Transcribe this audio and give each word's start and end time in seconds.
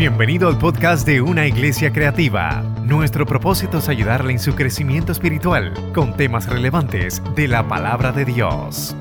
Bienvenido 0.00 0.48
al 0.48 0.56
podcast 0.56 1.06
de 1.06 1.20
Una 1.20 1.46
Iglesia 1.46 1.92
Creativa. 1.92 2.62
Nuestro 2.84 3.26
propósito 3.26 3.76
es 3.76 3.88
ayudarle 3.90 4.32
en 4.32 4.38
su 4.38 4.54
crecimiento 4.54 5.12
espiritual 5.12 5.92
con 5.92 6.16
temas 6.16 6.46
relevantes 6.46 7.20
de 7.36 7.46
la 7.46 7.68
palabra 7.68 8.10
de 8.10 8.24
Dios. 8.24 8.94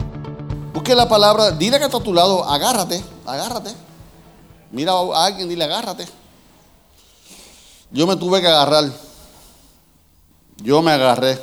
Busque 0.73 0.93
la 0.93 1.07
palabra, 1.07 1.51
dile 1.51 1.79
que 1.79 1.85
está 1.85 1.99
a 1.99 2.03
tu 2.03 2.13
lado, 2.13 2.43
agárrate, 2.43 3.01
agárrate. 3.25 3.73
Mira 4.71 4.91
a 4.91 5.25
alguien, 5.25 5.47
dile 5.47 5.63
agárrate. 5.63 6.05
Yo 7.91 8.05
me 8.05 8.17
tuve 8.17 8.41
que 8.41 8.47
agarrar. 8.47 8.91
Yo 10.57 10.81
me 10.81 10.91
agarré. 10.91 11.39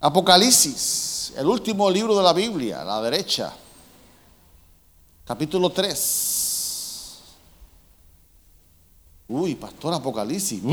Apocalipsis, 0.00 1.32
el 1.36 1.46
último 1.46 1.88
libro 1.88 2.16
de 2.16 2.24
la 2.24 2.32
Biblia, 2.32 2.82
a 2.82 2.84
la 2.84 3.02
derecha. 3.02 3.52
Capítulo 5.24 5.70
3. 5.70 6.29
Uy, 9.32 9.54
pastor 9.54 9.94
Apocalipsis. 9.94 10.60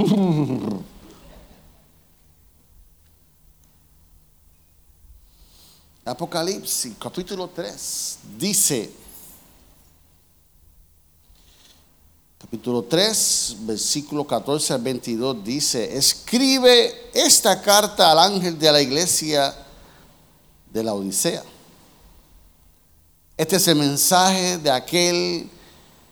Apocalipsis, 6.03 6.95
capítulo 6.99 7.49
3, 7.49 8.17
dice, 8.39 8.89
capítulo 12.39 12.81
3, 12.81 13.57
versículo 13.59 14.25
14 14.25 14.73
al 14.73 14.81
22, 14.81 15.43
dice, 15.43 15.95
escribe 15.95 17.11
esta 17.13 17.61
carta 17.61 18.11
al 18.11 18.17
ángel 18.17 18.57
de 18.57 18.71
la 18.71 18.81
iglesia 18.81 19.53
de 20.73 20.83
la 20.83 20.95
Odisea. 20.95 21.43
Este 23.35 23.57
es 23.57 23.67
el 23.67 23.75
mensaje 23.75 24.57
de 24.57 24.71
aquel 24.71 25.47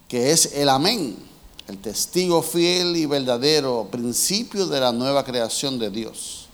que 0.07 0.29
es 0.29 0.53
el 0.53 0.69
amén, 0.69 1.24
el 1.67 1.79
testigo 1.79 2.41
fiel 2.41 2.95
y 2.95 3.05
verdadero, 3.05 3.87
principio 3.89 4.67
de 4.67 4.79
la 4.79 4.91
nueva 4.91 5.23
creación 5.23 5.79
de 5.79 5.89
Dios. 5.89 6.47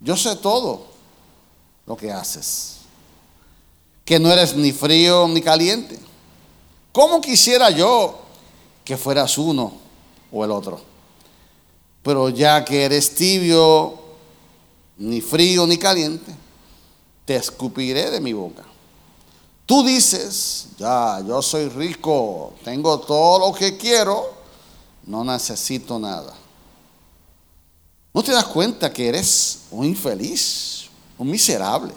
Yo 0.00 0.16
sé 0.16 0.36
todo 0.36 0.86
lo 1.86 1.96
que 1.96 2.12
haces. 2.12 2.76
Que 4.04 4.18
no 4.18 4.30
eres 4.30 4.54
ni 4.54 4.72
frío 4.72 5.26
ni 5.28 5.40
caliente. 5.40 5.98
¿Cómo 6.92 7.20
quisiera 7.20 7.70
yo 7.70 8.20
que 8.84 8.96
fueras 8.96 9.36
uno 9.38 9.72
o 10.30 10.44
el 10.44 10.50
otro? 10.50 10.80
Pero 12.02 12.28
ya 12.28 12.64
que 12.64 12.84
eres 12.84 13.14
tibio, 13.14 13.98
ni 14.98 15.20
frío 15.20 15.66
ni 15.66 15.76
caliente, 15.76 16.32
te 17.24 17.36
escupiré 17.36 18.10
de 18.10 18.20
mi 18.20 18.32
boca. 18.32 18.62
Tú 19.66 19.82
dices, 19.82 20.68
ya, 20.78 21.20
yo 21.26 21.42
soy 21.42 21.68
rico, 21.68 22.54
tengo 22.64 23.00
todo 23.00 23.50
lo 23.50 23.54
que 23.54 23.76
quiero, 23.76 24.32
no 25.04 25.24
necesito 25.24 25.98
nada. 25.98 26.32
¿No 28.14 28.22
te 28.22 28.32
das 28.32 28.44
cuenta 28.46 28.92
que 28.92 29.08
eres 29.08 29.58
un 29.70 29.84
infeliz? 29.84 30.76
un 31.18 31.30
miserable. 31.30 31.92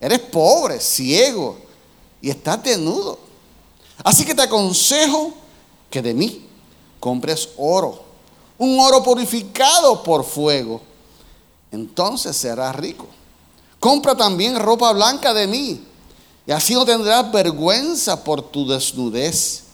Eres 0.00 0.20
pobre, 0.20 0.80
ciego 0.80 1.56
y 2.20 2.30
estás 2.30 2.62
desnudo. 2.62 3.18
Así 4.04 4.24
que 4.24 4.34
te 4.34 4.42
aconsejo 4.42 5.32
que 5.90 6.02
de 6.02 6.12
mí 6.12 6.46
compres 7.00 7.48
oro, 7.56 8.02
un 8.58 8.78
oro 8.78 9.02
purificado 9.02 10.02
por 10.02 10.24
fuego. 10.24 10.80
Entonces 11.70 12.36
serás 12.36 12.76
rico. 12.76 13.06
Compra 13.80 14.14
también 14.14 14.58
ropa 14.58 14.92
blanca 14.92 15.32
de 15.32 15.46
mí 15.46 15.84
y 16.46 16.52
así 16.52 16.74
no 16.74 16.84
tendrás 16.84 17.30
vergüenza 17.32 18.22
por 18.22 18.40
tu 18.40 18.66
desnudez. 18.66 19.64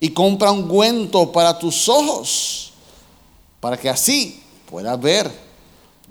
Y 0.00 0.10
compra 0.10 0.50
un 0.50 0.64
ungüento 0.64 1.30
para 1.30 1.56
tus 1.56 1.88
ojos, 1.88 2.72
para 3.60 3.76
que 3.76 3.88
así 3.88 4.42
puedas 4.68 5.00
ver. 5.00 5.30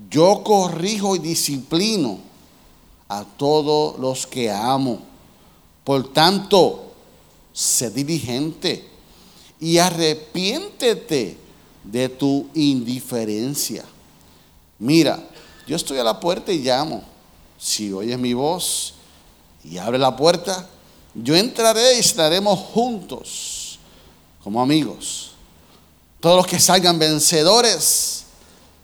Yo 0.10 0.42
corrijo 0.44 1.16
y 1.18 1.20
disciplino 1.20 2.20
a 3.10 3.26
todos 3.26 4.00
los 4.00 4.26
que 4.26 4.50
amo. 4.50 5.00
Por 5.84 6.14
tanto, 6.14 6.94
sé 7.52 7.90
diligente 7.90 8.88
y 9.60 9.78
arrepiéntete 9.78 11.38
de 11.84 12.08
tu 12.08 12.48
indiferencia. 12.54 13.84
Mira, 14.80 15.22
yo 15.68 15.76
estoy 15.76 15.98
a 15.98 16.04
la 16.06 16.18
puerta 16.18 16.54
y 16.54 16.60
llamo. 16.60 17.04
Si 17.60 17.92
oyes 17.92 18.18
mi 18.18 18.34
voz 18.34 18.94
y 19.64 19.78
abre 19.78 19.98
la 19.98 20.16
puerta, 20.16 20.68
yo 21.14 21.36
entraré 21.36 21.98
y 21.98 22.00
estaremos 22.00 22.60
juntos 22.60 23.80
como 24.44 24.62
amigos. 24.62 25.32
Todos 26.20 26.38
los 26.38 26.48
que 26.48 26.60
salgan 26.60 27.00
vencedores 27.00 28.26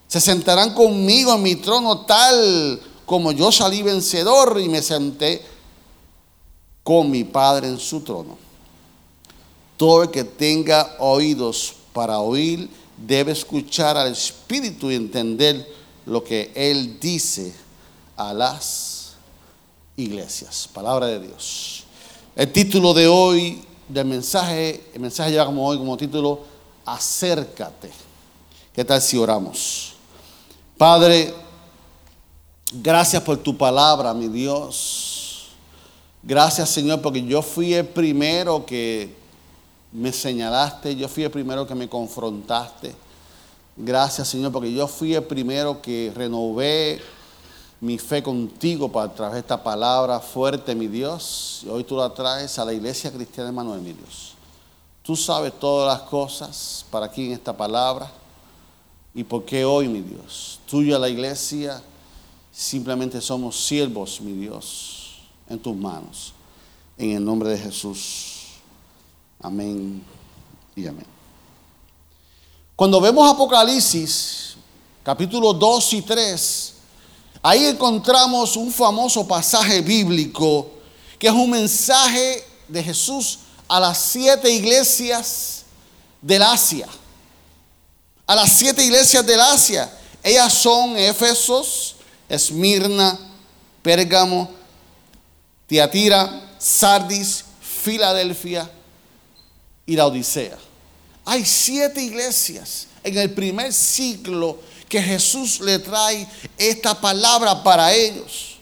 se 0.07 0.21
sentarán 0.21 0.73
conmigo 0.73 1.33
en 1.33 1.43
mi 1.43 1.55
trono 1.55 2.05
tal 2.05 2.81
como 3.05 3.31
yo 3.31 3.51
salí 3.51 3.81
vencedor 3.81 4.59
y 4.59 4.67
me 4.67 4.81
senté 4.81 5.41
con 6.83 7.09
mi 7.09 7.23
Padre 7.23 7.67
en 7.67 7.79
su 7.79 8.01
trono. 8.01 8.37
Todo 9.77 10.03
el 10.03 10.09
que 10.09 10.23
tenga 10.23 10.95
oídos 10.99 11.73
para 11.93 12.19
oír 12.19 12.69
debe 12.97 13.31
escuchar 13.31 13.97
al 13.97 14.11
Espíritu 14.11 14.89
y 14.89 14.95
entender 14.95 15.71
lo 16.05 16.23
que 16.23 16.51
Él 16.55 16.99
dice 16.99 17.53
a 18.15 18.33
las 18.33 18.96
iglesias. 19.97 20.69
Palabra 20.71 21.07
de 21.07 21.19
Dios. 21.19 21.83
El 22.35 22.51
título 22.51 22.93
de 22.93 23.07
hoy 23.07 23.63
del 23.89 24.05
mensaje, 24.05 24.91
el 24.93 25.01
mensaje 25.01 25.31
lleva 25.31 25.45
como 25.45 25.67
hoy 25.67 25.77
como 25.77 25.97
título, 25.97 26.41
acércate. 26.85 27.91
¿Qué 28.73 28.85
tal 28.85 29.01
si 29.01 29.17
oramos? 29.17 29.93
Padre, 30.77 31.33
gracias 32.71 33.23
por 33.23 33.37
tu 33.37 33.57
palabra, 33.57 34.13
mi 34.13 34.27
Dios. 34.27 35.47
Gracias, 36.21 36.69
Señor, 36.69 37.01
porque 37.01 37.25
yo 37.25 37.41
fui 37.41 37.73
el 37.73 37.87
primero 37.87 38.63
que 38.65 39.15
me 39.91 40.13
señalaste, 40.13 40.95
yo 40.95 41.07
fui 41.07 41.23
el 41.23 41.31
primero 41.31 41.65
que 41.65 41.73
me 41.73 41.89
confrontaste. 41.89 42.93
Gracias, 43.75 44.27
Señor, 44.27 44.51
porque 44.51 44.71
yo 44.71 44.87
fui 44.87 45.15
el 45.15 45.23
primero 45.23 45.81
que 45.81 46.11
renové 46.15 47.01
mi 47.79 47.97
fe 47.97 48.23
contigo 48.23 48.91
para 48.91 49.13
través 49.13 49.33
de 49.35 49.39
esta 49.41 49.61
palabra 49.61 50.19
fuerte, 50.19 50.73
mi 50.73 50.87
Dios. 50.87 51.61
Y 51.65 51.69
hoy 51.69 51.83
tú 51.83 51.95
la 51.95 52.13
traes 52.13 52.57
a 52.57 52.65
la 52.65 52.73
iglesia 52.73 53.11
cristiana 53.11 53.49
de 53.49 53.55
Manuel, 53.55 53.81
mi 53.81 53.93
Dios. 53.93 54.33
Tú 55.03 55.15
sabes 55.15 55.57
todas 55.59 55.97
las 55.97 56.09
cosas 56.09 56.85
para 56.89 57.05
aquí 57.05 57.27
en 57.27 57.31
esta 57.33 57.55
palabra. 57.55 58.11
¿Y 59.13 59.23
por 59.23 59.45
qué 59.45 59.63
hoy, 59.63 59.87
mi 59.87 60.01
Dios? 60.01 60.59
Tuya 60.69 60.99
la 60.99 61.09
iglesia, 61.09 61.81
simplemente 62.51 63.21
somos 63.21 63.55
siervos, 63.55 64.21
mi 64.21 64.33
Dios, 64.33 65.21
en 65.49 65.59
tus 65.59 65.75
manos. 65.75 66.33
En 66.97 67.11
el 67.11 67.23
nombre 67.23 67.49
de 67.49 67.57
Jesús. 67.57 68.47
Amén 69.39 70.03
y 70.75 70.87
amén. 70.87 71.05
Cuando 72.75 72.99
vemos 72.99 73.31
Apocalipsis, 73.31 74.55
capítulo 75.03 75.53
2 75.53 75.93
y 75.93 76.01
3, 76.01 76.76
ahí 77.49 77.65
encontramos 77.65 78.55
un 78.55 78.71
famoso 78.71 79.27
pasaje 79.27 79.81
bíblico 79.81 80.71
que 81.17 81.27
es 81.27 81.33
un 81.33 81.49
mensaje 81.49 82.43
de 82.67 82.83
Jesús 82.83 83.39
a 83.67 83.79
las 83.79 83.97
siete 83.97 84.49
iglesias 84.51 85.63
del 86.21 86.43
Asia 86.43 86.87
a 88.27 88.35
las 88.35 88.51
siete 88.51 88.83
iglesias 88.83 89.25
del 89.25 89.39
Asia. 89.39 89.89
Ellas 90.21 90.53
son 90.53 90.97
Éfesos, 90.97 91.95
Esmirna, 92.27 93.17
Pérgamo, 93.81 94.51
Tiatira, 95.65 96.55
Sardis, 96.59 97.45
Filadelfia 97.61 98.69
y 99.85 99.95
la 99.95 100.07
Odisea. 100.07 100.57
Hay 101.23 101.45
siete 101.45 102.01
iglesias 102.01 102.87
en 103.01 103.17
el 103.17 103.33
primer 103.33 103.71
siglo 103.71 104.59
que 104.87 105.01
Jesús 105.01 105.59
le 105.59 105.79
trae 105.79 106.27
esta 106.57 106.99
palabra 106.99 107.63
para 107.63 107.93
ellos. 107.93 108.57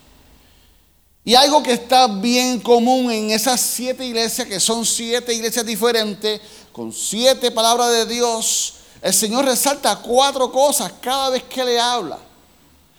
Y 1.24 1.34
algo 1.34 1.64
que 1.64 1.74
está 1.74 2.08
bien 2.08 2.60
común 2.60 3.12
en 3.12 3.32
esas 3.32 3.60
siete 3.60 4.06
iglesias, 4.06 4.48
que 4.48 4.60
son 4.60 4.86
siete 4.86 5.34
iglesias 5.34 5.66
diferentes, 5.66 6.40
con 6.72 6.94
siete 6.94 7.50
palabras 7.52 7.92
de 7.92 8.06
Dios, 8.06 8.76
el 9.02 9.14
Señor 9.14 9.46
resalta 9.46 9.96
cuatro 9.98 10.52
cosas 10.52 10.92
cada 11.02 11.30
vez 11.32 11.44
que 11.44 11.64
le 11.64 11.80
habla. 11.80 12.20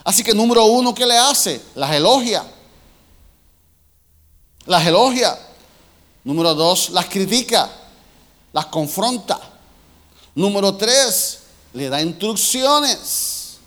Así 0.02 0.22
que 0.22 0.34
número 0.34 0.64
uno, 0.64 0.94
¿qué 0.94 1.04
le 1.04 1.16
hace? 1.16 1.60
Las 1.74 1.92
elogia. 1.92 2.44
Las 4.66 4.86
elogia. 4.86 5.38
Número 6.24 6.54
dos, 6.54 6.90
las 6.90 7.06
critica. 7.06 7.70
Las 8.52 8.66
confronta. 8.66 9.38
Número 10.34 10.76
tres, 10.76 11.40
le 11.76 11.90
da 11.90 12.00
instrucciones 12.00 13.58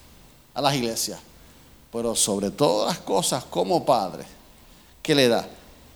a 0.54 0.62
las 0.62 0.74
iglesias. 0.74 1.20
Pero 1.92 2.16
sobre 2.16 2.50
todas 2.50 2.96
las 2.96 3.00
cosas, 3.00 3.44
como 3.44 3.86
padre, 3.86 4.26
¿qué 5.02 5.14
le 5.14 5.28
da? 5.28 5.48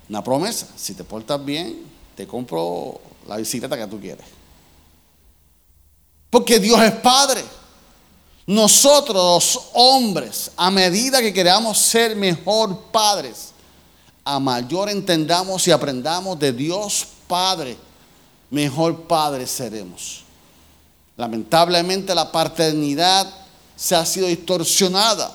Una 0.09 0.23
promesa. 0.23 0.67
Si 0.75 0.93
te 0.93 1.03
portas 1.03 1.43
bien, 1.43 1.83
te 2.15 2.27
compro 2.27 3.01
la 3.27 3.37
bicicleta 3.37 3.75
que 3.75 3.87
tú 3.87 3.99
quieres. 3.99 4.25
Porque 6.29 6.59
Dios 6.59 6.79
es 6.81 6.91
Padre. 6.93 7.43
Nosotros 8.45 9.15
los 9.15 9.69
hombres, 9.73 10.51
a 10.55 10.69
medida 10.69 11.21
que 11.21 11.33
queramos 11.33 11.77
ser 11.77 12.15
mejor 12.15 12.77
padres, 12.91 13.53
a 14.25 14.39
mayor 14.39 14.89
entendamos 14.89 15.67
y 15.67 15.71
aprendamos 15.71 16.37
de 16.37 16.51
Dios 16.51 17.07
Padre, 17.27 17.77
mejor 18.49 19.03
Padre 19.03 19.47
seremos. 19.47 20.23
Lamentablemente 21.15 22.15
la 22.15 22.31
paternidad 22.31 23.27
se 23.75 23.95
ha 23.95 24.05
sido 24.05 24.27
distorsionada. 24.27 25.31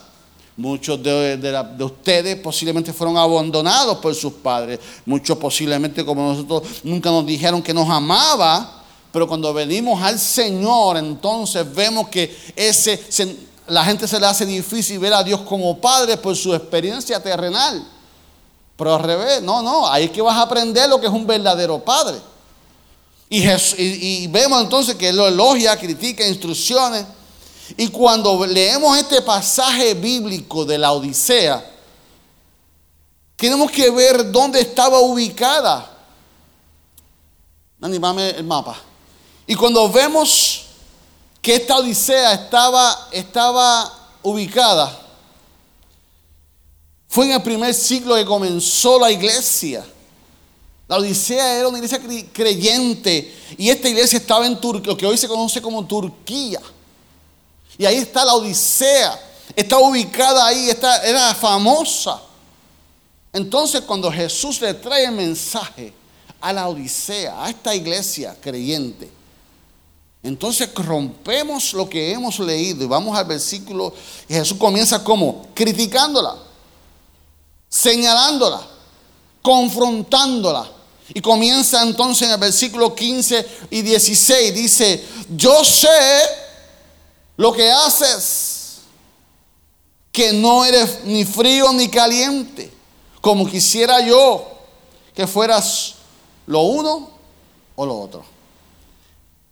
Muchos 0.57 1.01
de, 1.01 1.37
de, 1.37 1.85
ustedes 1.85 2.37
posiblemente 2.37 2.93
fueron 2.93 3.17
abandonados 3.17 3.99
por 3.99 4.13
sus 4.15 4.33
padres. 4.33 4.81
Muchos 5.07 5.39
posiblemente 5.39 6.05
como 6.05 6.33
nosotros 6.33 6.81
nunca 6.83 7.11
nos 7.11 7.25
dijeron 7.25 7.63
que 7.63 7.73
nos 7.73 7.89
amaba. 7.89 8.83
Pero 9.13 9.29
cuando 9.29 9.55
venimos 9.55 10.03
al 10.03 10.19
Señor, 10.19 10.97
entonces 10.97 11.73
vemos 11.73 12.09
que 12.09 12.37
ese, 12.57 13.01
la 13.69 13.85
gente 13.85 14.09
se 14.09 14.19
le 14.19 14.27
hace 14.27 14.45
difícil 14.45 14.99
ver 14.99 15.15
a 15.15 15.23
Dios 15.23 15.41
como 15.43 15.79
Padre 15.79 16.17
por 16.17 16.37
su 16.37 16.53
experiencia 16.53 17.23
terrenal. 17.23 17.87
Pero 18.77 18.95
al 18.95 19.03
revés, 19.03 19.43
no, 19.43 19.63
no, 19.63 19.89
ahí 19.89 20.05
es 20.05 20.11
que 20.11 20.23
vas 20.23 20.37
a 20.37 20.43
aprender 20.43 20.89
lo 20.89 21.01
que 21.01 21.07
es 21.07 21.13
un 21.13 21.27
verdadero 21.27 21.79
Padre. 21.79 22.17
Y, 23.31 24.27
vemos 24.29 24.63
entonces 24.63 24.95
que 24.95 25.09
Él 25.09 25.17
lo 25.17 25.29
elogia, 25.29 25.79
critica, 25.79 26.27
instrucciones. 26.27 27.05
Y 27.77 27.89
cuando 27.89 28.47
leemos 28.47 28.97
este 28.97 29.21
pasaje 29.21 29.93
bíblico 29.95 30.65
de 30.65 30.79
la 30.79 30.93
Odisea, 30.93 31.63
tenemos 33.37 33.71
que 33.71 33.91
ver 33.91 34.33
dónde 34.33 34.61
estaba 34.61 35.01
ubicada. 35.01 35.95
Anímame 37.81 38.31
el 38.31 38.45
mapa. 38.45 38.77
Y 39.47 39.55
cuando 39.55 39.89
vemos 39.91 40.65
que 41.43 41.55
esta 41.55 41.77
Odisea 41.77 42.33
estaba, 42.33 43.09
estaba 43.13 43.93
ubicada, 44.23 44.99
fue 47.09 47.27
en 47.27 47.33
el 47.33 47.43
primer 47.43 47.75
siglo 47.75 48.15
que 48.15 48.25
comenzó 48.25 48.99
la 48.99 49.11
iglesia. 49.11 49.85
La 50.89 50.97
Odisea 50.97 51.59
era 51.59 51.69
una 51.69 51.77
iglesia 51.77 52.01
creyente 52.33 53.37
y 53.59 53.69
esta 53.69 53.91
iglesia 53.91 54.17
estaba 54.17 54.47
en 54.47 54.59
Turquía, 54.59 54.93
lo 54.93 54.97
que 54.97 55.05
hoy 55.05 55.19
se 55.19 55.29
conoce 55.29 55.61
como 55.61 55.87
Turquía. 55.87 56.63
Y 57.77 57.85
ahí 57.85 57.97
está 57.97 58.25
la 58.25 58.35
Odisea, 58.35 59.21
está 59.55 59.79
ubicada 59.79 60.47
ahí, 60.47 60.71
está, 60.71 61.03
era 61.03 61.35
famosa. 61.35 62.23
Entonces 63.35 63.83
cuando 63.83 64.11
Jesús 64.11 64.63
le 64.63 64.73
trae 64.73 65.05
el 65.05 65.13
mensaje 65.13 65.93
a 66.41 66.55
la 66.55 66.67
Odisea, 66.69 67.45
a 67.45 67.51
esta 67.51 67.75
iglesia 67.75 68.35
creyente, 68.41 69.11
entonces 70.23 70.75
rompemos 70.75 71.75
lo 71.75 71.87
que 71.87 72.13
hemos 72.13 72.39
leído 72.39 72.83
y 72.83 72.87
vamos 72.89 73.17
al 73.17 73.27
versículo 73.27 73.93
y 74.27 74.33
Jesús 74.33 74.57
comienza 74.57 75.05
como 75.05 75.49
criticándola, 75.55 76.35
señalándola, 77.69 78.67
confrontándola. 79.43 80.78
Y 81.15 81.21
comienza 81.21 81.83
entonces 81.83 82.29
en 82.29 82.35
el 82.35 82.41
versículo 82.41 82.95
15 82.95 83.47
y 83.71 83.83
16, 83.83 84.55
dice, 84.55 85.05
yo 85.37 85.65
sé 85.65 86.21
lo 87.37 87.53
que 87.53 87.71
haces, 87.71 88.81
que 90.13 90.33
no 90.33 90.65
eres 90.65 91.05
ni 91.05 91.25
frío 91.25 91.73
ni 91.73 91.89
caliente, 91.89 92.71
como 93.21 93.49
quisiera 93.49 94.01
yo 94.01 94.47
que 95.15 95.27
fueras 95.27 95.95
lo 96.47 96.61
uno 96.61 97.11
o 97.77 97.87
lo 97.87 98.01
otro. 98.01 98.25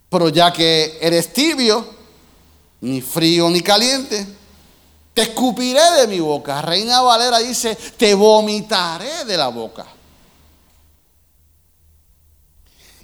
Pero 0.08 0.29
ya 0.29 0.53
que 0.53 0.99
eres 1.00 1.32
tibio, 1.32 1.87
ni 2.81 3.00
frío 3.00 3.49
ni 3.50 3.62
caliente, 3.62 4.26
te 5.14 5.23
escupiré 5.23 5.82
de 5.93 6.06
mi 6.06 6.20
boca. 6.20 6.61
Reina 6.62 7.00
Valera 7.00 7.38
dice, 7.38 7.75
te 7.75 8.14
vomitaré 8.14 9.25
de 9.25 9.37
la 9.37 9.49
boca. 9.49 9.87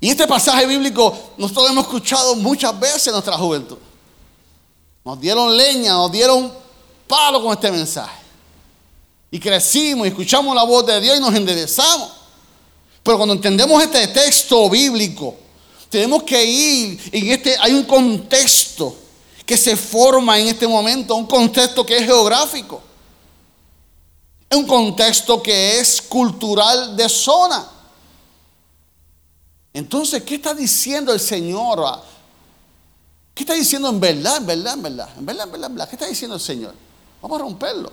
Y 0.02 0.10
este 0.10 0.26
pasaje 0.26 0.66
bíblico 0.66 1.16
nosotros 1.36 1.70
hemos 1.70 1.84
escuchado 1.84 2.34
muchas 2.34 2.78
veces 2.80 3.06
en 3.06 3.12
nuestra 3.12 3.38
juventud. 3.38 3.78
Nos 5.04 5.20
dieron 5.20 5.56
leña, 5.56 5.92
nos 5.92 6.10
dieron 6.10 6.52
palo 7.06 7.40
con 7.40 7.52
este 7.52 7.70
mensaje. 7.70 8.20
Y 9.30 9.38
crecimos 9.38 10.04
y 10.04 10.10
escuchamos 10.10 10.56
la 10.56 10.64
voz 10.64 10.84
de 10.86 11.00
Dios 11.00 11.18
y 11.18 11.20
nos 11.20 11.32
enderezamos. 11.32 12.10
Pero 13.00 13.16
cuando 13.16 13.34
entendemos 13.34 13.80
este 13.80 14.08
texto 14.08 14.68
bíblico, 14.68 15.36
tenemos 15.88 16.24
que 16.24 16.44
ir 16.44 17.00
en 17.12 17.28
este, 17.28 17.56
hay 17.60 17.72
un 17.72 17.84
contexto 17.84 18.96
que 19.46 19.56
se 19.56 19.76
forma 19.76 20.36
en 20.36 20.48
este 20.48 20.66
momento, 20.66 21.14
un 21.14 21.26
contexto 21.26 21.86
que 21.86 21.98
es 21.98 22.04
geográfico, 22.04 22.82
un 24.50 24.66
contexto 24.66 25.40
que 25.40 25.78
es 25.78 26.02
cultural 26.02 26.96
de 26.96 27.08
zona. 27.08 27.68
Entonces, 29.74 30.22
¿qué 30.22 30.34
está 30.34 30.54
diciendo 30.54 31.12
el 31.12 31.20
Señor? 31.20 32.02
¿Qué 33.34 33.44
está 33.44 33.54
diciendo 33.54 33.88
en 33.88 33.98
verdad, 33.98 34.36
en 34.36 34.46
verdad, 34.46 34.74
en 34.74 34.82
verdad? 34.82 35.08
En 35.16 35.26
verdad, 35.26 35.44
en 35.46 35.52
verdad, 35.52 35.70
en 35.70 35.74
verdad. 35.74 35.88
¿Qué 35.88 35.96
está 35.96 36.06
diciendo 36.06 36.36
el 36.36 36.42
Señor? 36.42 36.74
Vamos 37.22 37.38
a 37.38 37.42
romperlo. 37.42 37.90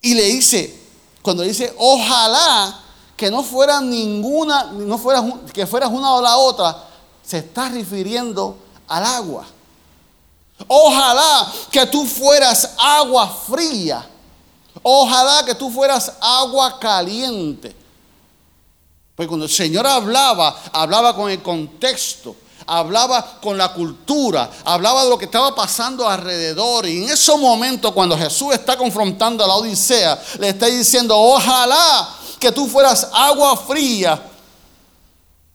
Y 0.00 0.14
le 0.14 0.24
dice, 0.24 0.80
cuando 1.22 1.42
dice, 1.42 1.74
ojalá 1.76 2.80
que 3.16 3.30
no 3.30 3.42
fuera 3.42 3.80
ninguna, 3.80 4.64
no 4.64 4.96
fuera, 4.96 5.24
que 5.52 5.66
fueras 5.66 5.90
una 5.90 6.14
o 6.14 6.22
la 6.22 6.36
otra, 6.36 6.84
se 7.24 7.38
está 7.38 7.68
refiriendo 7.68 8.56
al 8.86 9.04
agua. 9.04 9.46
Ojalá 10.68 11.52
que 11.70 11.84
tú 11.86 12.06
fueras 12.06 12.74
agua 12.78 13.28
fría. 13.28 14.08
Ojalá 14.82 15.44
que 15.44 15.54
tú 15.54 15.70
fueras 15.70 16.12
agua 16.20 16.78
caliente. 16.78 17.74
Porque 19.18 19.26
cuando 19.30 19.46
el 19.46 19.52
Señor 19.52 19.84
hablaba, 19.84 20.56
hablaba 20.72 21.12
con 21.12 21.28
el 21.28 21.42
contexto, 21.42 22.36
hablaba 22.64 23.40
con 23.40 23.58
la 23.58 23.72
cultura, 23.72 24.48
hablaba 24.64 25.02
de 25.02 25.10
lo 25.10 25.18
que 25.18 25.24
estaba 25.24 25.52
pasando 25.56 26.08
alrededor. 26.08 26.86
Y 26.86 27.02
en 27.02 27.10
ese 27.10 27.36
momento, 27.36 27.92
cuando 27.92 28.16
Jesús 28.16 28.54
está 28.54 28.78
confrontando 28.78 29.42
a 29.42 29.48
la 29.48 29.56
Odisea, 29.56 30.22
le 30.38 30.50
está 30.50 30.66
diciendo, 30.66 31.18
ojalá 31.18 32.08
que 32.38 32.52
tú 32.52 32.68
fueras 32.68 33.08
agua 33.12 33.56
fría 33.56 34.22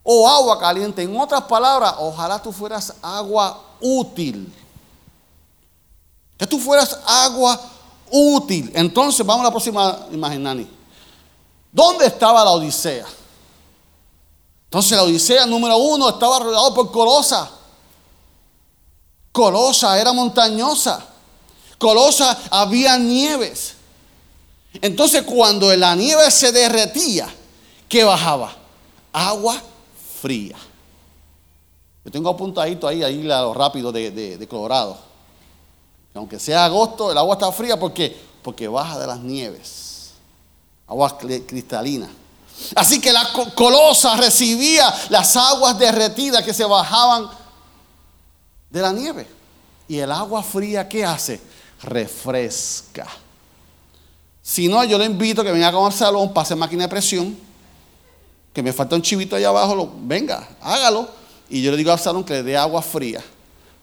o 0.03 0.27
agua 0.27 0.59
caliente. 0.59 1.01
En 1.01 1.17
otras 1.17 1.43
palabras, 1.43 1.95
ojalá 1.99 2.41
tú 2.41 2.51
fueras 2.51 2.93
agua 3.01 3.61
útil. 3.79 4.53
Que 6.37 6.45
tú 6.45 6.59
fueras 6.59 6.99
agua 7.05 7.61
útil. 8.11 8.73
Entonces, 8.75 9.25
vamos 9.25 9.39
a 9.39 9.45
la 9.45 9.51
próxima 9.51 9.99
imagen, 10.11 10.43
Nani. 10.43 10.67
¿Dónde 11.71 12.07
estaba 12.07 12.43
la 12.43 12.51
Odisea? 12.51 13.22
Entonces 14.73 14.97
la 14.97 15.03
Odisea 15.03 15.45
número 15.45 15.77
uno 15.77 16.09
estaba 16.09 16.39
rodeado 16.39 16.73
por 16.73 16.91
Colosa. 16.91 17.47
Colosa 19.31 20.01
era 20.01 20.11
montañosa. 20.13 21.05
Colosa 21.77 22.35
había 22.49 22.97
nieves. 22.97 23.75
Entonces 24.81 25.21
cuando 25.21 25.71
la 25.75 25.93
nieve 25.93 26.31
se 26.31 26.51
derretía, 26.51 27.31
¿qué 27.87 28.03
bajaba? 28.03 28.51
Agua 29.11 29.61
fría. 30.19 30.57
Yo 32.03 32.11
tengo 32.11 32.31
apuntadito 32.31 32.87
ahí, 32.87 33.03
ahí 33.03 33.21
lo 33.21 33.53
rápido 33.53 33.91
de, 33.91 34.09
de, 34.09 34.47
Colorado. 34.47 34.97
Aunque 36.15 36.39
sea 36.39 36.65
agosto, 36.65 37.11
el 37.11 37.17
agua 37.19 37.35
está 37.35 37.51
fría 37.51 37.79
porque, 37.79 38.17
porque 38.41 38.67
baja 38.67 38.97
de 38.97 39.05
las 39.05 39.19
nieves. 39.19 40.13
Agua 40.87 41.15
cristalina. 41.15 42.09
Así 42.75 42.99
que 42.99 43.11
la 43.11 43.31
colosa 43.55 44.15
recibía 44.15 44.93
las 45.09 45.35
aguas 45.35 45.77
derretidas 45.77 46.43
que 46.43 46.53
se 46.53 46.65
bajaban 46.65 47.29
de 48.69 48.81
la 48.81 48.91
nieve. 48.91 49.27
Y 49.87 49.99
el 49.99 50.11
agua 50.11 50.41
fría, 50.41 50.87
¿qué 50.87 51.05
hace? 51.05 51.39
Refresca. 51.81 53.07
Si 54.41 54.67
no, 54.67 54.83
yo 54.83 54.97
le 54.97 55.05
invito 55.05 55.41
a 55.41 55.45
que 55.45 55.51
venga 55.51 55.71
con 55.71 55.85
el 55.85 55.97
salón, 55.97 56.33
pase 56.33 56.55
máquina 56.55 56.83
de 56.83 56.89
presión, 56.89 57.37
que 58.53 58.61
me 58.61 58.73
falta 58.73 58.95
un 58.95 59.01
chivito 59.01 59.35
allá 59.35 59.49
abajo, 59.49 59.93
venga, 60.01 60.47
hágalo. 60.61 61.07
Y 61.49 61.61
yo 61.61 61.71
le 61.71 61.77
digo 61.77 61.91
al 61.91 61.99
salón 61.99 62.23
que 62.23 62.33
le 62.33 62.43
dé 62.43 62.57
agua 62.57 62.81
fría, 62.81 63.23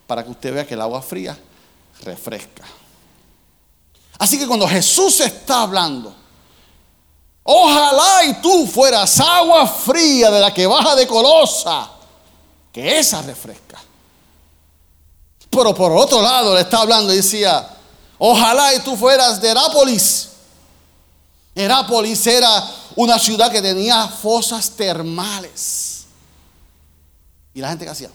para 0.07 0.25
que 0.25 0.31
usted 0.31 0.53
vea 0.53 0.67
que 0.67 0.75
el 0.75 0.81
agua 0.81 1.01
fría 1.03 1.39
refresca. 2.03 2.65
Así 4.19 4.39
que 4.39 4.47
cuando 4.47 4.69
Jesús 4.69 5.21
está 5.21 5.63
hablando, 5.63 6.15
Ojalá 7.53 8.25
y 8.27 8.35
tú 8.35 8.65
fueras 8.65 9.19
agua 9.19 9.67
fría 9.67 10.31
de 10.31 10.39
la 10.39 10.55
que 10.55 10.69
baja 10.69 10.95
de 10.95 11.05
Colosa, 11.05 11.91
que 12.73 12.97
esa 12.97 13.21
refresca. 13.23 13.77
Pero 15.51 15.75
por 15.75 15.91
otro 15.91 16.23
lado 16.23 16.55
le 16.55 16.61
está 16.61 16.83
hablando 16.83 17.13
y 17.13 17.17
decía, 17.17 17.69
ojalá 18.19 18.73
y 18.73 18.79
tú 18.79 18.97
fueras 18.97 19.41
de 19.41 19.49
Herápolis, 19.49 20.29
Herápolis 21.53 22.25
era 22.29 22.71
una 22.95 23.19
ciudad 23.19 23.51
que 23.51 23.61
tenía 23.61 24.07
fosas 24.07 24.71
termales. 24.71 26.07
Y 27.53 27.61
la 27.61 27.71
gente 27.71 27.85
que 27.85 27.91
hacía, 27.91 28.11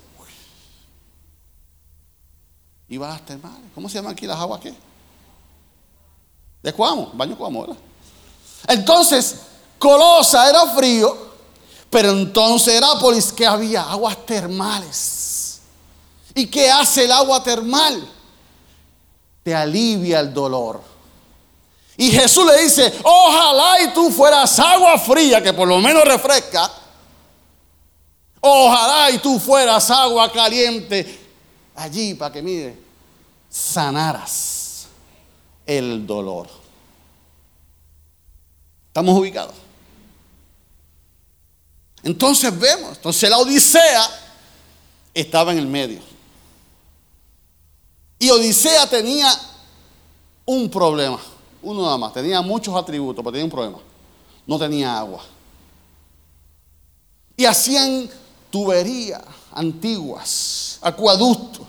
iba 2.88 3.06
a 3.06 3.16
las 3.16 3.26
termales. 3.26 3.70
¿Cómo 3.76 3.90
se 3.90 3.96
llaman 3.96 4.14
aquí 4.14 4.28
las 4.28 4.40
aguas 4.40 4.62
qué? 4.62 4.74
De 6.64 6.72
Cuamo, 6.72 7.12
baño 7.14 7.38
Cuamo, 7.38 7.68
¿verdad? 7.68 7.78
Entonces, 8.68 9.36
Colosa 9.78 10.50
era 10.50 10.68
frío, 10.68 11.16
pero 11.90 12.12
entonces 12.12 12.76
Herápolis 12.76 13.32
que 13.32 13.46
había 13.46 13.84
aguas 13.84 14.26
termales. 14.26 15.62
¿Y 16.34 16.48
qué 16.48 16.70
hace 16.70 17.06
el 17.06 17.12
agua 17.12 17.44
termal? 17.44 18.08
Te 19.44 19.54
alivia 19.54 20.20
el 20.20 20.34
dolor. 20.34 20.82
Y 21.98 22.12
Jesús 22.12 22.46
le 22.46 22.64
dice, 22.64 22.94
ojalá 23.04 23.82
y 23.82 23.94
tú 23.94 24.12
fueras 24.12 24.60
agua 24.60 24.98
fría 24.98 25.42
que 25.42 25.54
por 25.54 25.68
lo 25.68 25.80
menos 25.80 26.04
refresca. 26.04 26.70
Ojalá 28.42 29.12
y 29.12 29.20
tú 29.20 29.40
fueras 29.40 29.90
agua 29.90 30.32
caliente 30.32 31.20
allí 31.76 32.14
para 32.14 32.34
que 32.34 32.42
mire, 32.42 32.78
sanaras 33.50 34.88
el 35.66 36.06
dolor. 36.06 36.65
¿Estamos 38.96 39.20
ubicados? 39.20 39.54
Entonces 42.02 42.58
vemos, 42.58 42.96
entonces 42.96 43.30
la 43.30 43.40
Odisea 43.40 44.10
estaba 45.14 45.52
en 45.52 45.58
el 45.58 45.68
medio. 45.68 46.00
Y 48.18 48.30
Odisea 48.30 48.90
tenía 48.90 49.30
un 50.46 50.70
problema, 50.70 51.20
uno 51.62 51.82
nada 51.82 51.98
más, 51.98 52.14
tenía 52.14 52.42
muchos 52.42 52.74
atributos, 52.74 53.22
pero 53.22 53.34
tenía 53.34 53.44
un 53.44 53.52
problema. 53.52 53.80
No 54.48 54.58
tenía 54.58 54.98
agua. 54.98 55.26
Y 57.36 57.44
hacían 57.44 58.10
tuberías 58.50 59.22
antiguas, 59.52 60.80
acueductos. 60.82 61.68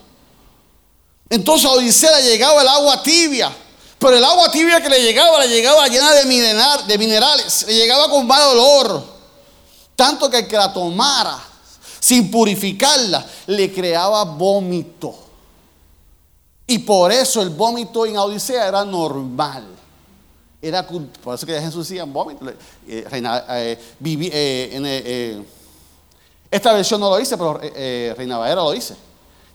Entonces 1.28 1.68
a 1.68 1.72
Odisea 1.72 2.20
le 2.20 2.28
llegaba 2.28 2.62
el 2.62 2.68
agua 2.68 3.02
tibia, 3.02 3.52
pero 3.98 4.16
el 4.16 4.24
agua 4.24 4.50
tibia 4.50 4.80
que 4.82 4.90
le 4.90 5.00
llegaba, 5.00 5.40
le 5.40 5.48
llegaba 5.48 5.88
llena 5.88 6.12
de, 6.12 6.24
minerales, 6.26 7.66
le 7.66 7.74
llegaba 7.74 8.10
con 8.10 8.26
mal 8.26 8.42
olor. 8.50 9.02
Tanto 9.94 10.28
que 10.28 10.40
el 10.40 10.48
que 10.48 10.56
la 10.56 10.72
tomara 10.72 11.42
sin 11.98 12.30
purificarla 12.30 13.24
le 13.46 13.72
creaba 13.72 14.24
vómito. 14.24 15.14
Y 16.66 16.80
por 16.80 17.10
eso 17.10 17.40
el 17.40 17.50
vómito 17.50 18.04
en 18.04 18.18
Odisea 18.18 18.68
era 18.68 18.84
normal. 18.84 19.66
Era, 20.60 20.86
por 20.86 21.34
eso 21.34 21.46
que 21.46 21.58
Jesús 21.58 21.88
decía 21.88 22.04
vómito. 22.04 22.46
Eh, 22.50 22.54
eh, 22.86 23.78
eh, 23.98 25.42
esta 26.50 26.72
versión 26.74 27.00
no 27.00 27.08
lo 27.08 27.16
dice, 27.16 27.38
pero 27.38 27.58
Reina 27.58 28.36
Valera 28.36 28.62
lo 28.62 28.72
dice. 28.72 28.94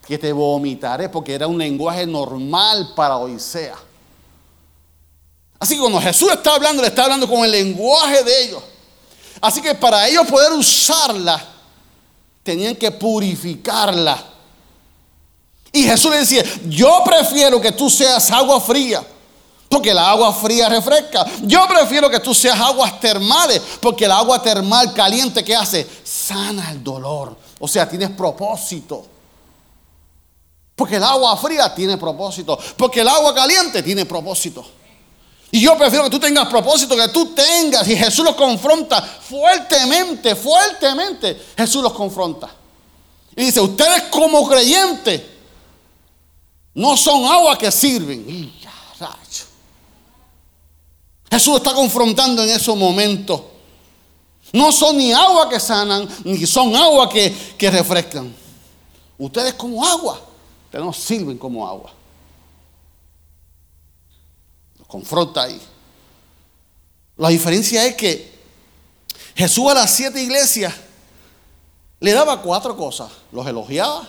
Que 0.07 0.17
te 0.17 0.33
vomitaré 0.33 1.10
porque 1.10 1.36
era 1.36 1.45
un 1.45 1.60
lenguaje 1.60 2.07
normal 2.07 2.93
para 2.95 3.17
Odisea. 3.17 3.90
Así 5.62 5.75
que 5.75 5.82
cuando 5.82 6.01
Jesús 6.01 6.32
está 6.32 6.56
hablando, 6.56 6.82
le 6.82 6.88
está 6.88 7.03
hablando 7.03 7.30
con 7.30 7.46
el 7.46 7.51
lenguaje 7.51 8.24
de 8.24 8.46
ellos. 8.46 8.63
Así 9.39 9.62
que 9.62 9.75
para 9.75 10.08
ellos 10.08 10.25
poder 10.25 10.53
usarla, 10.53 11.39
tenían 12.41 12.75
que 12.75 12.89
purificarla. 12.89 14.25
Y 15.72 15.84
Jesús 15.84 16.10
le 16.10 16.18
decía, 16.18 16.44
yo 16.68 17.03
prefiero 17.06 17.62
que 17.62 17.72
tú 17.74 17.91
seas 17.91 18.32
agua 18.32 18.60
fría, 18.60 19.06
porque 19.70 19.94
la 19.94 20.10
agua 20.10 20.34
fría 20.34 20.68
refresca. 20.68 21.27
Yo 21.44 21.68
prefiero 21.68 22.10
que 22.10 22.20
tú 22.20 22.34
seas 22.34 22.60
aguas 22.60 23.00
termales, 23.00 23.62
porque 23.80 24.06
el 24.06 24.12
agua 24.12 24.41
termal 24.41 24.96
caliente 24.96 25.44
que 25.44 25.56
hace, 25.56 25.88
sana 26.03 26.72
el 26.72 26.84
dolor. 26.84 27.38
O 27.60 27.68
sea, 27.68 27.88
tienes 27.88 28.10
propósito. 28.10 29.06
Porque 30.75 30.96
el 30.96 31.03
agua 31.03 31.38
fría 31.38 31.72
tiene 31.75 32.00
propósito, 32.00 32.58
porque 32.75 33.01
el 33.01 33.08
agua 33.08 33.36
caliente 33.36 33.84
tiene 33.84 34.08
propósito. 34.08 34.80
Y 35.51 35.60
yo 35.60 35.77
prefiero 35.77 36.05
que 36.05 36.10
tú 36.10 36.20
tengas 36.20 36.48
propósito, 36.48 36.96
que 36.96 37.10
tú 37.10 37.36
tengas. 37.36 37.86
Y 37.88 37.98
Jesús 37.98 38.24
los 38.24 38.36
confronta 38.36 39.01
fuertemente, 39.01 40.34
fuertemente. 40.36 41.39
Jesús 41.58 41.84
los 41.84 41.91
confronta. 41.91 42.50
Y 43.36 43.46
dice, 43.46 43.60
ustedes 43.60 44.03
como 44.03 44.48
creyentes 44.48 45.22
no 46.74 46.96
son 46.96 47.25
agua 47.25 47.58
que 47.58 47.70
sirven. 47.70 48.25
Y 48.27 48.62
ya, 48.62 48.72
Jesús 51.29 51.58
está 51.58 51.74
confrontando 51.74 52.43
en 52.43 52.50
esos 52.50 52.75
momentos. 52.75 53.41
No 54.53 54.72
son 54.72 54.98
ni 54.98 55.13
agua 55.13 55.50
que 55.50 55.60
sanan, 55.60 56.08
ni 56.25 56.46
son 56.46 56.75
agua 56.75 57.10
que, 57.10 57.34
que 57.58 57.72
refrescan. 57.72 58.34
Ustedes 59.17 59.53
como 59.53 59.86
agua, 59.86 60.20
pero 60.70 60.86
no 60.86 60.93
sirven 60.93 61.38
como 61.38 61.65
agua 61.65 61.93
confronta 64.91 65.43
ahí. 65.43 65.60
La 67.15 67.29
diferencia 67.29 67.86
es 67.86 67.95
que 67.95 68.29
Jesús 69.36 69.71
a 69.71 69.74
las 69.74 69.89
siete 69.89 70.21
iglesias 70.21 70.74
le 72.01 72.12
daba 72.12 72.41
cuatro 72.41 72.75
cosas. 72.75 73.10
Los 73.31 73.48
elogiaba, 73.48 74.05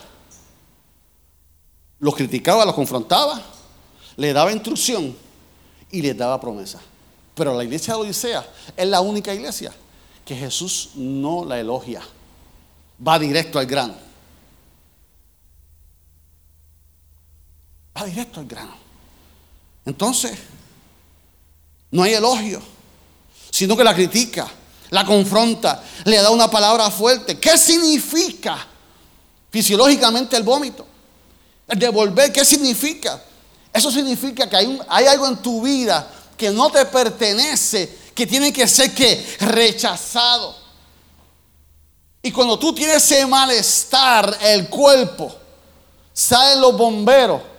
los 2.00 2.16
criticaba, 2.16 2.64
los 2.64 2.74
confrontaba, 2.74 3.40
le 4.16 4.32
daba 4.32 4.50
instrucción 4.50 5.16
y 5.92 6.02
le 6.02 6.14
daba 6.14 6.40
promesa. 6.40 6.80
Pero 7.36 7.56
la 7.56 7.62
iglesia 7.62 7.94
de 7.94 8.00
Odisea 8.00 8.44
es 8.76 8.88
la 8.88 9.00
única 9.00 9.32
iglesia 9.32 9.72
que 10.24 10.34
Jesús 10.34 10.90
no 10.96 11.44
la 11.44 11.60
elogia. 11.60 12.02
Va 13.06 13.20
directo 13.20 13.60
al 13.60 13.66
grano. 13.66 13.94
Va 17.96 18.04
directo 18.04 18.40
al 18.40 18.46
grano. 18.46 18.74
Entonces, 19.84 20.38
no 21.92 22.02
hay 22.02 22.14
elogio, 22.14 22.60
sino 23.50 23.76
que 23.76 23.84
la 23.84 23.94
critica, 23.94 24.48
la 24.90 25.04
confronta, 25.04 25.82
le 26.04 26.16
da 26.16 26.30
una 26.30 26.50
palabra 26.50 26.90
fuerte. 26.90 27.38
¿Qué 27.38 27.56
significa 27.56 28.66
fisiológicamente 29.50 30.36
el 30.36 30.42
vómito? 30.42 30.86
El 31.68 31.78
devolver, 31.78 32.32
¿qué 32.32 32.44
significa? 32.44 33.22
Eso 33.72 33.90
significa 33.90 34.48
que 34.48 34.56
hay, 34.56 34.78
hay 34.88 35.06
algo 35.06 35.28
en 35.28 35.36
tu 35.36 35.62
vida 35.62 36.10
que 36.36 36.50
no 36.50 36.70
te 36.70 36.84
pertenece, 36.86 37.98
que 38.14 38.26
tiene 38.26 38.52
que 38.52 38.66
ser 38.66 38.94
que 38.94 39.36
rechazado. 39.40 40.56
Y 42.22 42.32
cuando 42.32 42.58
tú 42.58 42.74
tienes 42.74 42.96
ese 42.96 43.26
malestar, 43.26 44.38
el 44.40 44.68
cuerpo, 44.68 45.34
salen 46.12 46.60
los 46.60 46.76
bomberos 46.76 47.51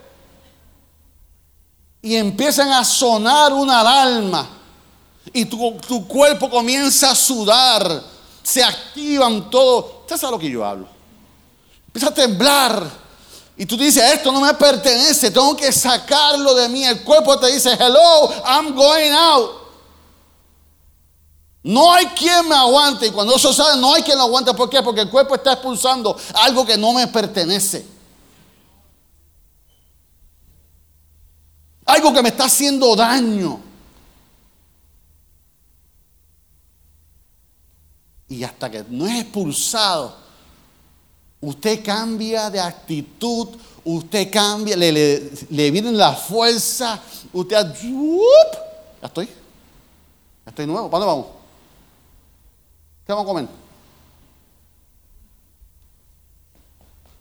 y 2.03 2.17
empiezan 2.17 2.69
a 2.69 2.83
sonar 2.83 3.53
una 3.53 3.79
alarma 3.79 4.45
y 5.31 5.45
tu, 5.45 5.77
tu, 5.87 6.05
cuerpo 6.05 6.49
comienza 6.49 7.11
a 7.11 7.15
sudar, 7.15 8.03
se 8.43 8.61
activan 8.61 9.49
todo. 9.49 10.01
Usted 10.01 10.17
sabe 10.17 10.33
lo 10.33 10.39
que 10.39 10.51
yo 10.51 10.65
hablo. 10.65 10.85
Empieza 11.87 12.09
a 12.09 12.13
temblar 12.13 12.85
y 13.55 13.65
tú 13.65 13.77
dices, 13.77 14.03
esto 14.03 14.33
no 14.33 14.41
me 14.41 14.53
pertenece, 14.53 15.31
tengo 15.31 15.55
que 15.55 15.71
sacarlo 15.71 16.53
de 16.53 16.67
mí. 16.67 16.83
El 16.83 17.03
cuerpo 17.05 17.39
te 17.39 17.53
dice, 17.53 17.71
hello, 17.79 18.29
I'm 18.45 18.75
going 18.75 19.11
out. 19.13 19.51
No 21.63 21.93
hay 21.93 22.07
quien 22.07 22.49
me 22.49 22.55
aguante. 22.55 23.07
Y 23.07 23.11
cuando 23.11 23.33
eso 23.37 23.53
sale, 23.53 23.79
no 23.79 23.93
hay 23.93 24.03
quien 24.03 24.17
lo 24.17 24.25
aguante. 24.25 24.53
¿Por 24.53 24.69
qué? 24.69 24.83
Porque 24.83 24.99
el 24.99 25.09
cuerpo 25.09 25.35
está 25.35 25.53
expulsando 25.53 26.17
algo 26.33 26.65
que 26.65 26.77
no 26.77 26.91
me 26.91 27.07
pertenece. 27.07 27.92
Algo 31.85 32.13
que 32.13 32.21
me 32.21 32.29
está 32.29 32.45
haciendo 32.45 32.95
daño. 32.95 33.59
Y 38.29 38.43
hasta 38.43 38.71
que 38.71 38.83
no 38.89 39.05
es 39.05 39.21
expulsado, 39.21 40.15
usted 41.41 41.83
cambia 41.83 42.49
de 42.49 42.59
actitud, 42.59 43.49
usted 43.83 44.31
cambia, 44.31 44.75
le, 44.75 44.91
le, 45.49 45.71
viene 45.71 45.91
la 45.91 46.13
fuerza, 46.13 46.99
usted... 47.31 47.57
Ya 49.01 49.07
estoy. 49.07 49.25
Ya 49.25 50.49
estoy 50.49 50.65
nuevo. 50.65 50.89
¿Para 50.89 51.05
dónde 51.05 51.21
vamos? 51.21 51.35
¿Qué 53.05 53.11
vamos 53.13 53.25
a 53.25 53.27
comer? 53.27 53.47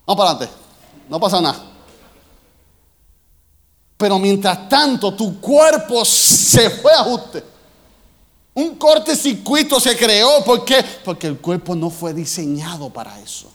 Vamos 0.06 0.18
para 0.18 0.30
adelante. 0.30 0.56
No 1.08 1.20
pasa 1.20 1.40
nada. 1.40 1.71
Pero 4.02 4.18
mientras 4.18 4.68
tanto, 4.68 5.14
tu 5.14 5.40
cuerpo 5.40 6.04
se 6.04 6.68
fue 6.70 6.92
a 6.92 7.02
ajuste. 7.02 7.44
Un 8.52 8.74
corte 8.74 9.14
circuito 9.14 9.78
se 9.78 9.96
creó. 9.96 10.42
¿Por 10.42 10.64
qué? 10.64 10.84
Porque 11.04 11.28
el 11.28 11.38
cuerpo 11.38 11.76
no 11.76 11.88
fue 11.88 12.12
diseñado 12.12 12.90
para 12.90 13.16
eso. 13.20 13.48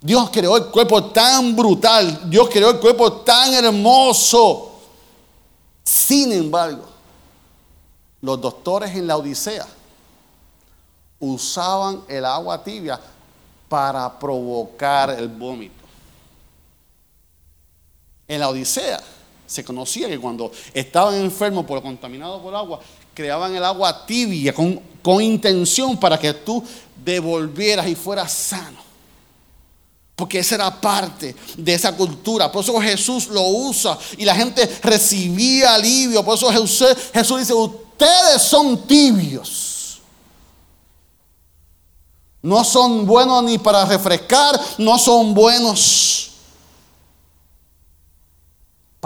Dios 0.00 0.30
creó 0.32 0.56
el 0.56 0.68
cuerpo 0.68 1.10
tan 1.10 1.54
brutal. 1.54 2.30
Dios 2.30 2.48
creó 2.50 2.70
el 2.70 2.80
cuerpo 2.80 3.20
tan 3.20 3.52
hermoso. 3.52 4.80
Sin 5.84 6.32
embargo, 6.32 6.86
los 8.22 8.40
doctores 8.40 8.96
en 8.96 9.06
la 9.06 9.18
Odisea 9.18 9.66
usaban 11.20 12.00
el 12.08 12.24
agua 12.24 12.64
tibia 12.64 12.98
para 13.68 14.18
provocar 14.18 15.10
el 15.10 15.28
vómito. 15.28 15.84
En 18.26 18.40
la 18.40 18.48
Odisea 18.48 19.15
se 19.46 19.64
conocía 19.64 20.08
que 20.08 20.18
cuando 20.18 20.50
estaban 20.74 21.14
enfermos 21.14 21.64
por 21.64 21.80
contaminado 21.82 22.42
por 22.42 22.54
agua, 22.54 22.80
creaban 23.14 23.54
el 23.54 23.64
agua 23.64 24.04
tibia 24.04 24.52
con, 24.52 25.22
intención 25.22 25.96
para 25.96 26.18
que 26.18 26.34
tú 26.34 26.62
devolvieras 27.04 27.86
y 27.86 27.94
fueras 27.94 28.32
sano. 28.32 28.84
Porque 30.16 30.40
esa 30.40 30.56
era 30.56 30.80
parte 30.80 31.36
de 31.56 31.74
esa 31.74 31.96
cultura. 31.96 32.50
Por 32.50 32.64
eso 32.64 32.80
Jesús 32.80 33.28
lo 33.28 33.46
usa 33.46 33.98
y 34.16 34.24
la 34.24 34.34
gente 34.34 34.66
recibía 34.82 35.74
alivio. 35.74 36.24
Por 36.24 36.36
eso 36.36 36.50
Jesús 36.50 37.38
dice, 37.38 37.54
ustedes 37.54 38.42
son 38.42 38.86
tibios. 38.86 40.00
No 42.42 42.64
son 42.64 43.06
buenos 43.06 43.44
ni 43.44 43.58
para 43.58 43.84
refrescar, 43.84 44.58
no 44.78 44.98
son 44.98 45.34
buenos 45.34 46.35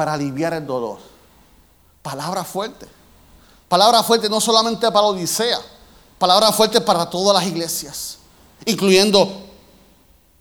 para 0.00 0.14
aliviar 0.14 0.54
el 0.54 0.66
dolor. 0.66 0.98
Palabra 2.00 2.42
fuerte. 2.42 2.88
Palabra 3.68 4.02
fuerte 4.02 4.30
no 4.30 4.40
solamente 4.40 4.90
para 4.90 5.02
Odisea, 5.02 5.58
palabra 6.18 6.50
fuerte 6.52 6.80
para 6.80 7.10
todas 7.10 7.34
las 7.34 7.46
iglesias, 7.46 8.16
incluyendo 8.64 9.30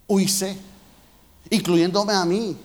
Uise, 0.08 0.58
incluyéndome 1.50 2.14
a 2.14 2.24
mí. 2.24 2.56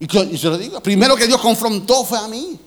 Y, 0.00 0.08
yo 0.08 0.50
le 0.50 0.58
digo, 0.58 0.80
primero 0.80 1.14
que 1.14 1.28
Dios 1.28 1.40
confrontó 1.40 2.04
fue 2.04 2.18
a 2.18 2.26
mí. 2.26 2.58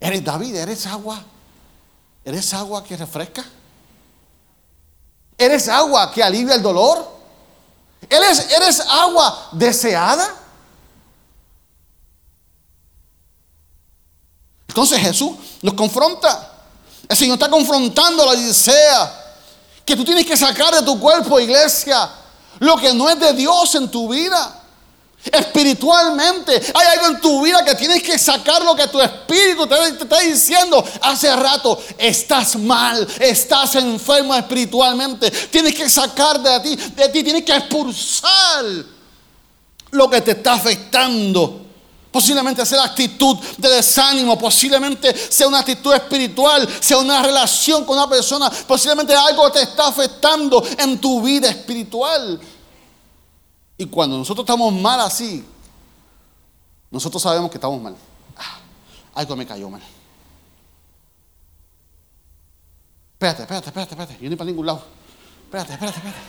Eres 0.00 0.24
David, 0.24 0.54
eres 0.54 0.86
agua. 0.86 1.22
Eres 2.24 2.54
agua 2.54 2.82
que 2.82 2.96
refresca. 2.96 3.44
Eres 5.36 5.68
agua 5.68 6.10
que 6.10 6.22
alivia 6.22 6.54
el 6.54 6.62
dolor. 6.62 7.06
Eres, 8.08 8.50
eres 8.50 8.80
agua 8.80 9.50
deseada. 9.52 10.43
Entonces 14.74 14.98
Jesús 14.98 15.30
nos 15.62 15.74
confronta. 15.74 16.50
El 17.08 17.16
Señor 17.16 17.34
está 17.34 17.48
confrontando 17.48 18.24
a 18.24 18.26
la 18.26 18.32
Odisea. 18.32 19.20
Que 19.84 19.94
tú 19.94 20.04
tienes 20.04 20.26
que 20.26 20.36
sacar 20.36 20.74
de 20.74 20.82
tu 20.82 20.98
cuerpo, 20.98 21.38
iglesia, 21.38 22.10
lo 22.58 22.76
que 22.76 22.92
no 22.92 23.08
es 23.08 23.20
de 23.20 23.34
Dios 23.34 23.72
en 23.76 23.88
tu 23.88 24.08
vida. 24.08 24.62
Espiritualmente, 25.30 26.60
hay 26.74 26.86
algo 26.98 27.06
en 27.06 27.20
tu 27.20 27.44
vida 27.44 27.64
que 27.64 27.76
tienes 27.76 28.02
que 28.02 28.18
sacar 28.18 28.64
lo 28.64 28.74
que 28.74 28.88
tu 28.88 29.00
espíritu 29.00 29.64
te, 29.68 29.76
está 29.76 30.18
diciendo 30.18 30.84
hace 31.02 31.36
rato. 31.36 31.80
Estás 31.96 32.56
mal, 32.56 33.06
estás 33.20 33.76
enfermo 33.76 34.34
espiritualmente. 34.34 35.30
Tienes 35.30 35.72
que 35.72 35.88
sacar 35.88 36.40
de 36.40 36.58
ti, 36.58 36.74
de 36.74 37.08
ti, 37.10 37.22
tienes 37.22 37.44
que 37.44 37.54
expulsar 37.54 38.64
lo 39.92 40.10
que 40.10 40.20
te 40.20 40.32
está 40.32 40.54
afectando. 40.54 41.63
Posiblemente 42.14 42.64
sea 42.64 42.78
la 42.78 42.84
actitud 42.84 43.36
de 43.58 43.68
desánimo, 43.68 44.38
posiblemente 44.38 45.12
sea 45.16 45.48
una 45.48 45.58
actitud 45.58 45.92
espiritual, 45.92 46.68
sea 46.78 46.98
una 46.98 47.20
relación 47.20 47.84
con 47.84 47.98
una 47.98 48.08
persona, 48.08 48.48
posiblemente 48.68 49.12
algo 49.16 49.50
te 49.50 49.62
está 49.62 49.88
afectando 49.88 50.62
en 50.78 51.00
tu 51.00 51.20
vida 51.20 51.48
espiritual. 51.48 52.40
Y 53.76 53.86
cuando 53.86 54.16
nosotros 54.16 54.44
estamos 54.44 54.72
mal 54.74 55.00
así, 55.00 55.44
nosotros 56.88 57.20
sabemos 57.20 57.50
que 57.50 57.56
estamos 57.56 57.82
mal. 57.82 57.96
Ah, 58.36 58.60
algo 59.14 59.34
me 59.34 59.44
cayó 59.44 59.68
mal. 59.68 59.82
Espérate, 63.14 63.42
espérate, 63.42 63.66
espérate, 63.70 63.94
espérate. 63.94 64.18
Yo 64.22 64.30
no 64.30 64.36
para 64.36 64.50
ningún 64.50 64.66
lado. 64.66 64.84
Espérate, 65.46 65.72
espérate, 65.72 65.98
espérate. 65.98 66.20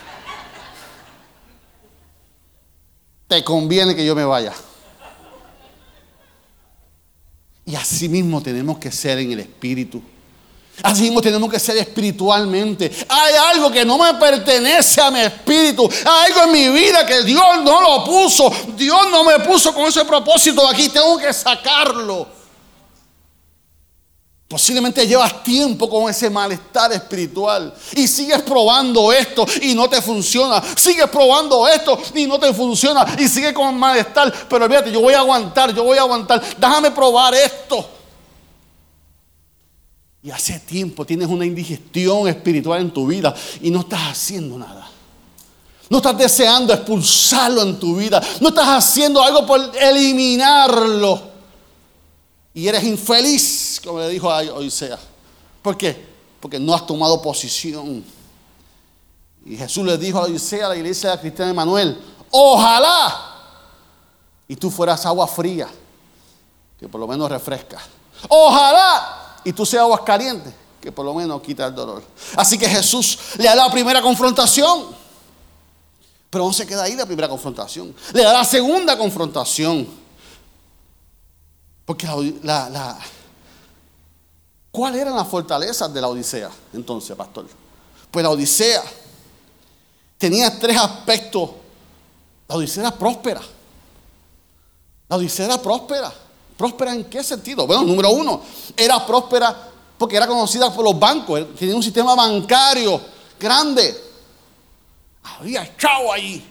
Te 3.27 3.43
conviene 3.43 3.95
que 3.95 4.03
yo 4.03 4.15
me 4.15 4.25
vaya. 4.25 4.51
Y 7.65 7.75
así 7.75 8.07
mismo 8.07 8.41
tenemos 8.41 8.77
que 8.77 8.91
ser 8.91 9.19
en 9.19 9.31
el 9.31 9.39
espíritu. 9.39 10.01
Así 10.83 11.03
mismo 11.03 11.21
tenemos 11.21 11.49
que 11.49 11.59
ser 11.59 11.77
espiritualmente. 11.77 12.91
Hay 13.07 13.33
algo 13.53 13.71
que 13.71 13.85
no 13.85 13.97
me 13.97 14.13
pertenece 14.15 15.01
a 15.01 15.09
mi 15.09 15.21
espíritu. 15.21 15.89
Hay 16.05 16.31
algo 16.31 16.43
en 16.43 16.51
mi 16.51 16.69
vida 16.69 17.05
que 17.05 17.23
Dios 17.23 17.63
no 17.63 17.81
lo 17.81 18.03
puso. 18.03 18.51
Dios 18.75 19.09
no 19.09 19.23
me 19.23 19.39
puso 19.39 19.73
con 19.73 19.85
ese 19.85 20.03
propósito 20.05 20.67
aquí. 20.67 20.89
Tengo 20.89 21.17
que 21.17 21.31
sacarlo. 21.33 22.34
Posiblemente 24.55 25.05
llevas 25.05 25.43
tiempo 25.43 25.89
con 25.89 26.09
ese 26.09 26.29
malestar 26.29 26.89
espiritual 26.93 27.73
y 27.93 28.07
sigues 28.07 28.41
probando 28.41 29.11
esto 29.11 29.45
y 29.61 29.73
no 29.73 29.89
te 29.89 30.01
funciona. 30.01 30.63
Sigues 30.77 31.09
probando 31.09 31.67
esto 31.67 31.99
y 32.13 32.25
no 32.25 32.39
te 32.39 32.53
funciona 32.53 33.05
y 33.19 33.27
sigues 33.27 33.51
con 33.51 33.77
malestar. 33.77 34.33
Pero 34.47 34.65
fíjate, 34.69 34.93
yo 34.93 35.01
voy 35.01 35.13
a 35.13 35.19
aguantar, 35.19 35.75
yo 35.75 35.83
voy 35.83 35.97
a 35.97 36.03
aguantar. 36.03 36.41
Déjame 36.57 36.89
probar 36.91 37.33
esto. 37.35 37.85
Y 40.23 40.31
hace 40.31 40.57
tiempo 40.61 41.03
tienes 41.03 41.27
una 41.27 41.45
indigestión 41.45 42.25
espiritual 42.29 42.79
en 42.79 42.91
tu 42.91 43.07
vida 43.07 43.35
y 43.61 43.69
no 43.69 43.81
estás 43.81 44.03
haciendo 44.11 44.57
nada. 44.57 44.87
No 45.89 45.97
estás 45.97 46.17
deseando 46.17 46.73
expulsarlo 46.73 47.61
en 47.61 47.77
tu 47.77 47.97
vida. 47.97 48.23
No 48.39 48.47
estás 48.47 48.69
haciendo 48.69 49.21
algo 49.21 49.45
por 49.45 49.59
eliminarlo 49.77 51.34
y 52.55 52.69
eres 52.69 52.85
infeliz, 52.85 53.81
como 53.83 53.99
le 53.99 54.07
dijo 54.07 54.31
a 54.31 54.37
Odisea. 54.37 54.97
¿Por 55.61 55.77
qué? 55.77 56.05
Porque 56.39 56.57
no 56.57 56.73
has 56.73 56.87
tomado 56.87 57.21
posición. 57.21 58.01
Y 59.45 59.57
Jesús 59.57 59.85
le 59.85 59.97
dijo 59.97 60.17
a 60.19 60.23
Odisea, 60.23 60.67
a 60.67 60.69
la 60.69 60.77
iglesia 60.77 61.19
cristiana 61.19 61.49
de 61.49 61.53
Manuel, 61.53 62.01
ojalá 62.31 63.33
y 64.47 64.55
tú 64.55 64.71
fueras 64.71 65.05
agua 65.05 65.27
fría, 65.27 65.67
que 66.79 66.87
por 66.87 67.01
lo 67.01 67.07
menos 67.07 67.29
refresca. 67.29 67.77
Ojalá 68.29 69.35
y 69.43 69.51
tú 69.51 69.65
seas 69.65 69.81
agua 69.81 70.05
caliente, 70.05 70.53
que 70.79 70.93
por 70.93 71.03
lo 71.03 71.13
menos 71.13 71.41
quita 71.41 71.65
el 71.65 71.75
dolor. 71.75 72.03
Así 72.37 72.57
que 72.57 72.69
Jesús 72.69 73.19
le 73.37 73.43
da 73.43 73.55
la 73.55 73.69
primera 73.69 74.01
confrontación. 74.01 74.95
Pero 76.29 76.45
no 76.45 76.53
se 76.53 76.65
queda 76.65 76.83
ahí 76.83 76.95
la 76.95 77.05
primera 77.05 77.27
confrontación. 77.27 77.93
Le 78.13 78.23
da 78.23 78.31
la 78.31 78.45
segunda 78.45 78.97
confrontación. 78.97 80.04
Porque 81.85 82.07
la, 82.41 82.69
la, 82.69 82.97
¿cuál 84.71 84.95
eran 84.95 85.15
las 85.15 85.27
fortalezas 85.27 85.93
de 85.93 86.01
la 86.01 86.07
Odisea 86.07 86.49
entonces, 86.73 87.15
pastor? 87.15 87.45
Pues 88.09 88.23
la 88.23 88.31
Odisea 88.31 88.83
tenía 90.17 90.59
tres 90.59 90.77
aspectos. 90.77 91.51
La 92.47 92.55
Odisea 92.55 92.83
era 92.83 92.91
próspera. 92.91 93.41
La 95.07 95.15
Odisea 95.17 95.45
era 95.45 95.61
próspera. 95.61 96.11
¿Próspera 96.57 96.93
en 96.93 97.05
qué 97.05 97.23
sentido? 97.23 97.67
Bueno, 97.67 97.83
número 97.83 98.09
uno, 98.09 98.41
era 98.75 99.05
próspera 99.05 99.71
porque 99.97 100.15
era 100.15 100.25
conocida 100.25 100.73
por 100.73 100.83
los 100.83 100.97
bancos. 100.97 101.55
Tenía 101.55 101.75
un 101.75 101.83
sistema 101.83 102.15
bancario 102.15 102.99
grande. 103.39 104.03
Había 105.23 105.75
chavo 105.77 106.13
allí. 106.13 106.43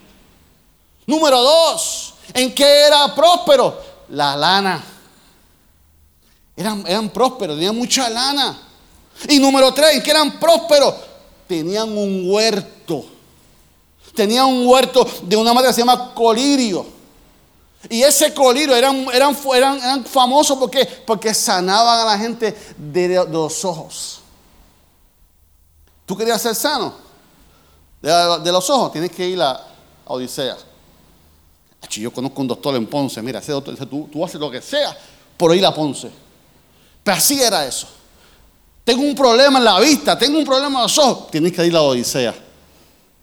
Número 1.06 1.42
dos, 1.42 2.14
¿en 2.32 2.54
qué 2.54 2.86
era 2.86 3.14
próspero? 3.14 3.80
La 4.10 4.36
lana. 4.36 4.93
Eran, 6.56 7.08
prósperos, 7.10 7.56
tenían 7.56 7.76
mucha 7.76 8.08
lana. 8.08 8.56
Y 9.28 9.38
número 9.38 9.72
tres, 9.74 10.02
que 10.02 10.10
eran 10.10 10.38
prósperos, 10.38 10.94
tenían 11.46 11.96
un 11.96 12.30
huerto. 12.30 13.04
Tenían 14.14 14.46
un 14.46 14.66
huerto 14.66 15.06
de 15.22 15.36
una 15.36 15.52
madre 15.52 15.68
que 15.68 15.74
se 15.74 15.80
llama 15.80 16.14
colirio. 16.14 16.86
Y 17.90 18.02
ese 18.02 18.32
colirio 18.32 18.74
eran, 18.74 19.06
eran, 19.12 19.36
eran, 19.54 20.04
famosos 20.04 20.56
porque, 20.56 20.86
porque 21.04 21.34
sanaban 21.34 22.00
a 22.00 22.04
la 22.04 22.18
gente 22.18 22.56
de, 22.76 23.26
los 23.28 23.64
ojos. 23.64 24.20
¿Tú 26.06 26.16
querías 26.16 26.40
ser 26.40 26.54
sano? 26.54 26.94
De, 28.00 28.52
los 28.52 28.70
ojos, 28.70 28.92
tienes 28.92 29.10
que 29.10 29.28
ir 29.28 29.42
a, 29.42 29.60
Odisea. 30.06 30.56
Yo 31.90 32.12
conozco 32.12 32.40
un 32.40 32.48
doctor 32.48 32.74
en 32.76 32.86
Ponce, 32.86 33.20
mira, 33.20 33.40
ese 33.40 33.52
doctor 33.52 33.74
dice, 33.74 33.86
tú, 33.86 34.08
tú 34.10 34.24
haces 34.24 34.40
lo 34.40 34.50
que 34.50 34.62
sea 34.62 34.96
por 35.36 35.54
ir 35.54 35.64
a 35.66 35.74
Ponce. 35.74 36.23
Pero 37.04 37.18
así 37.18 37.40
era 37.40 37.66
eso. 37.66 37.86
Tengo 38.82 39.02
un 39.02 39.14
problema 39.14 39.58
en 39.58 39.64
la 39.64 39.78
vista, 39.78 40.18
tengo 40.18 40.38
un 40.38 40.44
problema 40.44 40.80
en 40.80 40.82
los 40.82 40.98
ojos. 40.98 41.30
Tienes 41.30 41.52
que 41.52 41.64
ir 41.64 41.72
a 41.72 41.74
la 41.74 41.82
Odisea. 41.82 42.34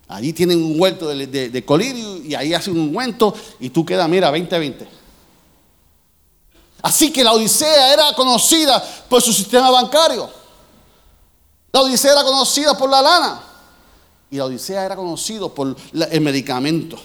Allí 0.08 0.34
tienen 0.34 0.62
un 0.62 0.80
huerto 0.80 1.08
de, 1.08 1.66
colirio 1.66 2.18
y 2.18 2.36
ahí 2.36 2.54
hacen 2.54 2.74
un 2.74 2.90
ungüento 2.90 3.34
y 3.60 3.70
tú 3.70 3.86
quedas, 3.86 4.08
mira, 4.08 4.32
20-20. 4.32 4.88
Así 6.84 7.12
que 7.12 7.24
la 7.24 7.34
Odisea 7.34 7.94
era 7.94 8.14
conocida 8.14 8.84
por 9.10 9.22
su 9.22 9.34
sistema 9.34 9.70
bancario. 9.72 10.30
La 11.72 11.82
Odisea 11.82 12.12
era 12.12 12.24
conocida 12.24 12.78
por 12.78 12.90
la 12.90 13.02
lana. 13.02 13.44
Y 14.30 14.38
la 14.38 14.46
Odisea 14.46 14.86
era 14.86 14.96
conocido 14.96 15.54
por 15.54 15.76
el 15.94 16.22
medicamento. 16.22 16.98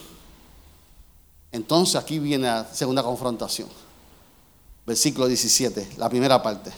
Entonces 1.53 1.97
aquí 1.97 2.19
viene 2.19 2.47
la 2.47 2.67
segunda 2.73 3.03
confrontación 3.03 3.86
versículo 4.87 5.27
17, 5.27 5.95
la 5.97 6.09
primera 6.09 6.43
parte. 6.43 6.71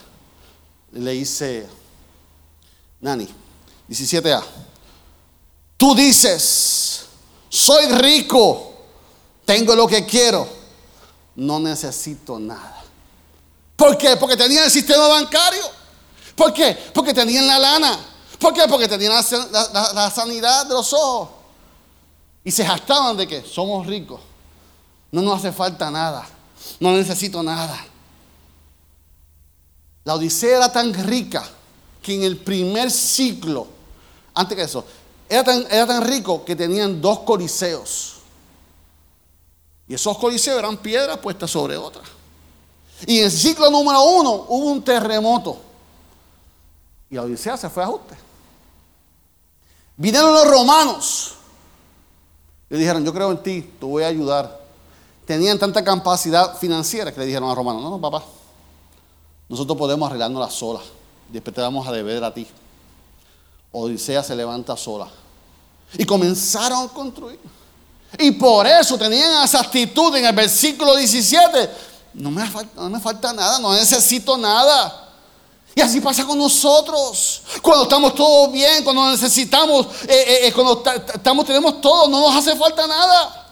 le 0.92 1.12
dice, 1.12 1.66
Nani, 3.00 3.28
17a, 3.88 4.42
tú 5.76 5.94
dices, 5.94 7.06
soy 7.48 7.86
rico, 7.86 8.74
tengo 9.44 9.74
lo 9.74 9.86
que 9.86 10.04
quiero, 10.04 10.48
no 11.36 11.60
necesito 11.60 12.38
nada. 12.38 12.82
¿Por 13.76 13.96
qué? 13.96 14.16
Porque 14.16 14.36
tenían 14.36 14.64
el 14.64 14.70
sistema 14.72 15.06
bancario. 15.06 15.62
¿Por 16.34 16.52
qué? 16.52 16.76
Porque 16.92 17.14
tenían 17.14 17.46
la 17.46 17.60
lana. 17.60 17.96
¿Por 18.38 18.52
qué? 18.52 18.62
Porque 18.68 18.88
tenían 18.88 19.12
la, 19.12 20.10
sanidad 20.10 20.66
de 20.66 20.74
los 20.74 20.92
ojos. 20.92 21.28
Y 22.42 22.50
se 22.50 22.66
jactaban 22.66 23.16
de 23.16 23.28
que 23.28 23.44
somos 23.44 23.86
ricos. 23.86 24.20
No 25.12 25.22
nos 25.22 25.38
hace 25.38 25.52
falta 25.52 25.90
nada. 25.92 26.26
No 26.80 26.90
necesito 26.90 27.40
nada. 27.40 27.78
La 30.08 30.14
Odisea 30.14 30.56
era 30.56 30.72
tan 30.72 30.94
rica 30.94 31.46
que 32.00 32.14
en 32.14 32.22
el 32.22 32.38
primer 32.38 32.90
ciclo, 32.90 33.66
antes 34.32 34.56
que 34.56 34.62
eso, 34.62 34.82
era 35.28 35.44
tan, 35.44 35.66
era 35.70 35.86
tan 35.86 36.02
rico 36.02 36.46
que 36.46 36.56
tenían 36.56 36.98
dos 36.98 37.18
coliseos. 37.18 38.14
Y 39.86 39.92
esos 39.92 40.16
coliseos 40.16 40.60
eran 40.60 40.78
piedras 40.78 41.18
puestas 41.18 41.50
sobre 41.50 41.76
otras. 41.76 42.08
Y 43.06 43.18
en 43.18 43.26
el 43.26 43.30
ciclo 43.30 43.68
número 43.68 44.02
uno 44.02 44.46
hubo 44.48 44.70
un 44.72 44.82
terremoto. 44.82 45.60
Y 47.10 47.16
la 47.16 47.24
Odisea 47.24 47.58
se 47.58 47.68
fue 47.68 47.82
a 47.82 47.86
ajuste. 47.88 48.16
Vinieron 49.94 50.32
los 50.32 50.48
romanos. 50.48 51.34
Y 52.70 52.78
dijeron, 52.78 53.04
yo 53.04 53.12
creo 53.12 53.30
en 53.30 53.42
ti, 53.42 53.74
te 53.78 53.84
voy 53.84 54.04
a 54.04 54.06
ayudar. 54.06 54.58
Tenían 55.26 55.58
tanta 55.58 55.84
capacidad 55.84 56.56
financiera 56.56 57.12
que 57.12 57.20
le 57.20 57.26
dijeron 57.26 57.44
a 57.44 57.48
los 57.48 57.58
romanos, 57.58 57.82
no, 57.82 57.90
no, 57.90 58.00
papá, 58.00 58.24
nosotros 59.48 59.78
podemos 59.78 60.12
la 60.16 60.50
sola. 60.50 60.80
Después 61.28 61.54
te 61.54 61.60
vamos 61.60 61.86
a 61.86 61.92
deber 61.92 62.22
a 62.24 62.32
ti. 62.32 62.46
Odisea 63.72 64.22
se 64.22 64.34
levanta 64.34 64.76
sola. 64.76 65.08
Y 65.96 66.04
comenzaron 66.04 66.86
a 66.86 66.88
construir. 66.88 67.40
Y 68.18 68.30
por 68.32 68.66
eso 68.66 68.96
tenían 68.96 69.44
esa 69.44 69.60
actitud 69.60 70.14
en 70.16 70.26
el 70.26 70.34
versículo 70.34 70.96
17. 70.96 71.70
No 72.14 72.30
me, 72.30 72.46
falta, 72.46 72.80
no 72.80 72.90
me 72.90 73.00
falta 73.00 73.32
nada, 73.32 73.58
no 73.58 73.72
necesito 73.74 74.36
nada. 74.36 75.08
Y 75.74 75.80
así 75.80 76.00
pasa 76.00 76.26
con 76.26 76.38
nosotros. 76.38 77.42
Cuando 77.62 77.84
estamos 77.84 78.14
todos 78.14 78.50
bien, 78.50 78.82
cuando 78.82 79.10
necesitamos, 79.10 79.86
eh, 80.02 80.24
eh, 80.26 80.48
eh, 80.48 80.52
cuando 80.52 80.82
estamos, 81.14 81.44
tenemos 81.44 81.80
todo, 81.80 82.08
no 82.08 82.20
nos 82.20 82.36
hace 82.36 82.56
falta 82.56 82.86
nada. 82.86 83.46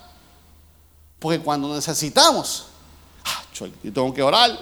Porque 1.19 1.41
cuando 1.41 1.75
necesitamos, 1.75 2.65
ah, 3.25 3.43
yo 3.55 3.69
tengo 3.93 4.13
que 4.13 4.23
orar, 4.23 4.59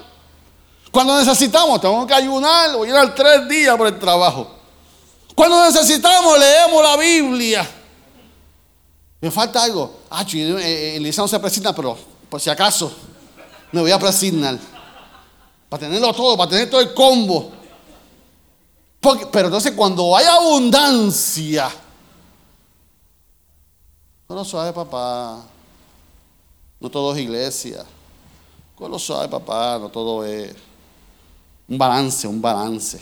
cuando 0.95 1.19
necesitamos, 1.19 1.81
tenemos 1.81 2.07
que 2.07 2.15
ayunar 2.15 2.77
o 2.77 2.85
llegar 2.85 3.13
tres 3.17 3.49
días 3.49 3.77
por 3.77 3.89
el 3.89 3.99
trabajo. 3.99 4.47
Cuando 5.35 5.65
necesitamos, 5.65 6.39
leemos 6.39 6.85
la 6.85 6.97
Biblia. 6.97 7.69
Me 9.21 9.29
falta 9.29 9.65
algo. 9.65 10.03
Ah, 10.09 10.25
eh, 10.33 10.95
Elisa 10.95 11.21
no 11.21 11.27
se 11.27 11.41
presenta, 11.41 11.75
pero 11.75 11.99
por 12.31 12.41
si 12.41 12.49
acaso, 12.49 12.93
me 13.73 13.81
voy 13.81 13.91
a 13.91 13.99
presignar. 13.99 14.57
Para 15.69 15.81
tenerlo 15.81 16.15
todo, 16.15 16.37
para 16.37 16.51
tener 16.51 16.71
todo 16.71 16.81
el 16.81 16.95
combo. 16.95 17.51
pero 19.33 19.49
entonces 19.49 19.73
cuando 19.73 20.17
hay 20.17 20.27
abundancia, 20.27 21.73
con 24.29 24.37
lo 24.37 24.45
suave, 24.45 24.73
papá. 24.73 25.43
No 26.79 26.89
todo 26.89 27.13
es 27.17 27.19
iglesia. 27.19 27.85
Con 28.77 28.93
lo 28.93 28.99
suave, 29.01 29.27
papá. 29.27 29.77
No 29.81 29.89
todo 29.89 30.25
es. 30.25 30.55
Un 31.69 31.79
balance, 31.79 32.27
un 32.27 32.41
balance. 32.41 33.01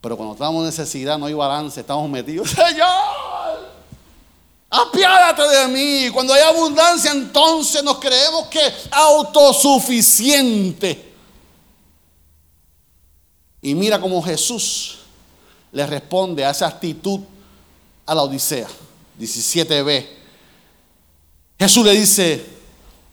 Pero 0.00 0.16
cuando 0.16 0.34
estamos 0.34 0.60
en 0.60 0.66
necesidad 0.66 1.18
no 1.18 1.26
hay 1.26 1.34
balance, 1.34 1.80
estamos 1.80 2.08
metidos. 2.08 2.50
Señor, 2.50 2.86
apiádate 4.70 5.42
de 5.42 5.68
mí. 5.68 6.10
Cuando 6.12 6.32
hay 6.32 6.42
abundancia, 6.42 7.10
entonces 7.10 7.82
nos 7.82 7.98
creemos 7.98 8.46
que 8.48 8.60
autosuficiente. 8.90 11.12
Y 13.62 13.74
mira 13.74 14.00
cómo 14.00 14.22
Jesús 14.22 14.98
le 15.72 15.84
responde 15.86 16.44
a 16.44 16.50
esa 16.50 16.68
actitud 16.68 17.20
a 18.06 18.14
la 18.14 18.22
Odisea. 18.22 18.68
17b. 19.18 20.06
Jesús 21.58 21.84
le 21.84 21.92
dice, 21.92 22.46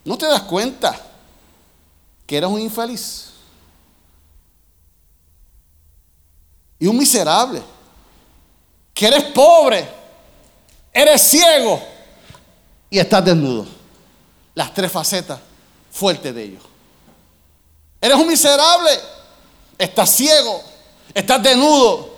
¿no 0.04 0.16
te 0.16 0.26
das 0.26 0.42
cuenta 0.42 1.00
que 2.26 2.36
eres 2.36 2.48
un 2.48 2.60
infeliz? 2.60 3.33
Y 6.78 6.86
un 6.86 6.98
miserable, 6.98 7.62
que 8.92 9.06
eres 9.06 9.24
pobre, 9.24 9.88
eres 10.92 11.20
ciego 11.22 11.82
y 12.90 12.98
estás 12.98 13.24
desnudo. 13.24 13.66
Las 14.54 14.72
tres 14.72 14.90
facetas 14.90 15.40
fuertes 15.90 16.34
de 16.34 16.42
ellos. 16.44 16.62
Eres 18.00 18.16
un 18.16 18.28
miserable, 18.28 18.90
estás 19.78 20.10
ciego, 20.10 20.62
estás 21.12 21.42
desnudo 21.42 22.16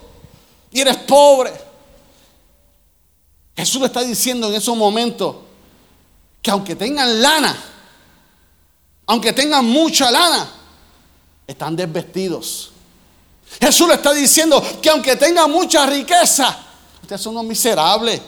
y 0.71 0.81
eres 0.81 0.97
pobre. 0.97 1.51
Jesús 3.55 3.81
le 3.81 3.87
está 3.87 4.03
diciendo 4.03 4.49
en 4.49 4.55
esos 4.55 4.77
momentos 4.77 5.35
que 6.41 6.51
aunque 6.51 6.75
tengan 6.75 7.21
lana, 7.21 7.57
aunque 9.07 9.33
tengan 9.33 9.65
mucha 9.65 10.11
lana, 10.11 10.47
están 11.47 11.75
desvestidos 11.75 12.71
Jesús 13.59 13.87
le 13.87 13.95
está 13.95 14.13
diciendo 14.13 14.63
que 14.81 14.89
aunque 14.89 15.15
tenga 15.15 15.47
mucha 15.47 15.85
riqueza, 15.85 16.57
ustedes 17.01 17.21
son 17.21 17.33
unos 17.33 17.45
miserables. 17.45 18.21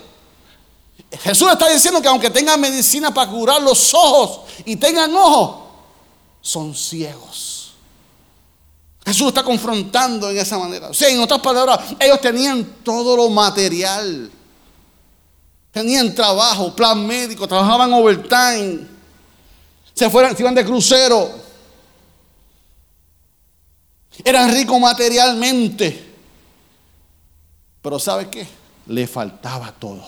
Jesús 1.21 1.47
le 1.47 1.53
está 1.53 1.69
diciendo 1.69 2.01
que 2.01 2.07
aunque 2.07 2.29
tenga 2.29 2.57
medicina 2.57 3.13
para 3.13 3.29
curar 3.29 3.61
los 3.61 3.93
ojos 3.93 4.41
y 4.65 4.75
tengan 4.75 5.13
ojos, 5.15 5.67
son 6.41 6.73
ciegos. 6.75 7.73
Jesús 9.05 9.27
está 9.29 9.43
confrontando 9.43 10.29
en 10.29 10.37
esa 10.37 10.57
manera. 10.57 10.89
O 10.89 10.93
sea, 10.93 11.09
en 11.09 11.19
otras 11.19 11.39
palabras, 11.39 11.79
ellos 11.99 12.21
tenían 12.21 12.63
todo 12.83 13.15
lo 13.15 13.29
material. 13.29 14.31
Tenían 15.71 16.13
trabajo, 16.13 16.75
plan 16.75 17.05
médico, 17.05 17.47
trabajaban 17.47 17.91
overtime. 17.93 18.87
Se, 19.93 20.09
fueron, 20.09 20.35
se 20.35 20.43
iban 20.43 20.55
de 20.55 20.65
crucero 20.65 21.48
eran 24.23 24.53
ricos 24.53 24.79
materialmente. 24.79 26.07
Pero 27.81 27.99
¿sabes 27.99 28.27
qué? 28.27 28.47
Le 28.87 29.07
faltaba 29.07 29.71
todo. 29.71 30.03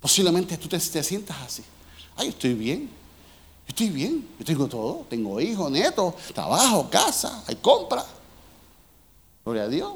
Posiblemente 0.00 0.56
tú 0.56 0.68
te, 0.68 0.78
sientas 0.80 1.36
así. 1.44 1.62
Ay, 2.16 2.28
estoy 2.28 2.54
bien. 2.54 2.90
Estoy 3.66 3.88
bien. 3.90 4.28
Yo 4.38 4.44
tengo 4.44 4.68
todo. 4.68 5.06
Tengo 5.08 5.40
hijos, 5.40 5.70
nietos, 5.70 6.14
trabajo, 6.34 6.88
casa, 6.90 7.42
hay 7.46 7.56
compra. 7.56 8.04
Gloria 9.44 9.64
a 9.64 9.68
Dios. 9.68 9.94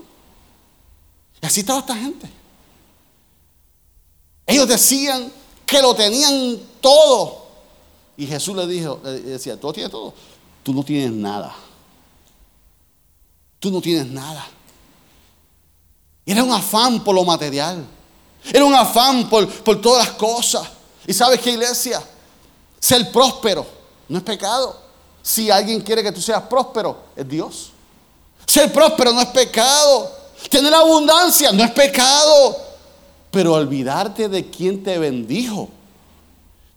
Y 1.41 1.47
así 1.47 1.61
estaba 1.61 1.81
esta 1.81 1.97
gente. 1.97 2.29
Ellos 4.47 4.69
decían 4.69 5.31
que 5.65 5.81
lo 5.83 5.95
tenían 5.95 6.59
todo. 6.81 7.47
Y 8.17 8.27
Jesús 8.27 8.57
le 8.57 8.67
dijo, 8.67 8.97
decía, 8.97 9.61
tú 9.61 9.73
tienes 9.73 9.93
todo. 9.93 10.15
Tú 10.63 10.73
no 10.73 10.83
tienes 10.83 11.13
nada 11.13 11.55
tú 13.59 13.71
no 13.71 13.81
tienes 13.81 14.07
nada. 14.07 14.47
Era 16.25 16.43
un 16.43 16.53
afán 16.53 17.03
por 17.05 17.15
lo 17.15 17.25
material. 17.25 17.85
Era 18.53 18.65
un 18.65 18.75
afán 18.75 19.29
por, 19.29 19.49
por 19.63 19.81
todas 19.81 20.07
las 20.07 20.17
cosas. 20.17 20.67
¿Y 21.07 21.13
sabes 21.13 21.41
qué, 21.41 21.53
iglesia? 21.53 22.03
Ser 22.81 23.11
próspero 23.11 23.67
no 24.09 24.19
es 24.19 24.25
pecado. 24.25 24.77
Si 25.23 25.51
alguien 25.51 25.81
quiere 25.81 26.03
que 26.03 26.13
tú 26.13 26.21
seas 26.21 26.43
próspero, 26.43 26.99
es 27.17 27.29
Dios. 27.29 27.71
Ser 28.47 28.73
próspero 28.73 29.13
no 29.13 29.21
es 29.21 29.29
pecado. 29.29 30.11
Tener 30.51 30.73
abundancia 30.73 31.53
no 31.53 31.65
es 31.65 31.71
pecado. 31.73 32.57
Pero 33.31 33.55
olvidarte 33.55 34.29
de 34.29 34.49
quien 34.49 34.83
te 34.83 34.99
bendijo. 34.99 35.69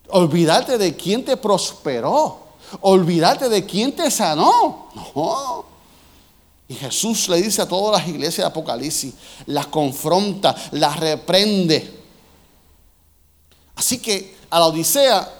Olvidarte 0.09 0.77
de 0.77 0.95
quien 0.95 1.23
te 1.23 1.37
prosperó. 1.37 2.39
Olvidarte 2.81 3.49
de 3.49 3.65
quien 3.65 3.95
te 3.95 4.09
sanó. 4.09 4.89
No. 4.95 5.68
Y 6.69 6.75
Jesús 6.75 7.27
le 7.29 7.41
dice 7.41 7.63
a 7.63 7.67
todas 7.67 7.99
las 7.99 8.07
iglesias 8.07 8.37
de 8.37 8.43
Apocalipsis, 8.43 9.15
las 9.47 9.65
confronta, 9.67 10.55
las 10.73 10.99
reprende. 10.99 11.99
Así 13.73 13.97
que 13.97 14.37
a 14.51 14.59
la 14.59 14.67
Odisea 14.67 15.33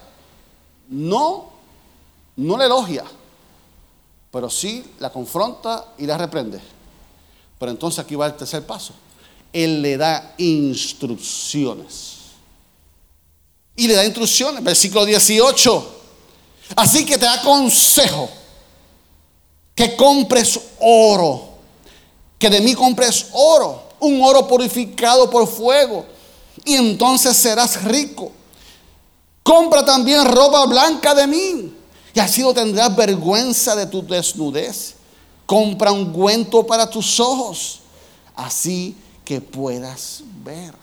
no, 0.90 1.52
no 2.36 2.58
le 2.58 2.66
elogia, 2.66 3.04
pero 4.32 4.50
sí 4.50 4.84
la 4.98 5.12
confronta 5.12 5.94
y 6.00 6.08
la 6.08 6.18
reprende. 6.18 6.60
Pero 7.60 7.72
entonces 7.72 8.00
aquí 8.00 8.16
va 8.16 8.26
el 8.26 8.36
tercer 8.36 8.66
paso. 8.66 8.96
Él 9.54 9.84
le 9.84 9.98
da 9.98 10.34
instrucciones. 10.40 12.16
Y 13.76 13.88
le 13.88 13.94
da 13.94 14.04
instrucciones, 14.04 14.64
versículo 14.64 15.06
18. 15.06 15.96
Así 16.76 17.06
que 17.06 17.20
te 17.20 17.26
da 17.26 17.40
consejo 17.44 18.39
que 19.80 19.96
compres 19.96 20.60
oro, 20.82 21.40
que 22.38 22.50
de 22.50 22.60
mí 22.60 22.76
compres 22.76 23.28
oro, 23.32 23.82
un 24.02 24.22
oro 24.22 24.46
purificado 24.46 25.30
por 25.30 25.48
fuego, 25.48 26.06
y 26.66 26.76
entonces 26.76 27.38
serás 27.38 27.82
rico. 27.86 28.30
Compra 29.42 29.86
también 29.86 30.26
ropa 30.26 30.66
blanca 30.66 31.16
de 31.16 31.28
mí, 31.28 31.74
y 32.14 32.20
así 32.20 32.42
no 32.42 32.54
tendrás 32.54 32.94
vergüenza 32.94 33.74
de 33.74 33.86
tu 33.86 34.06
desnudez. 34.06 34.96
Compra 35.46 35.94
un 35.94 36.08
ungüento 36.08 36.68
para 36.68 36.90
tus 36.90 37.18
ojos, 37.22 37.80
así 38.36 38.98
que 39.24 39.40
puedas 39.40 40.24
ver. 40.44 40.74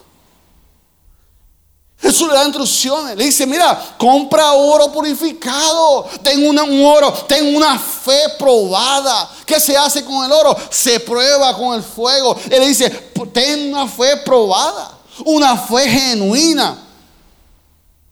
Jesús 1.99 2.29
le 2.29 2.35
da 2.35 2.45
instrucciones. 2.45 3.17
Le 3.17 3.25
dice, 3.25 3.47
mira, 3.47 3.97
compra 3.99 4.53
oro 4.53 4.93
purificado. 4.93 6.05
Ten 6.23 6.47
un 6.47 6.85
oro, 6.85 7.13
ten 7.27 7.55
una 7.57 7.79
fe 7.79 8.21
probada. 8.39 9.31
¿Qué 9.47 9.59
se 9.59 9.77
hace 9.77 10.05
con 10.05 10.25
el 10.25 10.33
oro? 10.33 10.55
Se 10.71 11.01
prueba 11.01 11.57
con 11.57 11.75
el 11.75 11.83
fuego. 11.83 12.37
Él 12.45 12.61
le 12.61 12.69
dice, 12.69 12.91
ten 13.33 13.73
una 13.73 13.89
fe 13.89 14.19
probada. 14.19 14.99
Una 15.25 15.57
fe 15.57 15.89
genuina. 15.89 16.83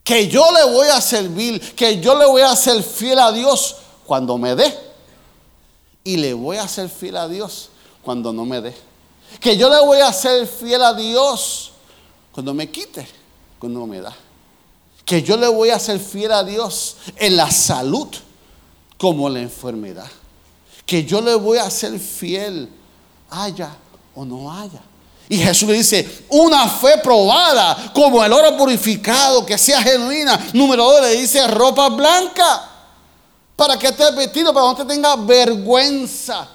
Que 0.02 0.28
yo 0.28 0.50
le 0.52 0.64
voy 0.72 0.88
a 0.88 1.00
servir. 1.00 1.74
Que 1.74 2.00
yo 2.00 2.16
le 2.18 2.24
voy 2.24 2.42
a 2.42 2.56
ser 2.56 2.82
fiel 2.82 3.18
a 3.18 3.32
Dios 3.32 3.76
cuando 4.06 4.38
me 4.38 4.54
dé. 4.54 4.76
Y 6.02 6.16
le 6.16 6.32
voy 6.32 6.56
a 6.56 6.68
ser 6.68 6.88
fiel 6.88 7.16
a 7.18 7.28
Dios 7.28 7.68
cuando 8.02 8.32
no 8.32 8.46
me 8.46 8.62
dé. 8.62 8.74
Que 9.40 9.56
yo 9.58 9.68
le 9.68 9.80
voy 9.80 10.00
a 10.00 10.12
ser 10.12 10.46
fiel 10.46 10.82
a 10.82 10.94
Dios 10.94 11.72
cuando 12.32 12.54
me 12.54 12.70
quite 12.70 13.23
no 13.68 13.86
me 13.86 14.00
da. 14.00 14.14
Que 15.04 15.22
yo 15.22 15.36
le 15.36 15.48
voy 15.48 15.70
a 15.70 15.78
ser 15.78 15.98
fiel 16.00 16.32
a 16.32 16.44
Dios 16.44 16.96
en 17.16 17.36
la 17.36 17.50
salud 17.50 18.08
como 18.96 19.28
en 19.28 19.34
la 19.34 19.40
enfermedad. 19.40 20.10
Que 20.86 21.04
yo 21.04 21.20
le 21.20 21.34
voy 21.34 21.58
a 21.58 21.70
ser 21.70 21.98
fiel, 21.98 22.68
haya 23.30 23.70
o 24.14 24.24
no 24.24 24.52
haya. 24.52 24.80
Y 25.28 25.38
Jesús 25.38 25.68
le 25.68 25.74
dice, 25.74 26.24
una 26.28 26.68
fe 26.68 26.98
probada 27.02 27.92
como 27.94 28.22
el 28.22 28.32
oro 28.32 28.56
purificado, 28.56 29.44
que 29.44 29.56
sea 29.56 29.82
genuina. 29.82 30.38
Número 30.52 30.84
dos, 30.84 31.00
le 31.00 31.16
dice 31.16 31.46
ropa 31.46 31.88
blanca. 31.88 32.70
Para 33.56 33.78
que 33.78 33.88
esté 33.88 34.10
vestido, 34.12 34.52
para 34.52 34.66
que 34.66 34.82
no 34.82 34.86
te 34.86 34.94
tenga 34.94 35.16
vergüenza. 35.16 36.48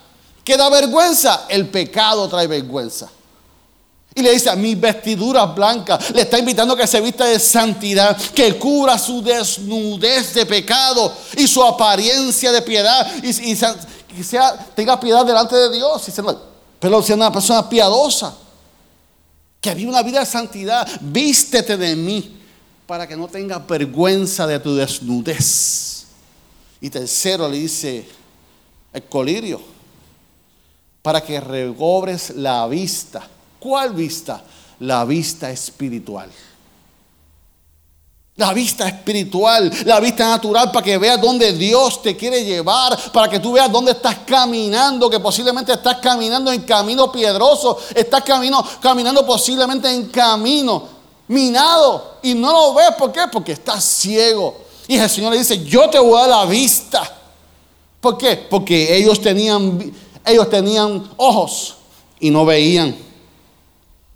¿Qué 0.44 0.58
da 0.58 0.70
vergüenza? 0.70 1.46
El 1.50 1.70
pecado 1.70 2.28
trae 2.28 2.48
vergüenza. 2.48 3.10
Y 4.20 4.22
le 4.22 4.34
dice 4.34 4.50
a 4.50 4.56
mis 4.58 4.78
vestiduras 4.78 5.56
blancas. 5.56 6.12
Le 6.12 6.24
está 6.24 6.38
invitando 6.38 6.74
a 6.74 6.78
que 6.78 6.86
se 6.86 7.00
vista 7.00 7.24
de 7.24 7.40
santidad, 7.40 8.18
que 8.18 8.60
cubra 8.60 8.98
su 8.98 9.22
desnudez 9.22 10.34
de 10.34 10.46
pecado 10.46 11.14
y 11.38 11.48
su 11.48 11.64
apariencia 11.64 12.52
de 12.52 12.62
piedad. 12.62 13.10
Y, 13.24 13.56
sea, 13.56 14.54
tenga 14.76 15.00
piedad 15.00 15.26
delante 15.26 15.56
de 15.56 15.72
Dios. 15.72 16.06
Y 16.10 16.12
pero 16.82 17.02
sea 17.02 17.16
una 17.16 17.32
persona 17.32 17.70
piadosa. 17.70 18.36
Que 19.62 19.74
vive 19.74 19.90
una 19.90 20.04
vida 20.04 20.20
de 20.20 20.26
santidad. 20.26 20.86
Vístete 21.00 21.78
de 21.78 21.96
mí 21.96 22.38
para 22.86 23.08
que 23.08 23.16
no 23.16 23.30
tenga 23.30 23.60
vergüenza 23.60 24.46
de 24.46 24.60
tu 24.60 24.76
desnudez. 24.76 26.08
Y 26.82 26.90
tercero 26.90 27.48
le 27.48 27.58
dice 27.58 28.06
el 28.92 29.04
colirio. 29.04 29.62
Para 31.02 31.22
que 31.22 31.40
recobres 31.40 32.32
la 32.32 32.68
vista 32.68 33.26
¿Cuál 33.60 33.94
vista? 33.94 34.42
La 34.80 35.06
vista 35.06 35.50
espiritual. 35.50 36.30
La 38.36 38.54
vista 38.54 38.88
espiritual, 38.88 39.70
la 39.84 40.00
vista 40.00 40.30
natural 40.30 40.72
para 40.72 40.86
que 40.86 40.98
veas 40.98 41.20
dónde 41.20 41.52
Dios 41.52 42.02
te 42.02 42.16
quiere 42.16 42.46
llevar, 42.46 42.98
para 43.12 43.30
que 43.30 43.38
tú 43.38 43.52
veas 43.52 43.70
dónde 43.70 43.92
estás 43.92 44.20
caminando, 44.26 45.10
que 45.10 45.20
posiblemente 45.20 45.74
estás 45.74 45.98
caminando 45.98 46.50
en 46.50 46.62
camino 46.62 47.12
piedroso, 47.12 47.78
estás 47.94 48.24
camino, 48.24 48.66
caminando 48.82 49.26
posiblemente 49.26 49.92
en 49.92 50.08
camino 50.08 51.00
minado 51.28 52.16
y 52.24 52.34
no 52.34 52.52
lo 52.52 52.74
ves, 52.74 52.92
¿por 52.98 53.12
qué? 53.12 53.22
Porque 53.32 53.52
estás 53.54 53.84
ciego. 53.84 54.58
Y 54.88 54.98
el 54.98 55.10
Señor 55.10 55.34
le 55.34 55.40
dice, 55.40 55.64
yo 55.66 55.90
te 55.90 56.00
voy 56.00 56.18
a 56.18 56.28
dar 56.28 56.30
la 56.30 56.46
vista. 56.46 57.10
¿Por 58.00 58.18
qué? 58.18 58.36
Porque 58.38 58.96
ellos 58.96 59.22
tenían, 59.22 59.94
ellos 60.26 60.50
tenían 60.50 61.10
ojos 61.18 61.76
y 62.20 62.30
no 62.30 62.46
veían. 62.46 63.09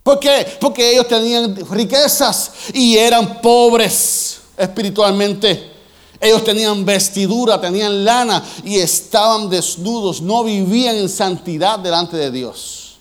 ¿Por 0.04 0.20
qué? 0.20 0.58
Porque 0.60 0.92
ellos 0.92 1.08
tenían 1.08 1.56
riquezas 1.72 2.52
y 2.74 2.98
eran 2.98 3.42
pobres 3.42 4.42
espiritualmente. 4.58 5.72
Ellos 6.20 6.44
tenían 6.44 6.86
vestidura, 6.86 7.60
tenían 7.60 8.04
lana 8.06 8.44
y 8.64 8.78
estaban 8.78 9.50
desnudos, 9.50 10.22
no 10.22 10.44
vivían 10.44 10.96
en 10.96 11.10
santidad 11.10 11.80
delante 11.80 12.18
de 12.18 12.32
Dios. 12.32 12.98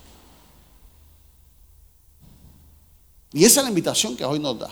Y 3.32 3.44
esa 3.44 3.60
es 3.60 3.64
la 3.64 3.70
invitación 3.70 4.16
que 4.16 4.24
hoy 4.24 4.38
nos 4.38 4.58
da. 4.58 4.68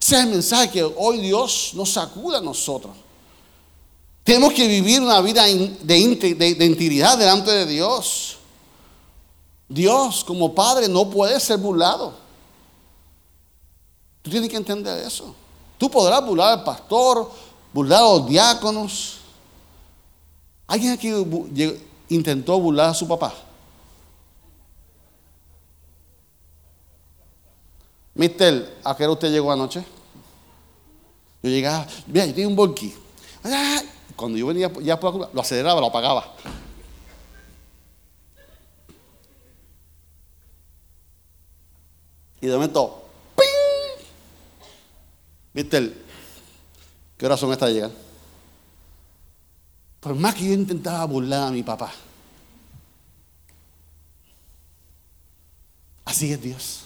Ese 0.00 0.16
es 0.16 0.24
el 0.24 0.30
mensaje 0.30 0.70
que 0.70 0.82
hoy 0.82 1.18
Dios 1.18 1.72
nos 1.74 1.90
sacuda 1.90 2.38
a 2.38 2.42
nosotros. 2.42 2.94
Tenemos 4.22 4.52
que 4.52 4.66
vivir 4.66 5.00
una 5.00 5.20
vida 5.20 5.44
de, 5.44 5.98
integridad 5.98 7.18
delante 7.18 7.50
de 7.50 7.66
Dios. 7.66 8.38
Dios 9.68 10.24
como 10.24 10.54
Padre 10.54 10.88
no 10.88 11.08
puede 11.08 11.38
ser 11.40 11.58
burlado. 11.58 12.14
Tú 14.22 14.30
tienes 14.30 14.48
que 14.48 14.56
entender 14.56 14.98
eso. 15.06 15.34
Tú 15.78 15.90
podrás 15.90 16.24
burlar 16.24 16.58
al 16.58 16.64
pastor, 16.64 17.30
burlar 17.72 18.00
a 18.00 18.02
los 18.02 18.28
diáconos. 18.28 19.18
¿Alguien 20.66 20.92
aquí 20.92 21.12
intentó 22.08 22.58
burlar 22.58 22.90
a 22.90 22.94
su 22.94 23.06
papá? 23.06 23.34
Mister, 28.14 28.78
¿a 28.84 28.96
qué 28.96 29.04
hora 29.04 29.12
usted 29.12 29.30
llegó 29.30 29.50
anoche? 29.50 29.84
Yo 31.42 31.50
llegaba, 31.50 31.86
mira, 32.06 32.24
yo 32.26 32.32
tenía 32.32 32.48
un 32.48 32.56
volquí. 32.56 32.94
Cuando 34.16 34.38
yo 34.38 34.46
venía 34.46 34.72
ya 34.80 34.98
por 34.98 35.34
lo 35.34 35.40
aceleraba, 35.40 35.80
lo 35.80 35.88
apagaba. 35.88 36.32
Y 42.44 42.46
de 42.46 42.52
momento, 42.52 43.02
¡ping! 43.34 44.04
¿Viste 45.54 45.94
qué 47.16 47.24
hora 47.24 47.38
son 47.38 47.50
estas 47.52 47.70
de 47.70 47.74
llegar? 47.76 47.90
Por 49.98 50.14
más 50.14 50.34
que 50.34 50.44
yo 50.44 50.52
intentaba 50.52 51.06
burlar 51.06 51.48
a 51.48 51.50
mi 51.50 51.62
papá, 51.62 51.90
así 56.04 56.32
es 56.32 56.42
Dios. 56.42 56.80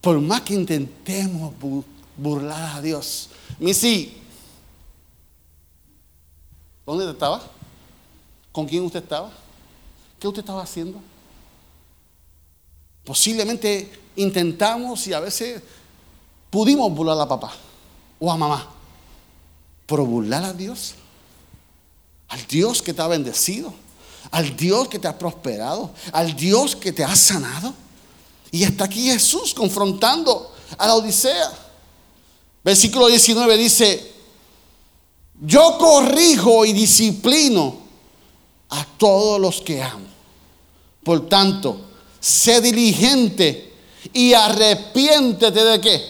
Por 0.00 0.20
más 0.20 0.42
que 0.42 0.54
intentemos 0.54 1.52
burlar 2.16 2.76
a 2.76 2.80
Dios, 2.80 3.30
Missy, 3.58 4.22
¿dónde 6.86 7.10
estaba? 7.10 7.42
¿Con 8.52 8.66
quién 8.66 8.84
usted 8.84 9.02
estaba? 9.02 9.32
¿Qué 10.20 10.28
usted 10.28 10.42
estaba 10.42 10.62
haciendo? 10.62 11.00
Posiblemente 13.04 13.92
intentamos 14.16 15.06
y 15.06 15.12
a 15.12 15.20
veces 15.20 15.62
pudimos 16.50 16.92
burlar 16.92 17.20
a 17.20 17.28
papá 17.28 17.52
o 18.18 18.30
a 18.32 18.36
mamá. 18.36 18.70
Pero 19.86 20.06
burlar 20.06 20.44
a 20.44 20.52
Dios, 20.52 20.94
al 22.28 22.46
Dios 22.46 22.80
que 22.80 22.94
te 22.94 23.02
ha 23.02 23.06
bendecido, 23.06 23.74
al 24.30 24.56
Dios 24.56 24.88
que 24.88 24.98
te 24.98 25.06
ha 25.06 25.18
prosperado, 25.18 25.90
al 26.12 26.34
Dios 26.34 26.74
que 26.74 26.92
te 26.92 27.04
ha 27.04 27.14
sanado. 27.14 27.74
Y 28.50 28.62
está 28.62 28.84
aquí 28.84 29.10
Jesús 29.10 29.52
confrontando 29.52 30.54
a 30.78 30.86
la 30.86 30.94
Odisea. 30.94 31.52
Versículo 32.62 33.08
19 33.08 33.56
dice, 33.58 34.12
yo 35.42 35.76
corrijo 35.78 36.64
y 36.64 36.72
disciplino 36.72 37.76
a 38.70 38.86
todos 38.96 39.40
los 39.40 39.60
que 39.60 39.82
amo. 39.82 40.06
Por 41.02 41.28
tanto, 41.28 41.83
sé 42.24 42.62
diligente 42.62 43.70
y 44.14 44.32
arrepiéntete 44.32 45.62
de 45.62 45.78
qué? 45.78 46.02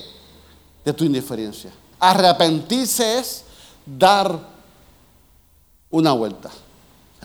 De 0.85 0.93
tu 0.93 1.05
indiferencia. 1.05 1.73
Arrepentirse 1.99 3.19
es 3.19 3.43
dar 3.85 4.39
una 5.91 6.13
vuelta. 6.13 6.51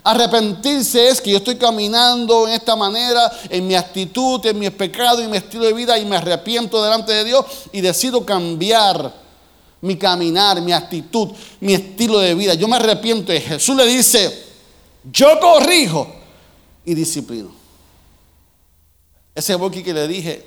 Arrepentirse 0.02 1.08
es 1.08 1.20
que 1.20 1.30
yo 1.30 1.36
estoy 1.36 1.54
caminando 1.54 2.48
en 2.48 2.54
esta 2.54 2.74
manera, 2.74 3.30
en 3.48 3.64
mi 3.64 3.76
actitud, 3.76 4.44
en 4.44 4.58
mi 4.58 4.68
pecado, 4.70 5.22
en 5.22 5.30
mi 5.30 5.36
estilo 5.36 5.66
de 5.66 5.72
vida 5.72 5.96
y 5.96 6.04
me 6.04 6.16
arrepiento 6.16 6.82
delante 6.82 7.12
de 7.12 7.22
Dios 7.22 7.46
y 7.70 7.80
decido 7.80 8.26
cambiar 8.26 9.14
mi 9.82 9.96
caminar, 9.98 10.60
mi 10.62 10.72
actitud, 10.72 11.28
mi 11.60 11.74
estilo 11.74 12.18
de 12.18 12.34
vida. 12.34 12.54
Yo 12.54 12.66
me 12.66 12.74
arrepiento 12.74 13.32
y 13.32 13.40
Jesús 13.40 13.76
le 13.76 13.86
dice, 13.86 14.46
yo 15.12 15.38
corrijo 15.38 16.08
y 16.84 16.94
disciplino. 16.94 17.59
Ese 19.34 19.54
boqui 19.54 19.82
que 19.82 19.94
le 19.94 20.08
dije, 20.08 20.44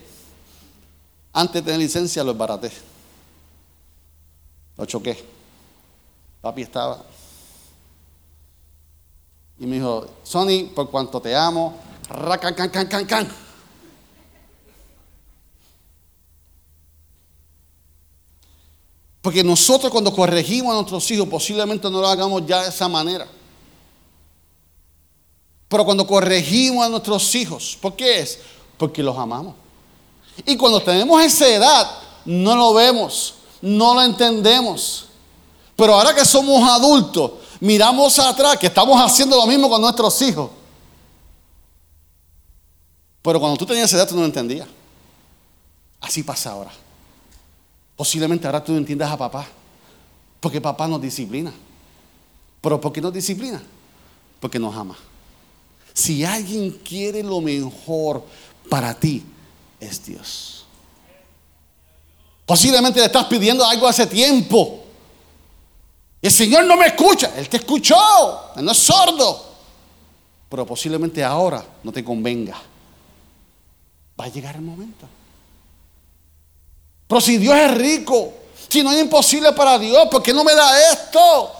antes 1.33 1.55
de 1.55 1.61
tener 1.61 1.79
licencia 1.79 2.23
lo 2.23 2.31
embaraté. 2.31 2.71
Lo 4.77 4.85
choqué. 4.85 5.23
Papi 6.41 6.63
estaba. 6.63 7.03
Y 9.59 9.65
me 9.65 9.75
dijo, 9.75 10.07
Sony, 10.23 10.69
por 10.73 10.89
cuanto 10.89 11.21
te 11.21 11.35
amo, 11.35 11.77
racan, 12.09 12.53
can, 12.53 12.69
can, 12.69 12.87
can, 12.87 13.05
can. 13.05 13.43
Porque 19.21 19.41
nosotros 19.41 19.89
cuando 19.89 20.13
corregimos 20.13 20.73
a 20.73 20.75
nuestros 20.75 21.09
hijos 21.11 21.29
posiblemente 21.29 21.89
no 21.89 22.01
lo 22.01 22.07
hagamos 22.09 22.45
ya 22.45 22.63
de 22.63 22.69
esa 22.69 22.89
manera. 22.89 23.25
Pero 25.69 25.85
cuando 25.85 26.05
corregimos 26.05 26.85
a 26.85 26.89
nuestros 26.89 27.33
hijos, 27.33 27.77
¿por 27.81 27.95
qué 27.95 28.19
es? 28.19 28.39
Porque 28.83 29.01
los 29.01 29.17
amamos. 29.17 29.55
Y 30.45 30.57
cuando 30.57 30.83
tenemos 30.83 31.23
esa 31.23 31.47
edad, 31.47 31.89
no 32.25 32.53
lo 32.53 32.73
vemos, 32.73 33.35
no 33.61 33.93
lo 33.93 34.01
entendemos. 34.01 35.05
Pero 35.73 35.93
ahora 35.93 36.13
que 36.13 36.25
somos 36.25 36.61
adultos, 36.69 37.31
miramos 37.61 38.19
atrás 38.19 38.57
que 38.57 38.67
estamos 38.67 38.99
haciendo 38.99 39.37
lo 39.37 39.47
mismo 39.47 39.69
con 39.69 39.79
nuestros 39.79 40.21
hijos. 40.21 40.51
Pero 43.21 43.39
cuando 43.39 43.55
tú 43.55 43.65
tenías 43.65 43.85
esa 43.85 43.95
edad, 43.95 44.09
tú 44.09 44.15
no 44.15 44.19
lo 44.19 44.27
entendías. 44.27 44.67
Así 46.01 46.21
pasa 46.21 46.51
ahora. 46.51 46.73
Posiblemente 47.95 48.47
ahora 48.47 48.61
tú 48.61 48.75
entiendas 48.75 49.09
a 49.09 49.15
papá. 49.15 49.47
Porque 50.41 50.59
papá 50.59 50.89
nos 50.89 51.01
disciplina. 51.01 51.53
Pero 52.59 52.81
¿por 52.81 52.91
qué 52.91 52.99
nos 52.99 53.13
disciplina? 53.13 53.63
Porque 54.41 54.59
nos 54.59 54.75
ama. 54.75 54.97
Si 55.93 56.25
alguien 56.25 56.71
quiere 56.83 57.21
lo 57.21 57.39
mejor 57.39 58.23
para 58.69 58.93
ti, 58.93 59.23
es 59.79 60.03
Dios. 60.05 60.65
Posiblemente 62.45 62.99
le 62.99 63.05
estás 63.05 63.25
pidiendo 63.25 63.65
algo 63.65 63.87
hace 63.87 64.05
tiempo. 64.07 64.83
El 66.21 66.31
Señor 66.31 66.65
no 66.65 66.75
me 66.75 66.87
escucha. 66.87 67.31
Él 67.37 67.49
te 67.49 67.57
escuchó. 67.57 67.95
Él 68.55 68.65
no 68.65 68.71
es 68.71 68.77
sordo. 68.77 69.53
Pero 70.49 70.65
posiblemente 70.65 71.23
ahora 71.23 71.65
no 71.83 71.91
te 71.91 72.03
convenga. 72.03 72.55
Va 74.19 74.25
a 74.25 74.29
llegar 74.29 74.55
el 74.55 74.61
momento. 74.61 75.07
Pero 77.07 77.21
si 77.21 77.37
Dios 77.37 77.55
es 77.55 77.71
rico, 77.75 78.33
si 78.69 78.83
no 78.83 78.91
es 78.91 79.01
imposible 79.01 79.51
para 79.53 79.77
Dios, 79.79 80.07
¿por 80.09 80.21
qué 80.21 80.33
no 80.33 80.43
me 80.43 80.53
da 80.53 80.91
esto? 80.91 81.51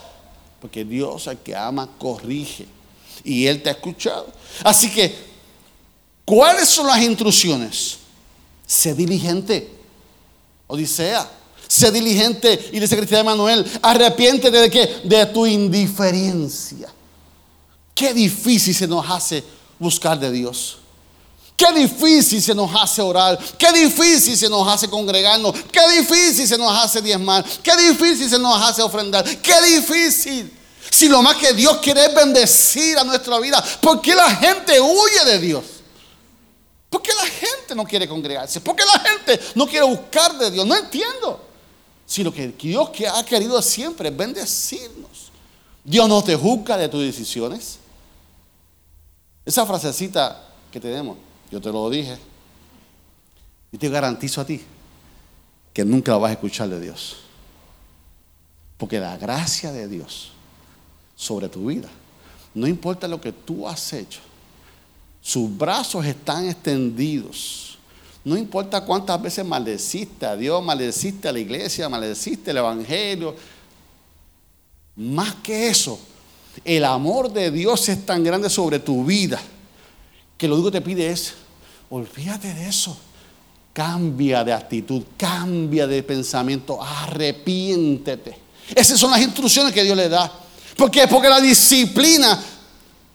Porque 0.60 0.84
Dios 0.84 1.28
al 1.28 1.38
que 1.38 1.54
ama 1.54 1.88
corrige. 1.98 2.66
Y 3.24 3.46
Él 3.46 3.62
te 3.62 3.70
ha 3.70 3.72
escuchado. 3.72 4.26
Así 4.62 4.90
que, 4.90 5.33
¿cuáles 6.24 6.68
son 6.68 6.86
las 6.86 7.00
instrucciones? 7.02 7.98
Sé 8.66 8.94
diligente. 8.94 9.70
Odisea. 10.66 11.28
Sé 11.66 11.90
diligente 11.90 12.70
y 12.72 12.78
dice 12.78 12.96
Cristian 12.96 13.24
Manuel, 13.24 13.64
arrepiéntete 13.82 14.56
de 14.56 14.70
qué? 14.70 15.00
De 15.04 15.26
tu 15.26 15.46
indiferencia. 15.46 16.88
Qué 17.94 18.12
difícil 18.12 18.74
se 18.74 18.86
nos 18.86 19.08
hace 19.08 19.42
buscar 19.78 20.18
de 20.18 20.30
Dios. 20.30 20.78
Qué 21.56 21.72
difícil 21.72 22.42
se 22.42 22.54
nos 22.54 22.70
hace 22.74 23.00
orar. 23.00 23.38
Qué 23.56 23.72
difícil 23.72 24.36
se 24.36 24.48
nos 24.48 24.66
hace 24.66 24.88
congregarnos. 24.88 25.54
Qué 25.70 25.80
difícil 25.98 26.46
se 26.46 26.58
nos 26.58 26.76
hace 26.76 27.00
diezmar. 27.00 27.44
Qué 27.62 27.76
difícil 27.76 28.28
se 28.28 28.38
nos 28.38 28.60
hace 28.60 28.82
ofrendar. 28.82 29.24
Qué 29.24 29.62
difícil. 29.62 30.52
Si 30.90 31.08
lo 31.08 31.22
más 31.22 31.36
que 31.36 31.52
Dios 31.52 31.78
quiere 31.78 32.06
es 32.06 32.14
bendecir 32.14 32.98
a 32.98 33.04
nuestra 33.04 33.38
vida. 33.38 33.64
¿Por 33.80 34.00
qué 34.00 34.14
la 34.14 34.30
gente 34.34 34.80
huye 34.80 35.24
de 35.26 35.38
Dios? 35.38 35.64
¿Por 36.94 37.02
qué 37.02 37.10
la 37.12 37.26
gente 37.26 37.74
no 37.74 37.84
quiere 37.84 38.06
congregarse? 38.06 38.60
¿Por 38.60 38.76
qué 38.76 38.84
la 38.84 39.00
gente 39.00 39.40
no 39.56 39.66
quiere 39.66 39.84
buscar 39.84 40.38
de 40.38 40.48
Dios? 40.48 40.64
No 40.64 40.76
entiendo. 40.76 41.44
Si 42.06 42.22
lo 42.22 42.32
que 42.32 42.46
Dios 42.46 42.88
ha 43.12 43.24
querido 43.24 43.60
siempre 43.60 44.10
es 44.10 44.16
bendecirnos. 44.16 45.32
Dios 45.82 46.08
no 46.08 46.22
te 46.22 46.36
juzga 46.36 46.76
de 46.76 46.88
tus 46.88 47.00
decisiones. 47.00 47.80
Esa 49.44 49.66
frasecita 49.66 50.40
que 50.70 50.78
tenemos, 50.78 51.18
yo 51.50 51.60
te 51.60 51.72
lo 51.72 51.90
dije. 51.90 52.16
Y 53.72 53.76
te 53.76 53.88
garantizo 53.88 54.40
a 54.40 54.46
ti 54.46 54.62
que 55.72 55.84
nunca 55.84 56.12
lo 56.12 56.20
vas 56.20 56.30
a 56.30 56.34
escuchar 56.34 56.68
de 56.68 56.78
Dios. 56.78 57.16
Porque 58.78 59.00
la 59.00 59.16
gracia 59.16 59.72
de 59.72 59.88
Dios 59.88 60.30
sobre 61.16 61.48
tu 61.48 61.66
vida, 61.66 61.88
no 62.54 62.68
importa 62.68 63.08
lo 63.08 63.20
que 63.20 63.32
tú 63.32 63.66
has 63.66 63.92
hecho, 63.94 64.20
sus 65.24 65.56
brazos 65.56 66.04
están 66.04 66.50
extendidos. 66.50 67.78
No 68.22 68.36
importa 68.36 68.84
cuántas 68.84 69.20
veces 69.22 69.42
maldeciste 69.42 70.26
a 70.26 70.36
Dios, 70.36 70.62
maldeciste 70.62 71.28
a 71.28 71.32
la 71.32 71.38
iglesia, 71.38 71.88
maldeciste 71.88 72.50
el 72.50 72.58
Evangelio. 72.58 73.34
Más 74.96 75.34
que 75.36 75.68
eso, 75.68 75.98
el 76.62 76.84
amor 76.84 77.32
de 77.32 77.50
Dios 77.50 77.88
es 77.88 78.04
tan 78.04 78.22
grande 78.22 78.50
sobre 78.50 78.78
tu 78.80 79.02
vida 79.02 79.40
que 80.36 80.46
lo 80.46 80.56
único 80.56 80.70
que 80.70 80.80
te 80.80 80.84
pide 80.84 81.10
es 81.10 81.32
Olvídate 81.88 82.52
de 82.52 82.68
eso. 82.68 82.96
Cambia 83.72 84.44
de 84.44 84.52
actitud, 84.52 85.02
cambia 85.16 85.86
de 85.86 86.02
pensamiento, 86.02 86.82
arrepiéntete. 86.82 88.36
Esas 88.74 88.98
son 88.98 89.10
las 89.10 89.20
instrucciones 89.20 89.72
que 89.72 89.82
Dios 89.82 89.96
le 89.96 90.08
da. 90.08 90.30
¿Por 90.76 90.90
qué? 90.90 91.06
Porque 91.08 91.28
la 91.28 91.40
disciplina 91.40 92.42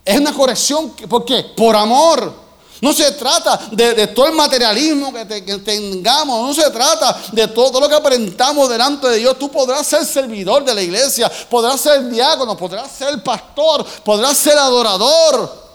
es 0.09 0.19
una 0.19 0.33
corrección. 0.33 0.89
¿Por 1.07 1.23
qué? 1.23 1.43
Por 1.55 1.75
amor. 1.75 2.33
No 2.81 2.93
se 2.93 3.11
trata 3.11 3.59
de, 3.71 4.07
todo 4.07 4.25
el 4.27 4.33
materialismo 4.33 5.13
que, 5.13 5.25
tengamos, 5.59 6.47
no 6.47 6.53
se 6.53 6.67
trata 6.71 7.15
de 7.31 7.47
todo 7.49 7.79
lo 7.79 7.87
que 7.87 7.93
aparentamos 7.93 8.69
delante 8.69 9.07
de 9.07 9.17
Dios. 9.17 9.37
Tú 9.37 9.51
podrás 9.51 9.85
ser 9.85 10.03
servidor 10.05 10.63
de 10.63 10.73
la 10.73 10.81
iglesia, 10.81 11.29
podrás 11.49 11.79
ser 11.81 12.09
diácono, 12.09 12.57
podrás 12.57 12.91
ser 12.91 13.21
pastor, 13.21 13.85
podrás 14.03 14.35
ser 14.35 14.57
adorador. 14.57 15.69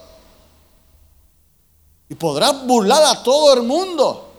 Y 2.09 2.15
podrás 2.17 2.67
burlar 2.67 3.05
a 3.05 3.23
todo 3.23 3.55
el 3.55 3.63
mundo. 3.63 4.31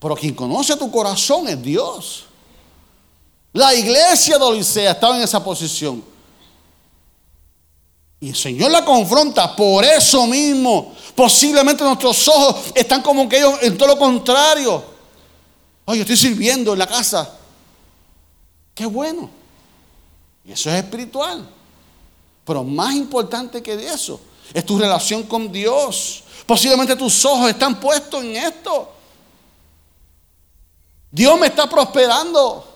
Pero 0.00 0.16
quien 0.16 0.34
conoce 0.34 0.74
tu 0.74 0.90
corazón 0.90 1.46
es 1.46 1.62
Dios. 1.62 2.24
La 3.52 3.74
iglesia 3.74 4.38
de 4.38 4.44
Odisea 4.44 4.90
estaba 4.90 5.16
en 5.16 5.22
esa 5.22 5.44
posición. 5.44 6.17
Y 8.20 8.30
el 8.30 8.36
Señor 8.36 8.70
la 8.70 8.84
confronta 8.84 9.54
por 9.54 9.84
eso 9.84 10.26
mismo. 10.26 10.94
Posiblemente 11.14 11.84
nuestros 11.84 12.26
ojos 12.28 12.72
están 12.74 13.02
como 13.02 13.28
que 13.28 13.38
ellos 13.38 13.58
en 13.62 13.78
todo 13.78 13.88
lo 13.88 13.98
contrario. 13.98 14.82
Oye, 15.84 16.00
estoy 16.00 16.16
sirviendo 16.16 16.72
en 16.72 16.78
la 16.78 16.86
casa. 16.86 17.36
Qué 18.74 18.86
bueno. 18.86 19.30
Y 20.44 20.52
eso 20.52 20.70
es 20.70 20.76
espiritual. 20.76 21.48
Pero 22.44 22.64
más 22.64 22.94
importante 22.94 23.62
que 23.62 23.74
eso 23.74 24.20
es 24.52 24.64
tu 24.64 24.78
relación 24.78 25.22
con 25.24 25.52
Dios. 25.52 26.22
Posiblemente 26.46 26.96
tus 26.96 27.24
ojos 27.24 27.50
están 27.50 27.78
puestos 27.78 28.24
en 28.24 28.36
esto. 28.36 28.92
Dios 31.10 31.38
me 31.38 31.46
está 31.46 31.68
prosperando. 31.68 32.67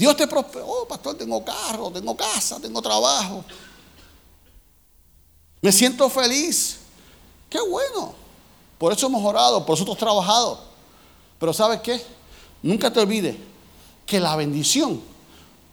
Dios 0.00 0.16
te 0.16 0.26
prosperó. 0.26 0.66
Oh, 0.66 0.88
pastor, 0.88 1.14
tengo 1.14 1.44
carro, 1.44 1.90
tengo 1.90 2.16
casa, 2.16 2.58
tengo 2.58 2.80
trabajo. 2.80 3.44
Me 5.60 5.70
siento 5.70 6.08
feliz. 6.08 6.78
Qué 7.50 7.60
bueno. 7.60 8.14
Por 8.78 8.94
eso 8.94 9.08
hemos 9.08 9.22
orado, 9.22 9.66
por 9.66 9.74
eso 9.74 9.84
hemos 9.84 9.98
trabajado. 9.98 10.58
Pero 11.38 11.52
¿sabes 11.52 11.82
qué? 11.82 12.02
Nunca 12.62 12.90
te 12.90 12.98
olvides 12.98 13.36
que 14.06 14.18
la 14.18 14.36
bendición 14.36 15.02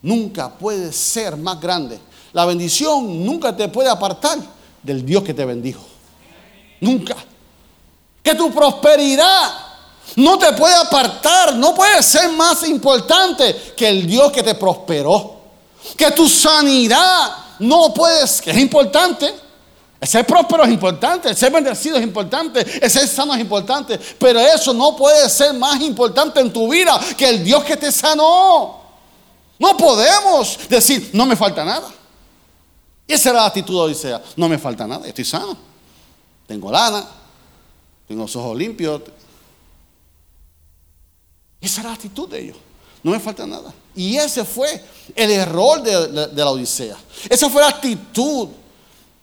nunca 0.02 0.50
puede 0.50 0.92
ser 0.92 1.38
más 1.38 1.62
grande. 1.62 1.98
La 2.34 2.46
bendición 2.46 3.26
nunca 3.26 3.56
te 3.56 3.70
puede 3.70 3.90
apartar 3.90 4.40
del 4.84 5.06
Dios 5.06 5.24
que 5.24 5.34
te 5.34 5.46
bendijo. 5.46 5.86
Nunca. 6.82 7.16
Que 8.22 8.36
tu 8.36 8.52
prosperidad 8.52 9.67
no 10.18 10.40
te 10.40 10.52
puede 10.54 10.74
apartar, 10.74 11.56
no 11.56 11.76
puede 11.76 12.02
ser 12.02 12.32
más 12.32 12.68
importante 12.68 13.74
que 13.78 13.88
el 13.88 14.08
Dios 14.08 14.32
que 14.32 14.42
te 14.42 14.56
prosperó. 14.56 15.38
Que 15.96 16.10
tu 16.10 16.28
sanidad 16.28 17.36
no 17.60 17.94
puedes, 17.94 18.42
que 18.42 18.50
es 18.50 18.58
importante. 18.58 19.32
El 20.00 20.08
ser 20.08 20.26
próspero 20.26 20.64
es 20.64 20.72
importante, 20.72 21.30
el 21.30 21.38
ser 21.38 21.52
bendecido 21.52 21.98
es 21.98 22.04
importante, 22.04 22.66
el 22.82 22.90
ser 22.90 23.08
sano 23.08 23.36
es 23.36 23.40
importante, 23.40 24.00
pero 24.20 24.40
eso 24.40 24.74
no 24.74 24.96
puede 24.96 25.30
ser 25.30 25.54
más 25.54 25.80
importante 25.82 26.40
en 26.40 26.52
tu 26.52 26.68
vida 26.68 27.00
que 27.16 27.30
el 27.30 27.44
Dios 27.44 27.64
que 27.64 27.78
te 27.78 27.92
sanó. 27.92 28.82
No 29.60 29.78
podemos 29.78 30.58
decir, 30.68 31.12
no 31.14 31.28
me 31.28 31.36
falta 31.36 31.64
nada. 31.64 31.90
Y 33.06 33.14
esa 33.14 33.30
era 33.30 33.42
la 33.42 33.46
actitud 33.48 33.76
de 33.76 33.80
Odisea. 33.82 34.22
No 34.36 34.50
me 34.50 34.58
falta 34.58 34.88
nada, 34.88 35.08
estoy 35.08 35.26
sano. 35.26 35.56
Tengo 36.48 36.72
lana, 36.72 37.06
tengo 38.08 38.24
los 38.24 38.36
ojos 38.36 38.58
limpios. 38.58 39.02
Esa 41.62 41.82
era 41.82 41.90
la 41.90 41.96
actitud 41.96 42.30
de 42.30 42.42
ellos. 42.42 42.58
No 43.04 43.12
me 43.12 43.20
falta 43.20 43.46
nada. 43.46 43.74
Y 43.96 44.18
ese 44.18 44.44
fue 44.44 44.84
el 45.16 45.32
error 45.32 45.82
de, 45.82 46.30
la 46.34 46.52
Odisea. 46.52 46.98
Esa 47.30 47.50
fue 47.50 47.62
la 47.62 47.70
actitud. 47.70 48.50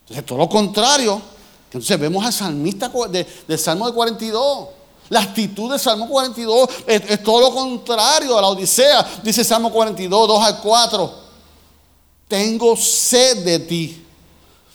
De 0.09 0.23
todo 0.23 0.39
lo 0.39 0.49
contrario. 0.49 1.21
Entonces 1.67 1.99
vemos 1.99 2.25
al 2.25 2.33
salmista 2.33 2.91
del 3.09 3.59
Salmo 3.59 3.87
de 3.87 3.93
42. 3.93 4.69
La 5.11 5.21
actitud 5.21 5.71
del 5.71 5.79
Salmo 5.79 6.09
42 6.09 6.69
es, 6.87 7.03
es 7.11 7.23
todo 7.23 7.41
lo 7.41 7.55
contrario 7.55 8.39
a 8.39 8.41
la 8.41 8.49
Odisea. 8.49 9.07
Dice 9.23 9.45
Salmo 9.45 9.71
42, 9.71 10.29
2 10.29 10.43
al 10.43 10.61
4. 10.61 11.25
Tengo 12.29 12.77
sed 12.77 13.45
de 13.45 13.59
ti, 13.61 14.03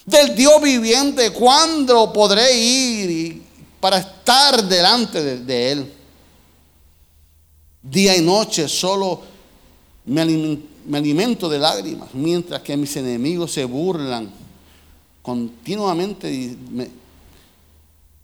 del 0.06 0.36
Dios 0.36 0.62
viviente. 0.62 1.32
¿Cuándo 1.32 2.14
podré 2.14 2.56
ir 2.56 3.44
para 3.80 3.98
estar 3.98 4.64
delante 4.64 5.24
de, 5.24 5.40
de 5.40 5.72
Él? 5.72 5.99
Día 7.90 8.16
y 8.16 8.22
noche 8.22 8.68
solo 8.68 9.22
me 10.06 10.22
alimento, 10.22 11.50
de 11.50 11.58
lágrimas, 11.58 12.10
mientras 12.14 12.62
que 12.62 12.78
mis 12.78 12.96
enemigos 12.96 13.52
se 13.52 13.66
burlan 13.66 14.30
continuamente 15.22 16.56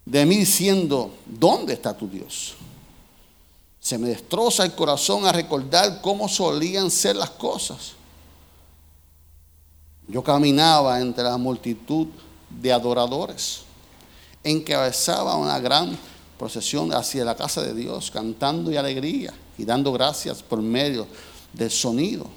de 0.05 0.25
mí 0.25 0.37
diciendo, 0.37 1.11
¿dónde 1.25 1.73
está 1.73 1.97
tu 1.97 2.07
Dios? 2.07 2.53
Se 3.79 3.97
me 3.97 4.07
destroza 4.07 4.63
el 4.63 4.73
corazón 4.73 5.25
a 5.25 5.31
recordar 5.31 5.99
cómo 6.01 6.29
solían 6.29 6.91
ser 6.91 7.15
las 7.15 7.31
cosas. 7.31 7.93
Yo 10.07 10.23
caminaba 10.23 11.01
entre 11.01 11.23
la 11.23 11.37
multitud 11.37 12.07
de 12.49 12.71
adoradores, 12.71 13.61
encabezaba 14.43 15.35
una 15.37 15.59
gran 15.59 15.97
procesión 16.37 16.93
hacia 16.93 17.25
la 17.25 17.35
casa 17.35 17.63
de 17.63 17.73
Dios, 17.73 18.11
cantando 18.11 18.71
y 18.71 18.77
alegría 18.77 19.33
y 19.57 19.65
dando 19.65 19.91
gracias 19.91 20.41
por 20.43 20.61
medio 20.61 21.07
del 21.53 21.71
sonido 21.71 22.27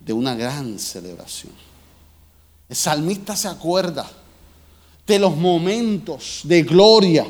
de 0.00 0.12
una 0.12 0.34
gran 0.34 0.78
celebración. 0.78 1.52
El 2.68 2.76
salmista 2.76 3.36
se 3.36 3.48
acuerda 3.48 4.08
de 5.06 5.18
los 5.18 5.36
momentos 5.36 6.40
de 6.44 6.62
gloria 6.62 7.26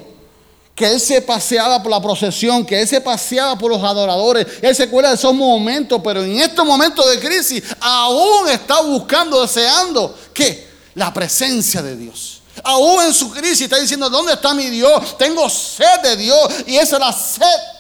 que 0.75 0.93
él 0.93 1.01
se 1.01 1.23
paseaba 1.23 1.83
por 1.83 1.91
la 1.91 2.03
procesión, 2.03 2.67
que 2.67 2.81
él 2.81 2.87
se 2.87 3.01
paseaba 3.01 3.57
por 3.57 3.71
los 3.71 3.83
adoradores, 3.83 4.47
él 4.61 4.75
se 4.75 4.83
acuerda 4.83 5.09
de 5.09 5.17
esos 5.17 5.35
momentos, 5.35 6.01
pero 6.05 6.23
en 6.23 6.39
estos 6.39 6.67
momentos 6.67 7.11
de 7.11 7.19
crisis 7.19 7.63
aún 7.81 8.49
está 8.51 8.83
buscando, 8.83 9.41
deseando 9.41 10.15
que 10.35 10.69
la 10.95 11.13
presencia 11.15 11.81
de 11.83 11.97
Dios. 11.97 12.43
Aún 12.63 13.05
en 13.05 13.15
su 13.15 13.31
crisis 13.31 13.63
está 13.63 13.79
diciendo, 13.79 14.11
¿dónde 14.11 14.35
está 14.35 14.53
mi 14.53 14.69
Dios? 14.69 15.17
Tengo 15.17 15.49
sed 15.49 16.01
de 16.03 16.17
Dios 16.17 16.39
y 16.67 16.77
esa 16.77 16.97
es 16.97 17.01
la 17.01 17.13
sed 17.13 17.76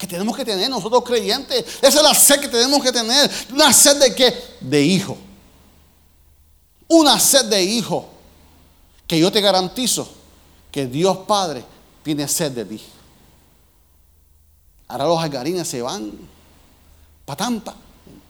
que 0.00 0.06
tenemos 0.06 0.34
que 0.34 0.46
tener 0.46 0.70
nosotros 0.70 1.04
creyentes. 1.04 1.62
Esa 1.82 1.98
es 1.98 2.02
la 2.02 2.14
sed 2.14 2.40
que 2.40 2.48
tenemos 2.48 2.82
que 2.82 2.90
tener. 2.90 3.30
¿Una 3.52 3.70
sed 3.70 4.00
de 4.00 4.14
qué? 4.14 4.34
De 4.58 4.82
hijo. 4.82 5.14
Una 6.88 7.20
sed 7.20 7.44
de 7.44 7.62
hijo. 7.62 8.08
Que 9.06 9.20
yo 9.20 9.30
te 9.30 9.42
garantizo 9.42 10.10
que 10.72 10.86
Dios 10.86 11.18
Padre 11.26 11.62
tiene 12.02 12.26
sed 12.26 12.50
de 12.52 12.64
ti. 12.64 12.82
Ahora 14.88 15.04
los 15.04 15.22
algarines 15.22 15.68
se 15.68 15.82
van 15.82 16.12
para 17.26 17.36
Tampa, 17.36 17.76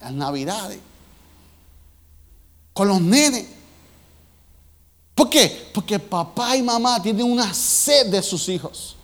las 0.01 0.13
navidades, 0.13 0.81
con 2.73 2.89
los 2.89 3.01
nenes. 3.01 3.47
¿Por 5.15 5.31
qué? 5.31 5.71
Porque 5.73 6.01
papá 6.01 6.57
y 6.57 6.63
mamá 6.65 7.01
tienen 7.01 7.31
una 7.31 7.55
sed 7.55 8.09
de 8.09 8.21
sus 8.25 8.49
hijos. 8.49 8.97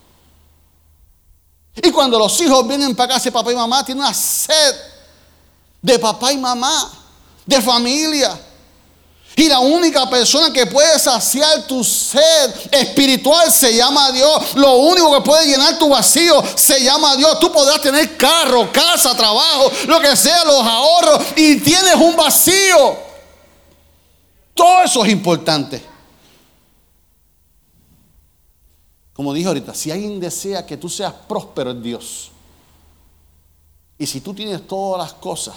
Y 1.83 1.91
cuando 1.91 2.19
los 2.19 2.41
hijos 2.41 2.67
vienen 2.67 2.95
para 2.95 3.15
casa, 3.15 3.31
papá 3.31 3.53
y 3.53 3.57
mamá 3.57 3.85
tienen 3.85 4.03
una 4.03 4.15
sed 4.15 4.77
de 5.83 5.99
papá 5.99 6.33
y 6.33 6.39
mamá, 6.39 6.91
de 7.45 7.61
familia. 7.61 8.37
Y 9.39 9.49
la 9.49 9.59
única 9.59 10.09
persona 10.09 10.51
que 10.51 10.65
puede 10.65 10.99
saciar 10.99 11.67
tu 11.67 11.85
sed 11.85 12.55
espiritual 12.71 13.53
se 13.53 13.75
llama 13.77 14.11
Dios. 14.11 14.55
Lo 14.55 14.77
único 14.77 15.13
que 15.15 15.21
puede 15.21 15.47
llenar 15.47 15.79
tu 15.79 15.91
vacío 15.91 16.43
se 16.55 16.83
llama 16.83 17.15
Dios. 17.17 17.39
Tú 17.39 17.53
podrás 17.53 17.83
tener 17.83 18.17
carro, 18.17 18.73
casa, 18.73 19.15
trabajo, 19.15 19.71
lo 19.89 20.01
que 20.01 20.17
sea, 20.17 20.43
los 20.45 20.63
ahorros 20.63 21.21
y 21.37 21.61
tienes 21.61 21.97
un 21.97 22.17
vacío. 22.17 22.97
Todo 24.55 24.83
eso 24.83 25.05
es 25.05 25.13
importante. 25.13 25.96
Como 29.17 29.33
dije 29.33 29.49
ahorita, 29.49 29.75
si 29.75 29.91
alguien 29.91 30.21
desea 30.21 30.67
que 30.67 30.77
tú 30.77 30.91
seas 30.91 31.15
próspero 31.27 31.71
en 31.71 31.83
Dios, 31.83 32.31
y 33.99 34.05
si 34.05 34.21
tú 34.21 34.35
tienes 34.35 34.67
todas 34.67 35.03
las 35.03 35.15
cosas 35.15 35.55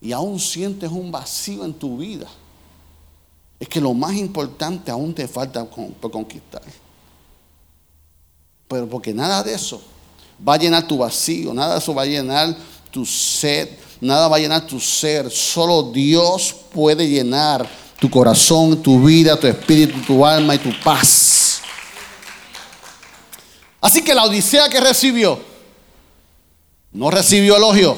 y 0.00 0.12
aún 0.12 0.40
sientes 0.40 0.90
un 0.90 1.12
vacío 1.12 1.66
en 1.66 1.74
tu 1.74 1.98
vida, 1.98 2.26
es 3.58 3.68
que 3.68 3.78
lo 3.78 3.92
más 3.92 4.14
importante 4.14 4.90
aún 4.90 5.12
te 5.12 5.28
falta 5.28 5.66
por 5.66 6.10
conquistar. 6.10 6.62
Pero 8.66 8.88
porque 8.88 9.12
nada 9.12 9.42
de 9.42 9.52
eso 9.52 9.82
va 10.46 10.54
a 10.54 10.56
llenar 10.56 10.88
tu 10.88 10.96
vacío, 10.96 11.52
nada 11.52 11.74
de 11.74 11.78
eso 11.80 11.94
va 11.94 12.02
a 12.02 12.06
llenar 12.06 12.56
tu 12.90 13.04
sed, 13.04 13.68
nada 14.00 14.28
va 14.28 14.36
a 14.36 14.40
llenar 14.40 14.66
tu 14.66 14.80
ser. 14.80 15.30
Solo 15.30 15.92
Dios 15.92 16.56
puede 16.72 17.06
llenar 17.06 17.68
tu 18.00 18.08
corazón, 18.08 18.82
tu 18.82 19.04
vida, 19.04 19.38
tu 19.38 19.46
espíritu, 19.46 20.00
tu 20.06 20.24
alma 20.24 20.54
y 20.54 20.58
tu 20.58 20.70
paz. 20.82 21.39
Así 23.80 24.02
que 24.02 24.14
la 24.14 24.24
odisea 24.24 24.68
que 24.68 24.80
recibió, 24.80 25.38
no 26.92 27.10
recibió 27.10 27.56
elogio, 27.56 27.96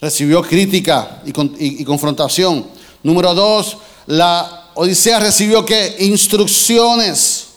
recibió 0.00 0.42
crítica 0.42 1.22
y, 1.24 1.84
confrontación. 1.84 2.66
Número 3.02 3.34
dos, 3.34 3.78
la 4.06 4.70
odisea 4.74 5.18
recibió 5.18 5.64
que 5.64 5.96
instrucciones. 6.00 7.48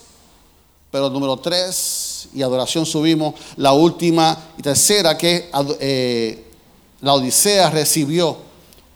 Pero 0.92 1.10
número 1.10 1.38
tres, 1.38 2.30
y 2.34 2.42
adoración 2.42 2.86
subimos, 2.86 3.36
la 3.58 3.74
última 3.74 4.38
y 4.58 4.62
tercera, 4.62 5.18
que 5.18 5.50
eh, 5.80 6.46
la 7.02 7.14
odisea 7.14 7.70
recibió 7.70 8.38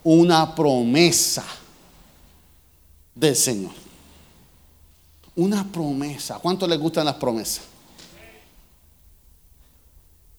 una 0.04 0.56
promesa 0.56 1.46
del 3.14 3.36
Señor. 3.36 3.79
Una 5.40 5.64
promesa. 5.64 6.38
¿Cuánto 6.38 6.68
les 6.68 6.78
gustan 6.78 7.06
las 7.06 7.16
promesas? 7.16 7.62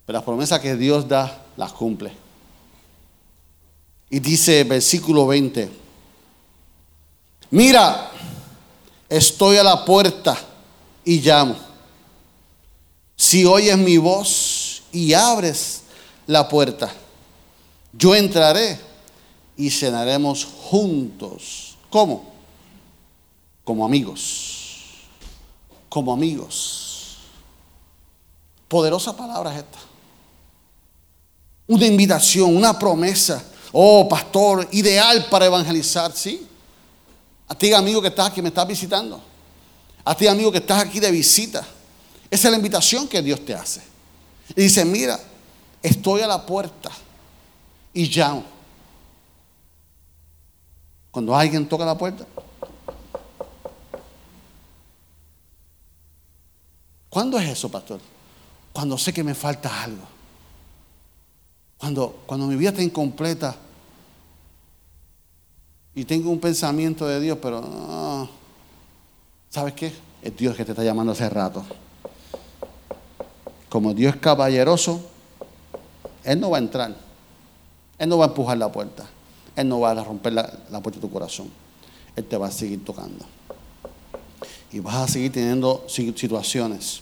Pero 0.04 0.18
las 0.18 0.24
promesas 0.24 0.60
que 0.60 0.76
Dios 0.76 1.08
da, 1.08 1.42
las 1.56 1.72
cumple. 1.72 2.12
Y 4.10 4.20
dice 4.20 4.62
versículo 4.64 5.26
20, 5.26 5.70
mira, 7.50 8.10
estoy 9.08 9.56
a 9.56 9.62
la 9.62 9.86
puerta 9.86 10.36
y 11.02 11.18
llamo. 11.20 11.56
Si 13.16 13.46
oyes 13.46 13.78
mi 13.78 13.96
voz 13.96 14.82
y 14.92 15.14
abres 15.14 15.80
la 16.26 16.46
puerta, 16.46 16.92
yo 17.94 18.14
entraré 18.14 18.78
y 19.56 19.70
cenaremos 19.70 20.44
juntos. 20.44 21.78
¿Cómo? 21.88 22.34
Como 23.64 23.86
amigos 23.86 24.59
como 25.90 26.12
amigos. 26.14 27.18
Poderosa 28.68 29.14
palabra 29.14 29.52
es 29.52 29.58
esta. 29.58 29.78
Una 31.66 31.84
invitación, 31.84 32.56
una 32.56 32.78
promesa. 32.78 33.44
Oh, 33.72 34.08
pastor, 34.08 34.66
ideal 34.72 35.26
para 35.28 35.46
evangelizar, 35.46 36.12
sí. 36.12 36.46
A 37.48 37.54
ti, 37.54 37.72
amigo 37.74 38.00
que 38.00 38.08
estás 38.08 38.28
aquí, 38.28 38.40
me 38.40 38.48
estás 38.48 38.66
visitando. 38.66 39.20
A 40.04 40.14
ti, 40.14 40.26
amigo 40.26 40.50
que 40.50 40.58
estás 40.58 40.84
aquí 40.84 41.00
de 41.00 41.10
visita. 41.10 41.66
Esa 42.30 42.48
es 42.48 42.52
la 42.52 42.56
invitación 42.56 43.08
que 43.08 43.20
Dios 43.20 43.44
te 43.44 43.54
hace. 43.54 43.82
Y 44.54 44.62
dice, 44.62 44.84
mira, 44.84 45.20
estoy 45.82 46.20
a 46.20 46.28
la 46.28 46.46
puerta 46.46 46.90
y 47.92 48.06
llamo. 48.06 48.44
Cuando 51.10 51.34
alguien 51.36 51.68
toca 51.68 51.84
la 51.84 51.98
puerta, 51.98 52.24
¿Cuándo 57.10 57.38
es 57.38 57.48
eso, 57.50 57.68
pastor? 57.68 58.00
Cuando 58.72 58.96
sé 58.96 59.12
que 59.12 59.24
me 59.24 59.34
falta 59.34 59.82
algo. 59.82 60.04
Cuando, 61.76 62.22
cuando 62.24 62.46
mi 62.46 62.54
vida 62.56 62.70
está 62.70 62.82
incompleta 62.82 63.56
y 65.94 66.04
tengo 66.04 66.30
un 66.30 66.38
pensamiento 66.38 67.06
de 67.06 67.20
Dios, 67.20 67.38
pero 67.42 68.28
¿sabes 69.48 69.74
qué? 69.74 69.92
Es 70.22 70.36
Dios 70.36 70.56
que 70.56 70.64
te 70.64 70.70
está 70.70 70.84
llamando 70.84 71.12
hace 71.12 71.28
rato. 71.28 71.64
Como 73.68 73.92
Dios 73.92 74.14
es 74.14 74.20
caballeroso, 74.20 75.00
Él 76.22 76.38
no 76.38 76.50
va 76.50 76.58
a 76.58 76.60
entrar. 76.60 76.94
Él 77.98 78.08
no 78.08 78.18
va 78.18 78.26
a 78.26 78.28
empujar 78.28 78.56
la 78.56 78.70
puerta. 78.70 79.04
Él 79.56 79.68
no 79.68 79.80
va 79.80 79.90
a 79.90 80.04
romper 80.04 80.32
la, 80.32 80.42
la 80.70 80.80
puerta 80.80 81.00
de 81.00 81.08
tu 81.08 81.12
corazón. 81.12 81.50
Él 82.14 82.24
te 82.24 82.36
va 82.36 82.46
a 82.46 82.52
seguir 82.52 82.84
tocando. 82.84 83.24
Y 84.72 84.80
vas 84.80 84.96
a 84.96 85.08
seguir 85.08 85.32
teniendo 85.32 85.84
situaciones. 85.88 87.00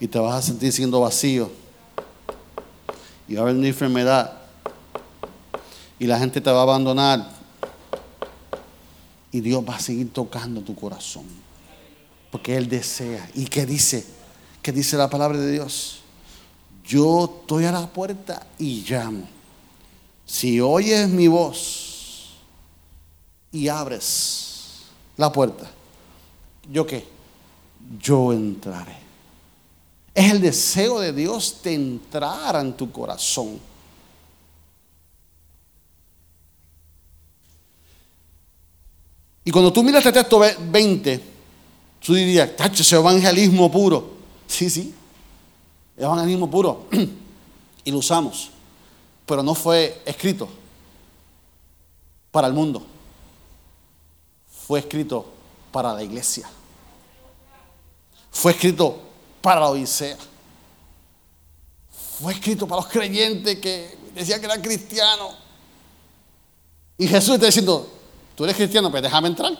Y 0.00 0.08
te 0.08 0.18
vas 0.18 0.34
a 0.36 0.42
sentir 0.42 0.72
siendo 0.72 1.00
vacío. 1.00 1.50
Y 3.28 3.34
va 3.34 3.40
a 3.40 3.42
haber 3.44 3.56
una 3.56 3.68
enfermedad. 3.68 4.38
Y 5.98 6.06
la 6.06 6.18
gente 6.18 6.40
te 6.40 6.50
va 6.50 6.60
a 6.60 6.62
abandonar. 6.62 7.30
Y 9.32 9.40
Dios 9.40 9.64
va 9.68 9.76
a 9.76 9.80
seguir 9.80 10.12
tocando 10.12 10.60
tu 10.62 10.74
corazón. 10.74 11.24
Porque 12.30 12.56
Él 12.56 12.68
desea. 12.68 13.28
¿Y 13.34 13.46
qué 13.46 13.66
dice? 13.66 14.06
¿Qué 14.62 14.72
dice 14.72 14.96
la 14.96 15.10
palabra 15.10 15.38
de 15.38 15.52
Dios? 15.52 16.00
Yo 16.84 17.40
estoy 17.40 17.64
a 17.64 17.72
la 17.72 17.86
puerta 17.86 18.46
y 18.58 18.84
llamo. 18.88 19.28
Si 20.24 20.60
oyes 20.60 21.08
mi 21.08 21.28
voz 21.28 22.34
y 23.52 23.68
abres 23.68 24.82
la 25.16 25.30
puerta, 25.30 25.70
¿yo 26.70 26.86
qué? 26.86 27.06
Yo 28.00 28.32
entraré. 28.32 28.96
Es 30.14 30.32
el 30.32 30.40
deseo 30.40 30.98
de 31.00 31.12
Dios 31.12 31.60
de 31.62 31.74
entrar 31.74 32.56
en 32.56 32.72
tu 32.72 32.90
corazón. 32.90 33.60
Y 39.44 39.50
cuando 39.50 39.72
tú 39.72 39.82
miras 39.82 40.04
este 40.04 40.18
texto 40.18 40.40
20, 40.40 41.22
tú 42.00 42.14
dirías, 42.14 42.56
tacho, 42.56 42.82
ese 42.82 42.96
evangelismo 42.96 43.70
puro. 43.70 44.16
Sí, 44.46 44.68
sí, 44.68 44.92
evangelismo 45.96 46.50
puro. 46.50 46.86
y 47.84 47.90
lo 47.90 47.98
usamos. 47.98 48.50
Pero 49.24 49.42
no 49.42 49.54
fue 49.54 50.02
escrito 50.04 50.48
para 52.30 52.48
el 52.48 52.54
mundo. 52.54 52.84
Fue 54.66 54.80
escrito 54.80 55.26
para 55.70 55.92
la 55.92 56.02
iglesia. 56.02 56.48
Fue 58.36 58.52
escrito 58.52 59.00
para 59.40 59.60
la 59.60 59.68
Odisea. 59.68 60.18
Fue 62.20 62.34
escrito 62.34 62.68
para 62.68 62.82
los 62.82 62.90
creyentes 62.90 63.58
que 63.58 63.96
decían 64.14 64.40
que 64.40 64.44
eran 64.44 64.60
cristianos. 64.60 65.36
Y 66.98 67.08
Jesús 67.08 67.36
está 67.36 67.46
diciendo, 67.46 67.90
tú 68.34 68.44
eres 68.44 68.54
cristiano, 68.54 68.90
pues 68.90 69.02
déjame 69.02 69.28
entrar. 69.28 69.56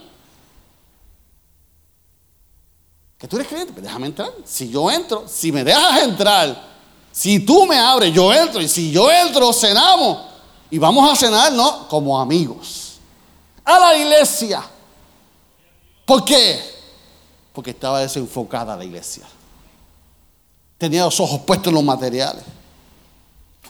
Que 3.16 3.27
tú 3.27 3.37
eres 3.37 3.49
creyente, 3.49 3.72
pues 3.72 3.83
déjame 3.83 4.09
entrar. 4.09 4.31
Si 4.45 4.68
yo 4.68 4.91
entro, 4.91 5.24
si 5.27 5.51
me 5.51 5.64
dejas 5.64 6.03
entrar, 6.03 6.62
si 7.11 7.41
tú 7.41 7.64
me 7.64 7.79
abres, 7.79 8.12
yo 8.12 8.31
entro. 8.31 8.61
Y 8.61 8.68
si 8.68 8.93
yo 8.93 9.11
entro, 9.11 9.55
cenamos. 9.55 10.18
Y 10.70 10.77
vamos 10.77 11.11
a 11.11 11.16
cenar, 11.16 11.51
¿no? 11.51 11.89
Como 11.89 12.20
amigos. 12.20 12.99
A 13.64 13.79
la 13.79 13.97
iglesia. 13.97 14.62
¿Por 16.05 16.27
qué? 16.27 16.76
Porque 17.57 17.70
estaba 17.70 18.00
desenfocada 18.00 18.76
la 18.76 18.84
iglesia. 18.84 19.24
Tenía 20.76 21.07
los 21.07 21.18
ojos 21.20 21.40
puestos 21.40 21.68
en 21.68 21.74
los 21.76 21.84
materiales. 21.84 22.44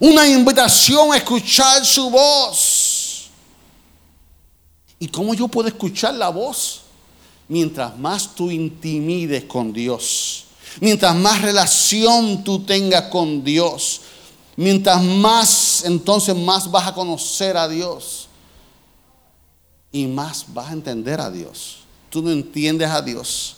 Una 0.01 0.26
invitación 0.26 1.12
a 1.12 1.18
escuchar 1.18 1.87
su 1.87 2.11
voz. 2.11 3.30
¿Y 4.99 5.07
cómo 5.07 5.34
yo 5.34 5.47
puedo 5.47 5.68
escuchar 5.68 6.14
la 6.14 6.30
voz? 6.30 6.82
Mientras 7.47 7.97
más 7.97 8.34
tú 8.34 8.51
intimides 8.51 9.45
con 9.45 9.72
Dios 9.72 10.47
Mientras 10.80 11.14
más 11.14 11.41
relación 11.41 12.45
tú 12.45 12.64
tengas 12.64 13.05
con 13.05 13.43
Dios, 13.43 14.03
mientras 14.57 15.03
más, 15.03 15.84
entonces 15.84 16.37
más 16.37 16.70
vas 16.70 16.89
a 16.89 16.95
conocer 16.95 17.57
a 17.57 17.66
Dios 17.68 18.28
y 19.91 20.07
más 20.07 20.45
vas 20.49 20.68
a 20.68 20.72
entender 20.74 21.20
a 21.20 21.30
Dios. 21.30 21.78
Tú 22.11 22.22
no 22.22 22.30
entiendes 22.30 22.91
a 22.91 23.01
Dios 23.01 23.56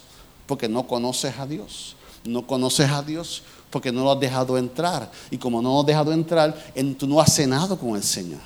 porque 0.48 0.68
no 0.68 0.88
conoces 0.88 1.38
a 1.38 1.46
Dios. 1.46 1.94
No 2.24 2.44
conoces 2.44 2.90
a 2.90 3.02
Dios 3.02 3.44
porque 3.70 3.92
no 3.92 4.02
lo 4.02 4.10
has 4.10 4.18
dejado 4.18 4.58
entrar. 4.58 5.08
Y 5.30 5.38
como 5.38 5.62
no 5.62 5.74
lo 5.74 5.80
has 5.80 5.86
dejado 5.86 6.12
entrar, 6.12 6.72
tú 6.98 7.06
no 7.06 7.20
has 7.20 7.32
cenado 7.32 7.78
con 7.78 7.94
el 7.94 8.02
Señor. 8.02 8.40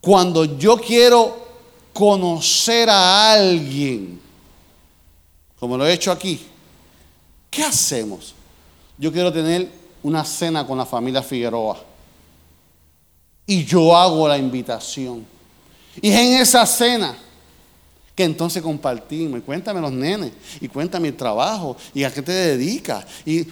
Cuando 0.00 0.46
yo 0.46 0.78
quiero 0.78 1.44
conocer 1.92 2.88
a 2.88 3.32
alguien, 3.32 4.18
como 5.58 5.76
lo 5.76 5.86
he 5.86 5.92
hecho 5.92 6.10
aquí, 6.10 6.40
¿Qué 7.56 7.62
hacemos? 7.62 8.34
Yo 8.98 9.10
quiero 9.10 9.32
tener 9.32 9.70
una 10.02 10.26
cena 10.26 10.66
con 10.66 10.76
la 10.76 10.84
familia 10.84 11.22
Figueroa. 11.22 11.82
Y 13.46 13.64
yo 13.64 13.96
hago 13.96 14.28
la 14.28 14.36
invitación. 14.36 15.26
Y 16.02 16.12
en 16.12 16.34
esa 16.42 16.66
cena 16.66 17.16
que 18.16 18.24
entonces 18.24 18.62
compartimos. 18.62 19.38
Y 19.38 19.42
cuéntame 19.42 19.80
los 19.80 19.92
nenes. 19.92 20.32
Y 20.60 20.66
cuéntame 20.68 21.08
el 21.08 21.16
trabajo. 21.16 21.76
Y 21.94 22.02
a 22.02 22.12
qué 22.12 22.22
te 22.22 22.32
dedicas. 22.32 23.04
Y, 23.26 23.46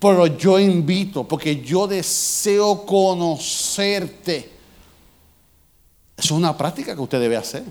pero 0.00 0.26
yo 0.26 0.58
invito 0.58 1.28
porque 1.28 1.62
yo 1.62 1.86
deseo 1.86 2.84
conocerte. 2.86 4.50
Eso 6.16 6.34
es 6.34 6.38
una 6.38 6.56
práctica 6.56 6.94
que 6.94 7.02
usted 7.02 7.20
debe 7.20 7.36
hacer. 7.36 7.64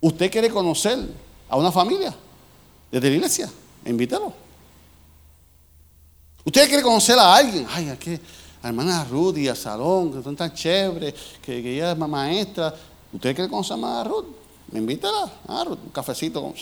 Usted 0.00 0.30
quiere 0.30 0.50
conocer 0.50 0.98
a 1.48 1.56
una 1.56 1.70
familia 1.70 2.14
desde 2.90 3.08
la 3.08 3.16
iglesia. 3.16 3.50
Invítalo. 3.86 4.32
Usted 6.44 6.66
quiere 6.66 6.82
conocer 6.82 7.18
a 7.18 7.36
alguien. 7.36 7.66
Ay, 7.70 7.88
aquí, 7.88 8.18
a 8.62 8.68
hermana 8.68 9.04
Ruth 9.04 9.36
y 9.38 9.46
a 9.46 9.54
Salón, 9.54 10.12
que 10.12 10.22
son 10.22 10.34
tan 10.34 10.52
chéveres, 10.52 11.14
que, 11.40 11.58
ella 11.58 11.92
es 11.92 11.98
maestra. 11.98 12.74
¿Usted 13.12 13.34
quiere 13.34 13.48
conocer 13.48 13.74
a 13.74 13.76
hermana 13.76 14.04
Ruth? 14.04 14.47
Me 14.70 14.78
invítala. 14.78 15.30
Ah, 15.46 15.64
un 15.66 15.90
cafecito. 15.90 16.42
Con... 16.42 16.54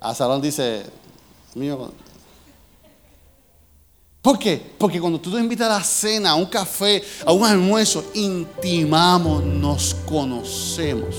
A 0.00 0.14
Salón 0.14 0.40
dice, 0.40 0.84
mío, 1.54 1.92
¿Por 4.22 4.38
qué? 4.38 4.60
Porque 4.76 5.00
cuando 5.00 5.18
tú 5.18 5.32
te 5.32 5.38
invitas 5.40 5.66
a 5.70 5.78
la 5.78 5.82
cena, 5.82 6.30
a 6.30 6.34
un 6.34 6.44
café, 6.44 7.02
a 7.24 7.32
un 7.32 7.42
almuerzo, 7.42 8.04
intimamos, 8.12 9.42
nos 9.42 9.94
conocemos. 10.06 11.16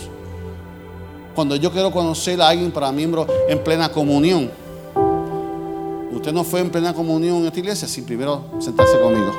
Cuando 1.33 1.55
yo 1.55 1.71
quiero 1.71 1.91
conocer 1.91 2.39
a 2.39 2.49
alguien 2.49 2.71
para 2.71 2.91
miembro 2.91 3.25
en 3.49 3.63
plena 3.63 3.91
comunión, 3.91 4.51
usted 6.11 6.31
no 6.31 6.43
fue 6.43 6.59
en 6.59 6.69
plena 6.69 6.93
comunión 6.93 7.37
en 7.37 7.47
esta 7.47 7.59
iglesia 7.59 7.87
sin 7.87 8.05
primero 8.05 8.45
sentarse 8.59 8.99
conmigo. 8.99 9.33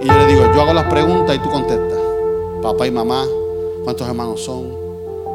Y 0.00 0.06
yo 0.06 0.16
le 0.16 0.26
digo, 0.26 0.40
yo 0.54 0.62
hago 0.62 0.72
las 0.72 0.86
preguntas 0.86 1.36
y 1.36 1.38
tú 1.38 1.50
contestas. 1.50 2.11
Papá 2.62 2.86
y 2.86 2.92
mamá, 2.92 3.26
¿cuántos 3.82 4.06
hermanos 4.06 4.44
son? 4.44 4.68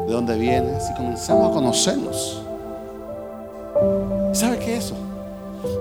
¿De 0.06 0.14
dónde 0.14 0.38
vienes? 0.38 0.82
Y 0.90 0.94
comenzamos 0.94 1.50
a 1.50 1.54
conocernos. 1.54 2.40
¿Sabe 4.32 4.58
qué 4.58 4.78
es 4.78 4.86
eso? 4.86 4.94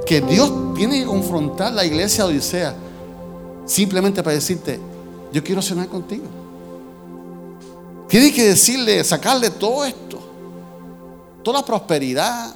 Que 0.06 0.20
Dios 0.20 0.52
tiene 0.76 1.00
que 1.00 1.06
confrontar 1.06 1.72
la 1.72 1.86
iglesia 1.86 2.26
de 2.26 2.32
Odisea 2.32 2.76
simplemente 3.66 4.22
para 4.22 4.36
decirte, 4.36 4.78
yo 5.32 5.42
quiero 5.42 5.62
cenar 5.62 5.88
contigo. 5.88 6.26
Tiene 8.10 8.34
que 8.34 8.44
decirle, 8.44 9.02
sacarle 9.06 9.50
todo 9.50 9.86
esto, 9.86 10.20
toda 11.44 11.62
la 11.62 11.66
prosperidad, 11.66 12.56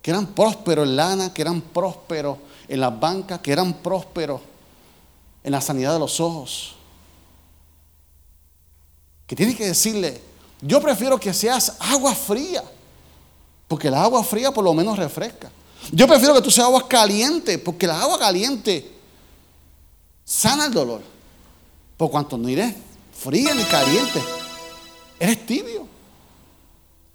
que 0.00 0.10
eran 0.10 0.26
prósperos 0.28 0.86
en 0.86 0.96
lana, 0.96 1.34
que 1.34 1.42
eran 1.42 1.60
prósperos 1.60 2.38
en 2.66 2.80
las 2.80 2.98
bancas, 2.98 3.40
que 3.40 3.52
eran 3.52 3.74
prósperos 3.74 4.40
en 5.42 5.52
la 5.52 5.60
sanidad 5.60 5.92
de 5.92 5.98
los 5.98 6.18
ojos. 6.20 6.73
Que 9.26 9.36
tiene 9.36 9.56
que 9.56 9.66
decirle, 9.66 10.20
yo 10.60 10.80
prefiero 10.80 11.18
que 11.18 11.32
seas 11.32 11.76
agua 11.80 12.14
fría, 12.14 12.62
porque 13.68 13.90
la 13.90 14.02
agua 14.02 14.22
fría 14.22 14.52
por 14.52 14.64
lo 14.64 14.74
menos 14.74 14.98
refresca. 14.98 15.50
Yo 15.92 16.06
prefiero 16.06 16.34
que 16.34 16.42
tú 16.42 16.50
seas 16.50 16.66
agua 16.66 16.88
caliente, 16.88 17.58
porque 17.58 17.86
la 17.86 18.00
agua 18.00 18.18
caliente 18.18 18.90
sana 20.24 20.66
el 20.66 20.72
dolor. 20.72 21.02
Por 21.96 22.10
cuanto 22.10 22.36
no 22.36 22.48
iré 22.48 22.74
fría 23.12 23.54
ni 23.54 23.62
caliente. 23.64 24.22
Eres 25.18 25.46
tibio. 25.46 25.86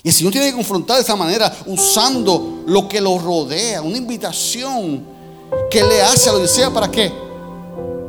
Y 0.01 0.07
el 0.07 0.13
Señor 0.13 0.31
tiene 0.31 0.49
que 0.49 0.55
confrontar 0.55 0.95
de 0.95 1.03
esa 1.03 1.15
manera 1.15 1.53
usando 1.65 2.63
lo 2.65 2.87
que 2.87 3.01
lo 3.01 3.19
rodea, 3.19 3.81
una 3.81 3.97
invitación 3.97 5.05
que 5.69 5.83
le 5.83 6.01
hace 6.01 6.29
a 6.29 6.33
lo 6.33 6.39
desea 6.39 6.71
para 6.71 6.89
qué? 6.89 7.11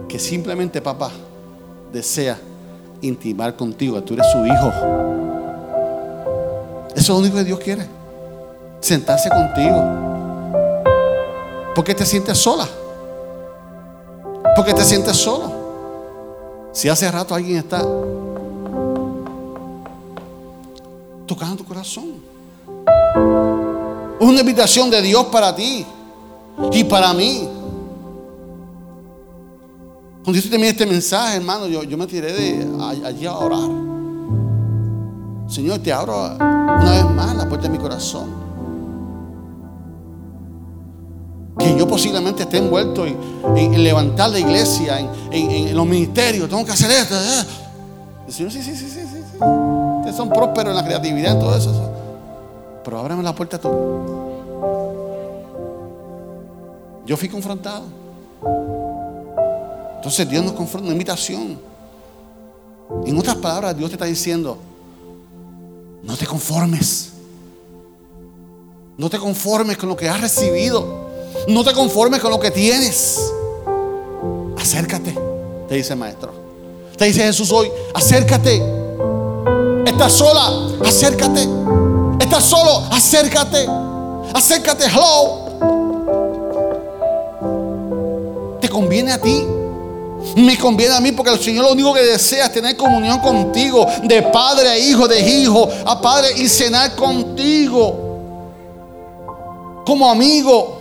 Que 0.08 0.18
simplemente 0.18 0.80
papá 0.80 1.10
desea 1.92 2.40
intimar 3.02 3.56
contigo, 3.56 4.02
tú 4.02 4.14
eres 4.14 4.26
su 4.30 4.46
hijo. 4.46 4.72
Eso 6.94 7.00
es 7.00 7.08
lo 7.08 7.16
único 7.18 7.36
que 7.36 7.44
Dios 7.44 7.60
quiere. 7.60 7.86
Sentarse 8.80 9.28
contigo. 9.28 9.82
Porque 11.74 11.94
te 11.94 12.04
sientes 12.04 12.38
sola. 12.38 12.66
Porque 14.56 14.74
te 14.74 14.84
sientes 14.84 15.16
solo. 15.16 15.52
Si 16.72 16.88
hace 16.88 17.10
rato 17.10 17.34
alguien 17.34 17.58
está 17.58 17.80
tocando 21.26 21.56
tu 21.56 21.64
corazón. 21.64 22.14
Una 24.20 24.40
invitación 24.40 24.90
de 24.90 25.00
Dios 25.00 25.26
para 25.26 25.54
ti 25.54 25.86
y 26.72 26.84
para 26.84 27.12
mí. 27.12 27.48
Cuando 30.24 30.40
yo 30.40 30.50
terminé 30.50 30.68
este 30.70 30.86
mensaje, 30.86 31.36
hermano, 31.36 31.66
yo, 31.66 31.82
yo 31.82 31.96
me 31.96 32.06
tiré 32.06 32.32
de 32.32 32.66
allí 33.04 33.26
a 33.26 33.36
orar. 33.36 33.70
Señor, 35.48 35.78
te 35.80 35.92
abro 35.92 36.36
una 36.36 36.90
vez 36.90 37.04
más 37.10 37.36
la 37.36 37.48
puerta 37.48 37.66
de 37.66 37.72
mi 37.72 37.78
corazón. 37.78 38.40
que 41.60 41.76
yo 41.78 41.86
posiblemente 41.86 42.42
esté 42.44 42.58
envuelto 42.58 43.04
en, 43.06 43.84
levantar 43.84 44.30
la 44.30 44.38
iglesia, 44.38 44.98
en, 45.30 45.76
los 45.76 45.86
ministerios, 45.86 46.48
tengo 46.48 46.64
que 46.64 46.72
hacer 46.72 46.90
esto. 46.90 47.14
¿eh? 47.14 47.44
Señor, 48.28 48.50
sí, 48.50 48.62
sí, 48.62 48.74
sí, 48.74 48.88
sí, 48.88 49.00
sí. 49.06 49.44
Ustedes 49.98 50.16
son 50.16 50.30
prósperos 50.30 50.70
en 50.70 50.76
la 50.76 50.84
creatividad, 50.84 51.32
en 51.32 51.40
todo 51.40 51.54
eso. 51.56 51.90
Pero 52.84 52.98
ábrame 52.98 53.22
la 53.22 53.34
puerta 53.34 53.58
tú. 53.58 53.68
Yo 57.06 57.16
fui 57.16 57.28
confrontado. 57.28 57.82
Entonces 60.00 60.26
Dios 60.26 60.42
nos 60.42 60.54
confronta 60.54 60.86
una 60.86 60.94
invitación. 60.94 61.60
En 63.04 63.18
otras 63.18 63.36
palabras, 63.36 63.76
Dios 63.76 63.90
te 63.90 63.96
está 63.96 64.06
diciendo, 64.06 64.56
no 66.02 66.16
te 66.16 66.26
conformes. 66.26 67.10
No 68.96 69.10
te 69.10 69.18
conformes 69.18 69.76
con 69.76 69.90
lo 69.90 69.96
que 69.98 70.08
has 70.08 70.18
recibido. 70.18 71.10
No 71.48 71.62
te 71.62 71.74
conformes 71.74 72.18
con 72.18 72.30
lo 72.30 72.40
que 72.40 72.50
tienes. 72.50 73.20
Acércate, 74.58 75.14
te 75.68 75.74
dice 75.74 75.92
el 75.92 75.98
maestro. 75.98 76.32
Te 76.96 77.04
dice 77.04 77.20
Jesús 77.20 77.52
hoy, 77.52 77.70
acércate. 77.92 78.62
Estás 79.84 80.12
sola, 80.14 80.78
acércate. 80.82 81.46
Estás 82.20 82.44
solo, 82.44 82.86
acércate. 82.90 83.66
Acércate, 84.32 84.86
hello. 84.86 85.50
Te 88.62 88.70
conviene 88.70 89.12
a 89.12 89.20
ti. 89.20 89.59
Me 90.36 90.56
conviene 90.58 90.94
a 90.94 91.00
mí 91.00 91.12
porque 91.12 91.32
el 91.32 91.40
Señor 91.40 91.64
lo 91.64 91.72
único 91.72 91.92
que 91.92 92.02
desea 92.02 92.46
es 92.46 92.52
tener 92.52 92.76
comunión 92.76 93.18
contigo, 93.20 93.86
de 94.04 94.22
padre 94.22 94.68
a 94.68 94.78
hijo, 94.78 95.08
de 95.08 95.20
hijo 95.20 95.68
a 95.84 96.00
padre 96.00 96.28
y 96.36 96.48
cenar 96.48 96.94
contigo 96.94 98.10
como 99.84 100.08
amigo. 100.08 100.78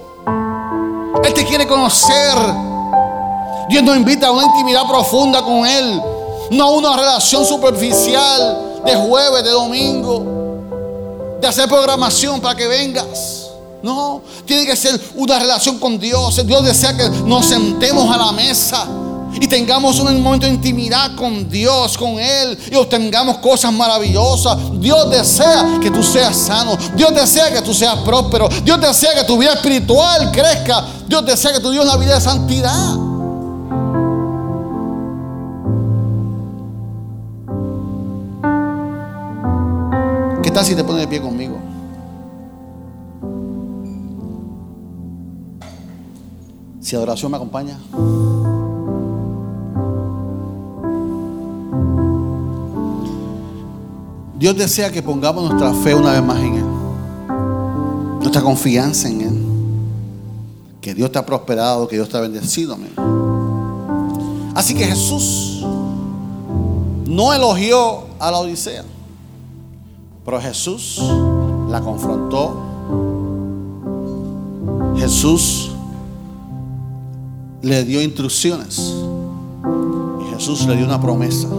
Él 1.23 1.33
te 1.33 1.45
quiere 1.45 1.67
conocer. 1.67 2.37
Dios 3.69 3.83
nos 3.83 3.97
invita 3.97 4.27
a 4.27 4.31
una 4.31 4.45
intimidad 4.45 4.87
profunda 4.87 5.43
con 5.43 5.65
Él, 5.65 6.01
no 6.51 6.63
a 6.63 6.71
una 6.71 6.95
relación 6.95 7.45
superficial 7.45 8.81
de 8.85 8.95
jueves, 8.95 9.43
de 9.43 9.51
domingo, 9.51 10.23
de 11.39 11.47
hacer 11.47 11.67
programación 11.67 12.39
para 12.39 12.55
que 12.55 12.67
vengas. 12.67 13.47
No, 13.81 14.21
tiene 14.45 14.65
que 14.65 14.75
ser 14.75 14.99
una 15.15 15.39
relación 15.39 15.79
con 15.79 15.99
Dios. 15.99 16.45
Dios 16.45 16.65
desea 16.65 16.95
que 16.97 17.09
nos 17.25 17.45
sentemos 17.45 18.13
a 18.13 18.17
la 18.17 18.31
mesa 18.31 18.85
y 19.33 19.47
tengamos 19.47 19.99
un 19.99 20.21
momento 20.21 20.45
de 20.45 20.53
intimidad 20.53 21.15
con 21.15 21.49
Dios, 21.49 21.97
con 21.97 22.19
Él, 22.19 22.57
y 22.71 22.75
obtengamos 22.75 23.37
cosas 23.37 23.71
maravillosas. 23.71 24.57
Dios 24.79 25.09
desea 25.09 25.79
que 25.81 25.91
tú 25.91 26.03
seas 26.03 26.35
sano, 26.35 26.77
Dios 26.95 27.13
desea 27.13 27.51
que 27.51 27.61
tú 27.61 27.73
seas 27.73 27.97
próspero, 27.99 28.49
Dios 28.63 28.79
desea 28.79 29.13
que 29.13 29.23
tu 29.23 29.37
vida 29.37 29.53
espiritual 29.53 30.31
crezca, 30.31 30.85
Dios 31.07 31.25
desea 31.25 31.53
que 31.53 31.59
tú 31.59 31.71
vivas 31.71 31.85
una 31.85 31.97
vida 31.97 32.15
de 32.15 32.21
santidad. 32.21 32.95
¿Qué 40.41 40.51
tal 40.51 40.65
si 40.65 40.75
te 40.75 40.83
pones 40.83 41.01
de 41.01 41.07
pie 41.07 41.21
conmigo? 41.21 41.57
Si 46.81 46.95
adoración 46.95 47.31
me 47.31 47.37
acompaña. 47.37 47.77
Dios 54.39 54.55
desea 54.55 54.89
que 54.89 55.03
pongamos 55.03 55.49
nuestra 55.49 55.73
fe 55.73 55.93
una 55.93 56.13
vez 56.13 56.23
más 56.23 56.39
en 56.39 56.55
Él. 56.55 56.65
Nuestra 58.21 58.41
confianza 58.41 59.09
en 59.09 59.21
Él. 59.21 59.45
Que 60.79 60.93
Dios 60.93 61.11
te 61.11 61.19
ha 61.19 61.25
prosperado, 61.25 61.89
que 61.89 61.97
Dios 61.97 62.07
te 62.07 62.15
ha 62.15 62.21
bendecido. 62.21 62.75
Amén. 62.75 62.93
Así 64.55 64.73
que 64.73 64.85
Jesús 64.85 65.65
no 67.05 67.33
elogió 67.33 68.05
a 68.17 68.31
la 68.31 68.37
Odisea. 68.39 68.85
Pero 70.23 70.39
Jesús 70.39 71.01
la 71.69 71.81
confrontó. 71.81 72.55
Jesús 74.95 75.71
le 77.61 77.83
dio 77.83 78.01
instrucciones. 78.01 78.93
Y 80.21 80.33
Jesús 80.33 80.65
le 80.65 80.77
dio 80.77 80.85
una 80.85 81.01
promesa. 81.01 81.49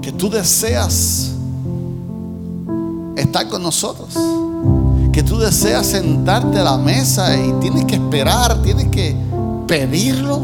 que 0.00 0.12
tú 0.12 0.30
deseas 0.30 1.32
estar 3.16 3.48
con 3.48 3.60
nosotros, 3.60 4.14
que 5.12 5.24
tú 5.24 5.36
deseas 5.38 5.84
sentarte 5.84 6.60
a 6.60 6.62
la 6.62 6.76
mesa 6.78 7.36
y 7.36 7.52
tienes 7.54 7.84
que 7.86 7.96
esperar, 7.96 8.62
tienes 8.62 8.86
que 8.86 9.16
pedirlo, 9.66 10.40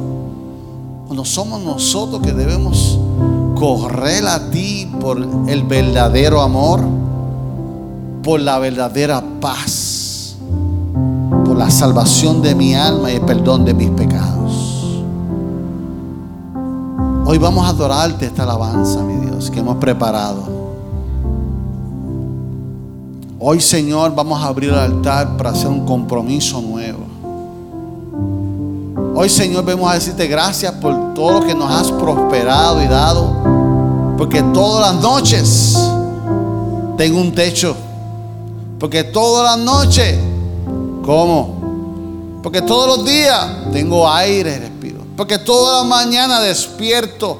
cuando 1.06 1.24
somos 1.24 1.62
nosotros 1.62 2.22
que 2.22 2.32
debemos 2.32 2.98
correr 3.54 4.26
a 4.26 4.50
ti 4.50 4.90
por 5.00 5.16
el 5.46 5.62
verdadero 5.62 6.40
amor, 6.40 6.82
por 8.24 8.40
la 8.40 8.58
verdadera 8.58 9.22
paz 9.40 9.91
la 11.62 11.70
salvación 11.70 12.42
de 12.42 12.56
mi 12.56 12.74
alma 12.74 13.12
y 13.12 13.14
el 13.14 13.20
perdón 13.20 13.64
de 13.64 13.72
mis 13.72 13.88
pecados. 13.90 15.00
Hoy 17.24 17.38
vamos 17.38 17.64
a 17.64 17.68
adorarte 17.68 18.26
esta 18.26 18.42
alabanza, 18.42 19.00
mi 19.02 19.24
Dios, 19.24 19.48
que 19.48 19.60
hemos 19.60 19.76
preparado. 19.76 20.42
Hoy, 23.38 23.60
Señor, 23.60 24.12
vamos 24.12 24.42
a 24.42 24.48
abrir 24.48 24.70
el 24.70 24.78
altar 24.78 25.36
para 25.36 25.50
hacer 25.50 25.68
un 25.68 25.86
compromiso 25.86 26.60
nuevo. 26.60 27.04
Hoy, 29.14 29.28
Señor, 29.28 29.64
vamos 29.64 29.88
a 29.88 29.94
decirte 29.94 30.26
gracias 30.26 30.72
por 30.72 31.14
todo 31.14 31.38
lo 31.38 31.46
que 31.46 31.54
nos 31.54 31.70
has 31.70 31.92
prosperado 31.92 32.82
y 32.82 32.88
dado. 32.88 34.16
Porque 34.18 34.42
todas 34.52 34.92
las 34.92 35.00
noches 35.00 35.78
tengo 36.96 37.20
un 37.20 37.32
techo. 37.32 37.76
Porque 38.80 39.04
todas 39.04 39.56
las 39.56 39.64
noches 39.64 40.31
¿Cómo? 41.04 42.40
Porque 42.42 42.62
todos 42.62 42.96
los 42.96 43.04
días 43.04 43.70
tengo 43.72 44.08
aire, 44.08 44.58
respiro. 44.58 45.00
Porque 45.16 45.38
toda 45.38 45.82
la 45.82 45.88
mañana 45.88 46.40
despierto. 46.40 47.38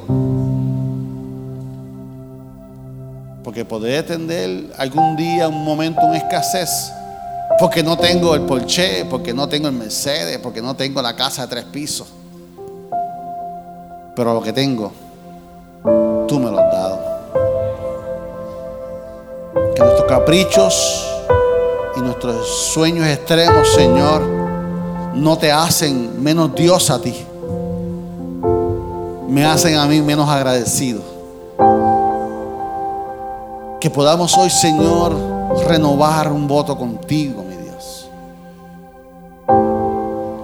Porque 3.44 3.64
podré 3.64 4.02
tener 4.02 4.72
algún 4.78 5.16
día 5.16 5.48
un 5.48 5.64
momento, 5.64 6.00
una 6.02 6.18
escasez. 6.18 6.92
Porque 7.58 7.82
no 7.82 7.96
tengo 7.96 8.34
el 8.34 8.42
Porsche, 8.42 9.04
porque 9.04 9.34
no 9.34 9.48
tengo 9.48 9.68
el 9.68 9.74
Mercedes, 9.74 10.38
porque 10.38 10.62
no 10.62 10.74
tengo 10.74 11.02
la 11.02 11.14
casa 11.14 11.42
de 11.42 11.48
tres 11.48 11.64
pisos. 11.64 12.08
Pero 14.16 14.34
lo 14.34 14.42
que 14.42 14.52
tengo, 14.52 14.92
tú 16.28 16.38
me 16.38 16.50
lo 16.50 16.58
has 16.58 16.72
dado. 16.72 17.00
Que 19.74 19.82
nuestros 19.82 20.08
caprichos 20.08 21.08
y 21.08 21.11
nuestros 22.22 22.72
sueños 22.72 23.06
extremos, 23.06 23.68
Señor, 23.74 24.22
no 25.14 25.36
te 25.38 25.50
hacen 25.50 26.22
menos 26.22 26.54
Dios 26.54 26.90
a 26.90 27.00
ti. 27.00 27.26
Me 29.28 29.44
hacen 29.44 29.76
a 29.76 29.86
mí 29.86 30.00
menos 30.00 30.28
agradecido. 30.28 31.00
Que 33.80 33.90
podamos 33.90 34.36
hoy, 34.38 34.50
Señor, 34.50 35.16
renovar 35.66 36.30
un 36.30 36.46
voto 36.46 36.78
contigo, 36.78 37.42
mi 37.42 37.56
Dios. 37.56 38.08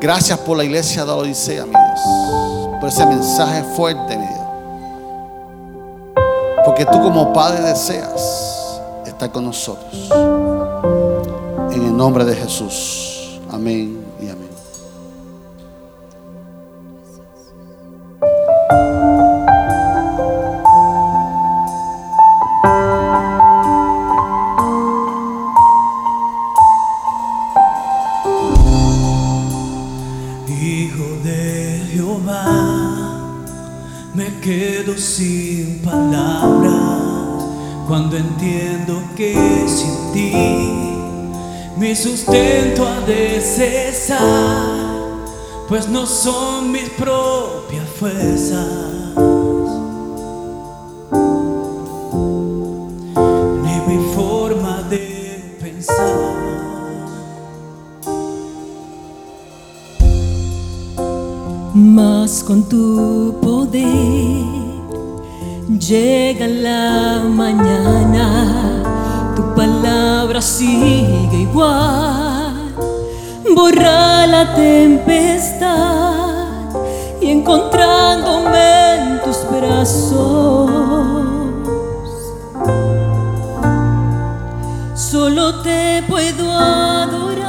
Gracias 0.01 0.39
por 0.41 0.57
la 0.57 0.65
iglesia 0.65 1.05
de 1.05 1.13
Odisea, 1.13 1.65
mi 1.65 1.71
Dios. 1.71 2.01
Por 2.81 2.89
ese 2.89 3.07
mensaje 3.07 3.63
fuerte, 3.77 4.17
mi 4.17 4.27
Dios. 4.27 4.39
Porque 6.65 6.85
tú 6.85 7.01
como 7.01 7.33
Padre 7.33 7.63
deseas 7.63 8.81
estar 9.07 9.31
con 9.31 9.45
nosotros 9.45 10.58
nombre 11.99 12.25
de 12.25 12.37
Jesús. 12.37 13.41
Amén. 13.51 13.98
pues 45.69 45.87
no 45.89 46.07
son 46.07 46.73
mis 46.73 46.89
propias 46.91 47.87
fuerzas. 47.99 48.67
Ni 53.63 53.81
mi 53.87 54.15
forma 54.15 54.83
de 54.89 55.59
pensar. 55.61 56.07
Mas 61.75 62.43
con 62.43 62.67
tu 62.67 63.35
poder 63.43 64.45
llega 65.79 66.47
la 66.47 67.25
mañana, 67.29 68.83
tu 69.37 69.55
palabra 69.55 70.41
sigue 70.41 71.43
igual 71.43 72.18
borra 73.59 74.25
la 74.29 74.55
tempestad 74.55 75.67
y 77.21 77.29
encontrándome 77.29 78.95
en 78.95 79.23
tus 79.25 79.39
brazos, 79.51 80.71
solo 84.95 85.61
te 85.63 86.05
puedo 86.09 86.53
adorar, 86.53 87.49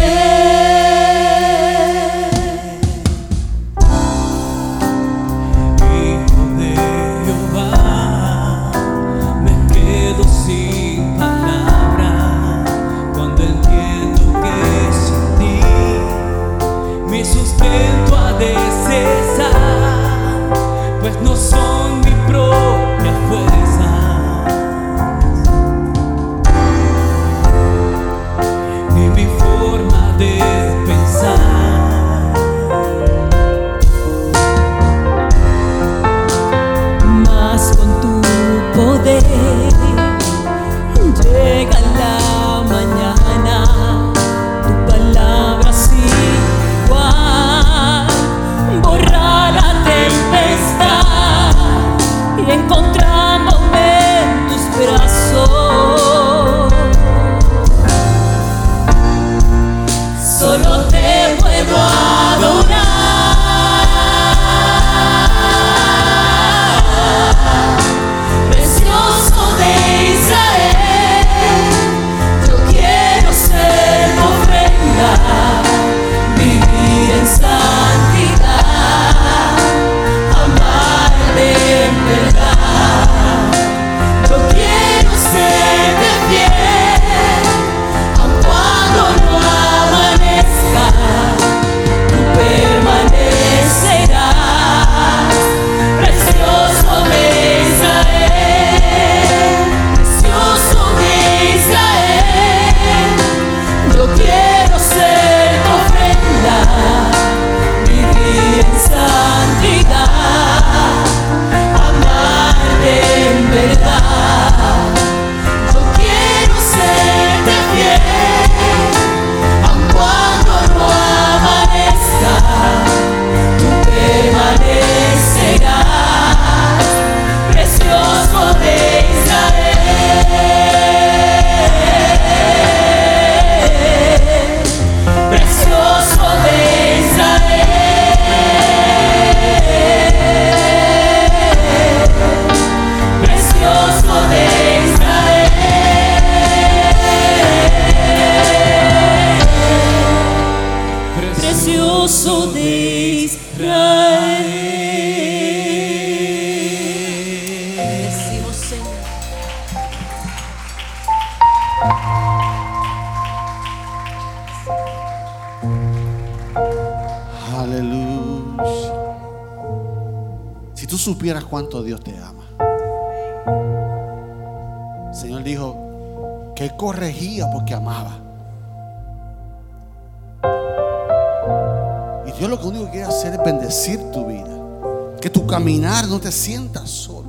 No 186.11 186.21
te 186.21 186.33
sientas 186.33 186.91
solo. 186.91 187.29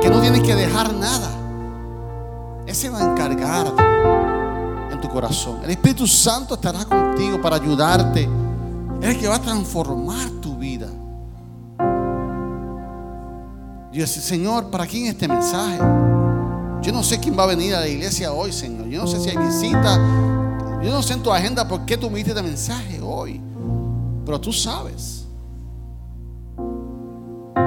Que 0.00 0.08
no 0.10 0.20
tienes 0.20 0.42
que 0.42 0.54
dejar 0.54 0.92
nada. 0.94 1.30
Ese 2.66 2.88
va 2.88 2.98
a 2.98 3.12
encargar 3.12 3.72
en 4.90 5.00
tu 5.00 5.08
corazón. 5.08 5.60
El 5.62 5.70
Espíritu 5.70 6.06
Santo 6.06 6.54
estará 6.54 6.84
contigo 6.84 7.40
para 7.40 7.56
ayudarte. 7.56 8.28
Es 9.00 9.08
el 9.10 9.20
que 9.20 9.28
va 9.28 9.36
a 9.36 9.42
transformar 9.42 10.28
tu 10.40 10.56
vida. 10.56 10.88
Dios, 13.92 14.10
Señor, 14.10 14.70
¿para 14.70 14.86
quién 14.86 15.06
este 15.06 15.28
mensaje? 15.28 15.78
Yo 16.82 16.92
no 16.92 17.02
sé 17.02 17.18
quién 17.18 17.38
va 17.38 17.44
a 17.44 17.46
venir 17.46 17.74
a 17.74 17.80
la 17.80 17.88
iglesia 17.88 18.32
hoy, 18.32 18.52
Señor. 18.52 18.86
Yo 18.86 19.02
no 19.02 19.06
sé 19.06 19.20
si 19.20 19.30
hay 19.30 19.36
visita. 19.36 19.96
Yo 20.82 20.90
no 20.90 21.02
sé 21.02 21.14
en 21.14 21.22
tu 21.22 21.32
agenda 21.32 21.66
por 21.66 21.84
qué 21.84 21.96
tú 21.96 22.08
me 22.08 22.16
diste 22.16 22.30
este 22.30 22.42
mensaje 22.42 23.00
hoy. 23.02 23.40
Pero 24.24 24.40
tú 24.40 24.52
sabes. 24.52 25.17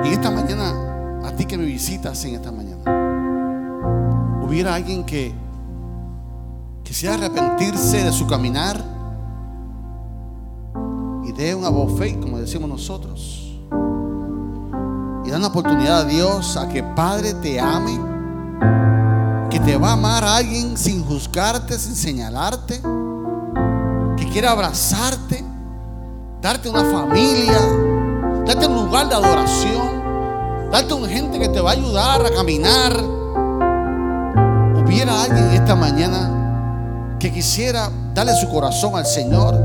Y 0.04 0.10
esta 0.14 0.32
mañana, 0.32 0.74
a 1.24 1.32
ti 1.36 1.45
que 1.45 1.58
me 1.58 1.66
visitas 1.66 2.24
en 2.26 2.36
esta 2.36 2.52
mañana, 2.52 2.82
hubiera 4.43 4.76
alguien 4.76 5.06
que 5.06 5.34
quisiera 6.84 7.16
arrepentirse 7.16 8.04
de 8.04 8.12
su 8.12 8.28
caminar 8.28 8.84
y 11.24 11.32
dé 11.32 11.56
un 11.56 11.64
abofé, 11.64 12.20
como 12.20 12.38
decimos 12.38 12.68
nosotros, 12.68 13.60
y 15.24 15.30
da 15.30 15.38
una 15.38 15.47
oportunidad 15.47 15.99
a 15.99 16.06
Dios 16.06 16.58
a 16.58 16.68
que 16.68 16.84
Padre 16.84 17.34
te 17.36 17.60
ame, 17.60 17.99
que 19.49 19.60
te 19.60 19.78
va 19.78 19.89
a 19.89 19.93
amar 19.93 20.24
a 20.24 20.38
alguien 20.38 20.76
sin 20.78 21.04
juzgarte, 21.06 21.78
sin 21.78 21.95
señalarte, 21.95 22.82
que 24.18 24.28
quiere 24.30 24.47
abrazarte, 24.47 25.43
darte 26.41 26.70
una 26.70 26.84
familia, 26.84 27.60
darte 28.54 28.68
un 28.68 28.76
lugar 28.76 29.08
de 29.08 29.16
adoración, 29.16 30.70
darte 30.72 30.93
una 30.93 31.08
gente 31.08 31.39
que 31.39 31.47
te 31.47 31.62
va 31.62 31.70
a 31.70 31.74
ayudar 31.74 32.26
a 32.26 32.32
caminar. 32.32 32.93
Hubiera 34.76 35.24
alguien 35.24 35.52
esta 35.54 35.74
mañana 35.74 37.18
que 37.18 37.32
quisiera 37.32 37.89
darle 38.14 38.36
su 38.36 38.49
corazón 38.49 38.97
al 38.97 39.06
Señor. 39.06 39.58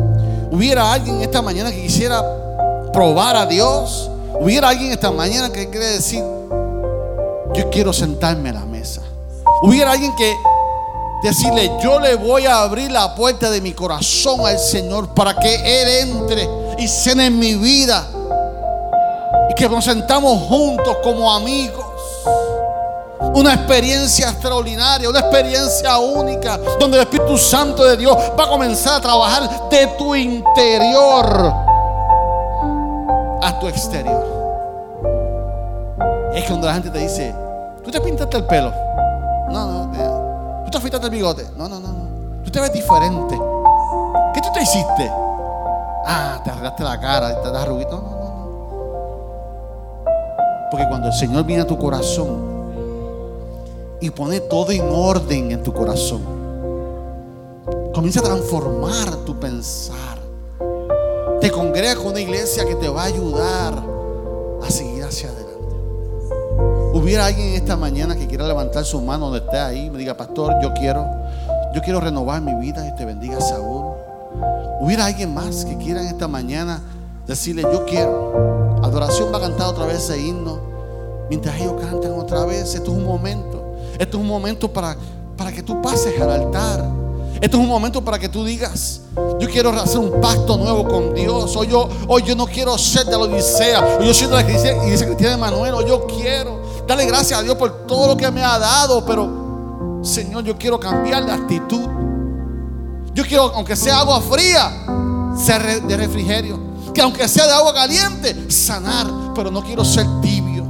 Hubiera 0.53 0.93
alguien 0.93 1.20
esta 1.20 1.43
mañana 1.43 1.72
que 1.72 1.82
quisiera 1.82 2.22
probar 2.93 3.34
a 3.34 3.47
Dios. 3.47 4.09
Hubiera 4.39 4.68
alguien 4.68 4.93
esta 4.93 5.11
mañana 5.11 5.51
que 5.51 5.68
quiere 5.68 5.87
decir, 5.87 6.22
yo 7.55 7.70
quiero 7.72 7.93
sentarme 7.93 8.51
a 8.51 8.53
la 8.53 8.66
mesa. 8.66 9.03
Hubiera 9.62 9.91
alguien 9.93 10.14
que 10.14 10.32
decirle, 11.24 11.72
yo 11.82 11.99
le 11.99 12.14
voy 12.14 12.47
a 12.47 12.61
abrir 12.61 12.93
la 12.93 13.16
puerta 13.16 13.51
de 13.51 13.61
mi 13.61 13.72
corazón 13.72 14.47
al 14.47 14.61
Señor 14.61 15.12
para 15.12 15.37
que 15.37 15.55
Él 15.82 16.09
entre 16.09 16.49
y 16.78 16.87
cene 16.87 17.26
en 17.26 17.39
mi 17.41 17.57
vida. 17.57 18.07
Que 19.57 19.68
nos 19.68 19.84
sentamos 19.84 20.42
juntos 20.48 20.98
como 21.02 21.32
amigos. 21.32 21.84
Una 23.34 23.54
experiencia 23.54 24.30
extraordinaria, 24.30 25.09
una 25.09 25.20
experiencia 25.20 25.98
única, 25.98 26.59
donde 26.78 26.98
el 26.98 27.02
Espíritu 27.04 27.36
Santo 27.38 27.84
de 27.84 27.96
Dios 27.96 28.16
va 28.38 28.44
a 28.44 28.48
comenzar 28.48 28.98
a 28.98 29.00
trabajar 29.00 29.68
de 29.70 29.86
tu 29.98 30.14
interior 30.14 31.54
a 33.42 33.59
tu 33.61 33.68
exterior. 33.68 34.24
Es 36.34 36.44
cuando 36.44 36.66
la 36.66 36.74
gente 36.74 36.90
te 36.90 36.98
dice, 36.98 37.34
tú 37.84 37.90
te 37.90 38.00
pintaste 38.00 38.36
el 38.36 38.44
pelo. 38.44 38.72
No, 39.50 39.66
no, 39.66 39.86
no. 39.86 40.62
tú 40.64 40.70
te 40.70 40.78
afeitaste 40.78 41.07
el 41.07 41.12
bigote. 41.12 41.46
No, 41.57 41.68
no, 41.68 41.80
no. 41.80 42.42
Tú 42.44 42.50
te 42.50 42.61
ves 42.61 42.72
diferente. 42.72 43.38
¿Qué 44.34 44.40
tú 44.40 44.48
te 44.52 44.62
hiciste? 44.62 45.11
Ah, 46.04 46.40
te 46.44 46.50
arreglaste 46.50 46.82
la 46.82 47.00
cara, 47.00 47.40
te 47.40 47.50
das 47.50 47.62
arruguito. 47.62 47.92
No, 47.92 48.11
no. 48.11 48.15
Porque 50.70 50.86
cuando 50.88 51.08
el 51.08 51.14
Señor 51.14 51.44
viene 51.44 51.62
a 51.62 51.66
tu 51.66 51.78
corazón 51.78 52.56
y 54.00 54.10
pone 54.10 54.40
todo 54.40 54.72
en 54.72 54.82
orden 54.82 55.52
en 55.52 55.62
tu 55.62 55.72
corazón, 55.72 56.22
comienza 57.94 58.20
a 58.20 58.24
transformar 58.24 59.16
tu 59.24 59.38
pensar. 59.38 60.18
Te 61.40 61.50
congrega 61.50 61.96
con 61.96 62.08
una 62.08 62.20
iglesia 62.20 62.64
que 62.64 62.74
te 62.74 62.88
va 62.88 63.02
a 63.02 63.06
ayudar 63.06 63.74
a 64.62 64.70
seguir 64.70 65.04
hacia 65.04 65.28
adelante. 65.28 65.46
Hubiera 66.92 67.26
alguien 67.26 67.54
esta 67.54 67.76
mañana 67.76 68.16
que 68.16 68.26
quiera 68.26 68.46
levantar 68.46 68.84
su 68.84 69.00
mano 69.00 69.26
donde 69.26 69.44
esté 69.44 69.58
ahí 69.58 69.90
me 69.90 69.98
diga, 69.98 70.16
pastor, 70.16 70.54
yo 70.62 70.72
quiero, 70.74 71.06
yo 71.74 71.82
quiero 71.82 72.00
renovar 72.00 72.40
mi 72.40 72.54
vida 72.54 72.86
y 72.86 72.94
te 72.96 73.04
bendiga 73.04 73.40
Saúl. 73.40 73.94
Hubiera 74.80 75.06
alguien 75.06 75.32
más 75.32 75.64
que 75.64 75.76
quiera 75.76 76.00
en 76.00 76.08
esta 76.08 76.26
mañana 76.26 76.80
decirle, 77.26 77.62
yo 77.62 77.84
quiero. 77.84 78.55
Adoración 78.87 79.32
va 79.32 79.39
a 79.39 79.41
cantar 79.41 79.66
otra 79.66 79.84
vez 79.84 79.99
ese 79.99 80.20
himno. 80.20 80.61
Mientras 81.28 81.57
ellos 81.61 81.74
cantan 81.80 82.12
otra 82.12 82.45
vez, 82.45 82.74
esto 82.74 82.93
es 82.93 82.97
un 82.97 83.05
momento. 83.05 83.76
Esto 83.99 84.16
es 84.16 84.22
un 84.22 84.28
momento 84.28 84.72
para, 84.72 84.97
para 85.37 85.51
que 85.51 85.62
tú 85.62 85.82
pases 85.82 86.20
al 86.20 86.30
altar. 86.30 86.84
Esto 87.41 87.57
es 87.57 87.62
un 87.62 87.68
momento 87.68 88.03
para 88.03 88.18
que 88.18 88.28
tú 88.28 88.45
digas, 88.45 89.01
yo 89.41 89.49
quiero 89.51 89.70
hacer 89.70 89.99
un 89.99 90.20
pacto 90.20 90.57
nuevo 90.57 90.87
con 90.87 91.14
Dios. 91.14 91.55
Hoy 91.57 91.66
yo, 91.66 91.89
hoy 92.07 92.22
yo 92.22 92.37
no 92.37 92.47
quiero 92.47 92.78
ser 92.78 93.07
de 93.07 93.12
la 93.12 93.18
Odisea. 93.18 93.99
Hoy 93.99 94.07
yo 94.07 94.14
soy 94.14 94.28
de 94.28 94.34
la 94.34 94.41
iglesia, 94.43 94.76
iglesia 94.84 95.07
cristiana 95.07 95.34
de 95.34 95.41
Manuel. 95.41 95.74
Hoy 95.74 95.84
yo 95.87 96.07
quiero 96.07 96.62
darle 96.87 97.07
gracias 97.07 97.41
a 97.41 97.43
Dios 97.43 97.57
por 97.57 97.87
todo 97.87 98.07
lo 98.07 98.16
que 98.16 98.30
me 98.30 98.43
ha 98.43 98.59
dado. 98.59 99.05
Pero, 99.05 100.01
Señor, 100.03 100.45
yo 100.45 100.57
quiero 100.57 100.78
cambiar 100.78 101.26
de 101.26 101.32
actitud. 101.32 101.89
Yo 103.12 103.24
quiero, 103.24 103.53
aunque 103.55 103.74
sea 103.74 103.99
agua 103.99 104.20
fría, 104.20 104.87
ser 105.37 105.82
de 105.82 105.97
refrigerio. 105.97 106.65
Que 106.97 107.03
aunque 107.03 107.28
sea 107.28 107.47
de 107.47 107.53
agua 107.53 107.74
caliente, 107.74 108.51
sanar. 108.51 109.07
Pero 109.34 109.51
no 109.51 109.62
quiero 109.62 109.84
ser 109.84 110.07
tibio. 110.22 110.64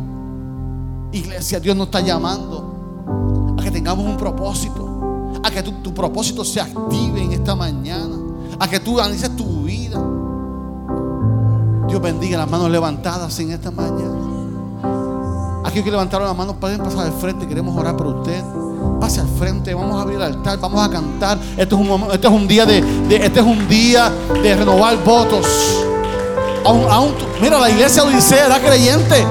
Iglesia, 1.13 1.61
Dios 1.61 1.77
nos 1.77 1.87
está 1.87 2.01
llamando 2.01 3.55
a 3.57 3.63
que 3.63 3.71
tengamos 3.71 4.05
un 4.05 4.17
propósito. 4.17 5.39
A 5.45 5.51
que 5.53 5.63
tu, 5.63 5.71
tu 5.75 5.95
propósito 5.95 6.45
se 6.45 6.61
active 6.61 7.23
en 7.23 7.31
esta 7.31 7.55
mañana. 7.55 8.17
A 8.59 8.69
que 8.69 8.81
tú 8.81 8.99
analices 8.99 9.37
tu 9.37 9.63
vida. 9.63 10.03
Dios 11.87 12.03
bendiga 12.03 12.39
las 12.39 12.51
manos 12.51 12.73
levantadas 12.73 13.39
en 13.39 13.53
esta 13.53 13.71
mañana. 13.71 14.13
Aquellos 15.65 15.85
que 15.85 15.91
levantaron 15.93 16.27
las 16.27 16.37
manos 16.37 16.57
pueden 16.61 16.79
pasar 16.83 17.07
al 17.07 17.13
frente. 17.13 17.47
Queremos 17.47 17.77
orar 17.77 17.97
por 17.97 18.09
usted. 18.09 18.43
Pase 19.01 19.21
al 19.21 19.29
frente, 19.29 19.73
vamos 19.75 19.97
a 19.97 20.03
abrir 20.03 20.17
el 20.17 20.23
altar, 20.25 20.59
vamos 20.59 20.83
a 20.85 20.91
cantar. 20.91 21.39
Este 21.57 21.73
es 21.73 21.81
un, 21.81 22.03
este 22.13 22.27
es 22.27 22.33
un 22.33 22.49
día 22.49 22.67
de- 22.67 22.81
este 23.11 23.39
es 23.39 23.47
un 23.47 23.69
día 23.69 24.11
de 24.43 24.57
renovar 24.57 24.97
votos. 25.05 25.47
Mira, 27.41 27.59
la 27.59 27.71
iglesia 27.71 28.03
de 28.03 28.09
Odisea 28.09 28.47
era 28.47 28.59
creyente. 28.59 29.25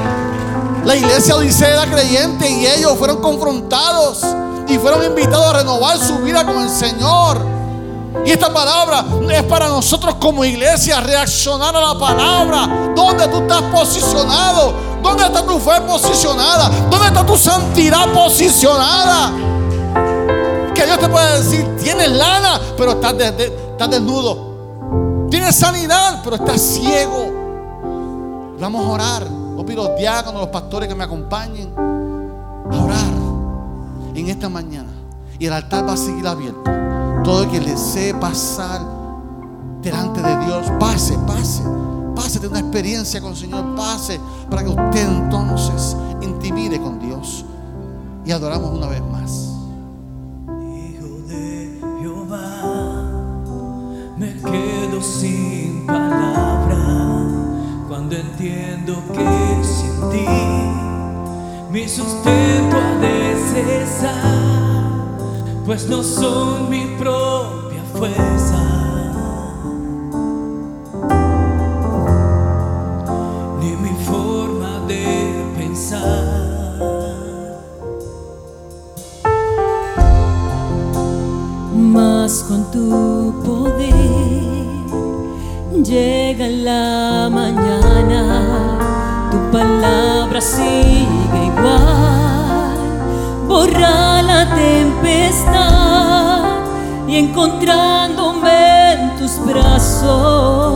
La 0.86 0.96
iglesia 0.96 1.34
de 1.34 1.42
Odisea 1.42 1.70
era 1.70 1.86
creyente 1.92 2.50
y 2.50 2.66
ellos 2.66 2.98
fueron 2.98 3.22
confrontados 3.22 4.22
y 4.68 4.78
fueron 4.78 5.04
invitados 5.04 5.46
a 5.48 5.54
renovar 5.58 5.98
su 5.98 6.20
vida 6.20 6.46
con 6.46 6.62
el 6.62 6.70
Señor. 6.70 7.46
Y 8.26 8.32
esta 8.32 8.54
palabra 8.54 9.04
es 9.32 9.44
para 9.44 9.68
nosotros 9.68 10.16
como 10.16 10.46
iglesia 10.46 11.02
reaccionar 11.02 11.76
a 11.76 11.82
la 11.82 12.00
palabra. 12.00 12.94
¿Dónde 12.96 13.28
tú 13.28 13.40
estás 13.40 13.62
posicionado? 13.64 14.74
¿Dónde 15.04 15.26
está 15.26 15.46
tu 15.46 15.60
fe 15.60 15.82
posicionada? 15.82 16.72
¿Dónde 16.90 17.08
está 17.08 17.26
tu 17.26 17.38
santidad 17.38 18.08
posicionada? 18.14 19.32
Que 20.74 20.86
Dios 20.86 21.00
te 21.00 21.10
puede 21.10 21.44
decir, 21.44 21.76
tienes 21.84 22.12
lana, 22.12 22.60
pero 22.78 22.94
estás 22.94 23.90
desnudo. 23.90 24.45
Sanidad, 25.52 26.22
pero 26.24 26.36
estás 26.38 26.62
ciego. 26.62 28.56
Vamos 28.60 28.86
a 28.86 28.89
orar. 28.89 29.28
Yo 29.58 29.66
pido 29.66 29.88
los 29.88 29.98
diáconos, 29.98 30.41
los 30.41 30.50
pastores 30.50 30.89
que 30.89 30.96
me 30.96 31.04
acompañen 31.04 31.74
a 31.78 32.84
orar 32.84 33.14
en 34.14 34.30
esta 34.30 34.50
mañana. 34.50 34.89
Y 35.39 35.46
el 35.46 35.54
altar 35.54 35.88
va 35.88 35.93
a 35.93 35.98
seguir 35.98 36.28
abierto. 36.28 36.64
Todo 37.24 37.43
el 37.43 37.50
que 37.50 37.60
desee 37.60 38.14
pasar 38.14 38.82
delante 39.82 40.22
de 40.22 40.46
Dios, 40.46 40.68
pase, 40.80 41.18
pase. 41.28 41.64
Pase 42.16 42.39
de 42.39 42.48
una 42.48 42.60
experiencia 42.60 43.22
con 43.22 43.32
el 43.32 43.38
Señor, 43.38 43.76
pase 43.76 44.20
para 44.50 44.64
que 44.64 44.70
usted 44.70 45.08
entonces 45.08 45.96
intimide 46.22 46.80
con 46.80 47.00
Dios 47.00 47.46
y 48.26 48.32
adoramos 48.32 48.72
una 48.72 48.88
vez 48.88 49.02
más. 49.02 49.55
Me 54.18 54.34
quedo 54.34 55.01
sin 55.01 55.86
palabras 55.86 56.80
cuando 57.88 58.16
entiendo 58.16 59.01
que 59.13 59.63
sin 59.63 60.09
ti 60.11 60.26
mi 61.72 61.88
sustento 61.88 62.78
ha 62.78 62.99
de 62.99 63.26
pues 65.66 65.89
no 65.89 66.03
son 66.03 66.70
mi 66.70 66.86
propia 66.99 67.84
fuerza. 67.93 68.61
Ni 73.59 73.76
mi 73.76 73.89
forma 74.05 74.80
de 74.88 75.53
pensar. 75.57 76.25
más 81.96 82.43
con 82.48 82.70
tu 82.72 83.34
poder. 83.46 83.93
Llega 85.84 86.48
la 86.48 87.30
mañana, 87.32 88.22
tu 89.32 89.38
palabra 89.58 90.41
sigue 90.41 91.39
igual. 91.52 92.76
Borra 93.48 94.22
la 94.22 94.41
tempestad 94.56 96.43
y 97.08 97.16
encontrándome 97.18 98.93
en 98.93 99.16
tus 99.18 99.34
brazos. 99.46 100.76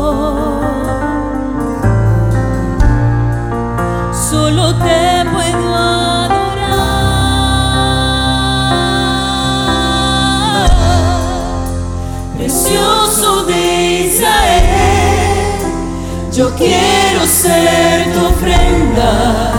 Yo 16.40 16.48
quiero 16.56 17.22
ser 17.26 18.14
tu 18.14 18.28
ofrenda, 18.28 19.52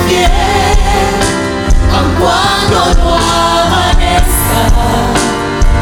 bien, 0.10 0.30
aun 1.94 2.10
no 2.72 2.84
amanezca, 3.16 4.62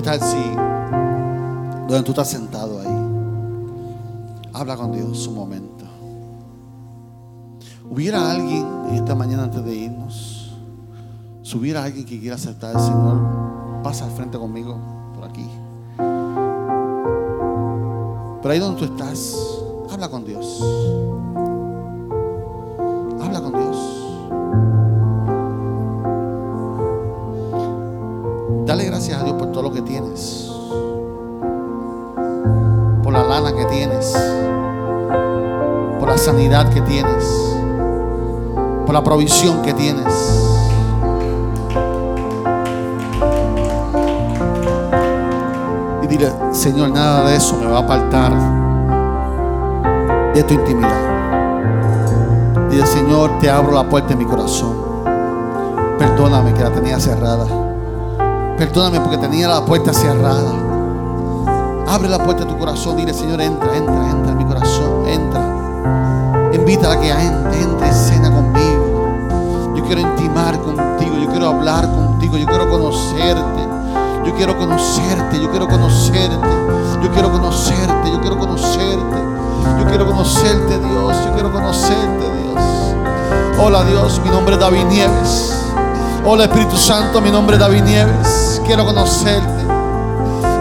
¿Qué 0.00 0.06
tal 0.06 0.18
si 0.18 0.42
donde 1.86 2.02
tú 2.04 2.12
estás 2.12 2.30
sentado 2.30 2.80
ahí, 2.80 4.48
habla 4.54 4.74
con 4.74 4.92
Dios 4.92 5.26
un 5.26 5.34
momento? 5.34 5.84
¿Hubiera 7.90 8.30
alguien 8.30 8.66
en 8.88 8.94
esta 8.94 9.14
mañana 9.14 9.42
antes 9.42 9.62
de 9.62 9.74
irnos? 9.74 10.54
Si 11.42 11.58
hubiera 11.58 11.84
alguien 11.84 12.06
que 12.06 12.18
quiera 12.18 12.36
aceptar 12.36 12.76
al 12.76 12.80
Señor, 12.82 13.82
pasa 13.82 14.06
al 14.06 14.12
frente 14.12 14.38
conmigo 14.38 14.78
por 15.14 15.24
aquí. 15.28 15.46
Pero 18.40 18.54
ahí 18.54 18.58
donde 18.58 18.78
tú 18.78 18.86
estás, 18.86 19.36
habla 19.92 20.08
con 20.08 20.24
Dios. 20.24 20.62
Habla 23.20 23.42
con 23.42 23.52
Dios. 23.52 23.99
Tienes. 29.82 30.50
Por 33.02 33.12
la 33.12 33.22
lana 33.22 33.52
que 33.52 33.64
tienes. 33.66 34.16
Por 35.98 36.08
la 36.08 36.18
sanidad 36.18 36.68
que 36.72 36.80
tienes. 36.82 37.24
Por 38.86 38.94
la 38.94 39.02
provisión 39.02 39.62
que 39.62 39.72
tienes. 39.74 40.56
Y 46.02 46.06
dile, 46.06 46.32
Señor, 46.52 46.90
nada 46.90 47.28
de 47.28 47.36
eso 47.36 47.56
me 47.56 47.66
va 47.66 47.78
a 47.78 47.80
apartar 47.82 48.32
de 50.34 50.42
tu 50.42 50.54
intimidad. 50.54 51.10
Dile, 52.70 52.86
Señor, 52.86 53.38
te 53.40 53.50
abro 53.50 53.72
la 53.72 53.88
puerta 53.88 54.10
de 54.10 54.16
mi 54.16 54.24
corazón. 54.24 54.74
Perdóname 55.98 56.54
que 56.54 56.62
la 56.62 56.70
tenía 56.70 56.98
cerrada. 56.98 57.59
Perdóname 58.60 59.00
porque 59.00 59.16
tenía 59.16 59.48
la 59.48 59.64
puerta 59.64 59.90
cerrada. 59.90 60.52
Abre 61.88 62.10
la 62.10 62.18
puerta 62.18 62.44
de 62.44 62.50
tu 62.52 62.58
corazón. 62.58 62.94
Dile, 62.94 63.14
Señor, 63.14 63.40
entra, 63.40 63.74
entra, 63.74 64.10
entra 64.10 64.32
en 64.32 64.36
mi 64.36 64.44
corazón. 64.44 65.08
Entra. 65.08 66.50
Invítala 66.52 66.92
a 66.92 67.00
que 67.00 67.08
entre, 67.08 67.62
entre 67.62 67.88
y 67.88 67.92
cena 67.92 68.30
conmigo. 68.30 69.72
Yo 69.74 69.82
quiero 69.86 70.02
intimar 70.02 70.60
contigo. 70.60 71.16
Yo 71.16 71.30
quiero 71.30 71.46
hablar 71.48 71.90
contigo. 71.90 72.36
Yo 72.36 72.44
quiero 72.44 72.68
conocerte. 72.68 73.66
Yo 74.26 74.34
quiero 74.34 74.58
conocerte. 74.58 75.40
Yo 75.40 75.50
quiero 75.50 75.66
conocerte. 75.66 76.48
Yo 77.02 77.10
quiero 77.12 77.32
conocerte. 77.32 78.10
Yo 78.12 78.20
quiero 78.20 78.38
conocerte. 78.38 79.20
Yo 79.78 79.86
quiero 79.86 80.06
conocerte, 80.06 80.78
Dios. 80.78 81.16
Yo 81.24 81.32
quiero 81.32 81.50
conocerte, 81.50 82.24
Dios. 82.42 82.62
Hola, 83.58 83.84
Dios. 83.84 84.20
Mi 84.22 84.28
nombre 84.28 84.56
es 84.56 84.60
David 84.60 84.84
Nieves. 84.84 85.60
Hola 86.26 86.44
Espíritu 86.44 86.76
Santo, 86.76 87.22
mi 87.22 87.30
nombre 87.30 87.56
es 87.56 87.60
David 87.60 87.82
Nieves. 87.82 88.49
Quiero 88.66 88.84
conocerte. 88.84 89.66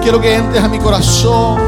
Quiero 0.02 0.20
que 0.20 0.36
entres 0.36 0.64
a 0.64 0.68
mi 0.68 0.80
corazón. 0.80 1.60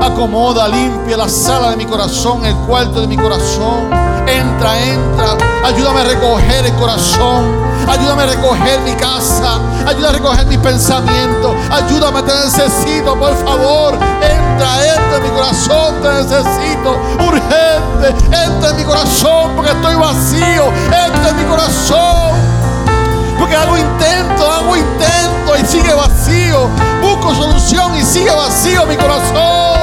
Acomoda, 0.00 0.68
limpia 0.68 1.16
la 1.16 1.28
sala 1.28 1.70
de 1.70 1.76
mi 1.76 1.86
corazón, 1.86 2.44
el 2.44 2.54
cuarto 2.54 3.00
de 3.00 3.06
mi 3.06 3.16
corazón. 3.16 3.90
Entra, 4.26 4.78
entra. 4.80 5.36
Ayúdame 5.64 6.00
a 6.00 6.04
recoger 6.04 6.66
el 6.66 6.74
corazón. 6.74 7.44
Ayúdame 7.88 8.22
a 8.22 8.26
recoger 8.26 8.80
mi 8.80 8.92
casa. 8.92 9.58
Ayúdame 9.86 10.08
a 10.08 10.12
recoger 10.12 10.46
mis 10.46 10.58
pensamientos. 10.58 11.54
Ayúdame, 11.70 12.22
te 12.22 12.32
necesito, 12.44 13.18
por 13.18 13.34
favor. 13.44 13.94
Entra, 13.94 14.94
entra 14.94 15.16
en 15.16 15.22
mi 15.22 15.30
corazón, 15.30 15.94
te 16.02 16.08
necesito. 16.08 16.96
Urgente. 17.26 18.08
Entra 18.44 18.70
en 18.70 18.76
mi 18.76 18.84
corazón 18.84 19.52
porque 19.56 19.70
estoy 19.72 19.94
vacío. 19.94 20.66
Entra 20.86 21.30
en 21.30 21.36
mi 21.36 21.44
corazón. 21.44 22.47
Hago 23.56 23.76
intento, 23.76 24.50
hago 24.50 24.76
intento 24.76 25.56
y 25.60 25.66
sigue 25.66 25.92
vacío. 25.92 26.68
Busco 27.00 27.34
solución 27.34 27.96
y 27.96 28.02
sigue 28.02 28.30
vacío 28.30 28.86
mi 28.86 28.96
corazón. 28.96 29.78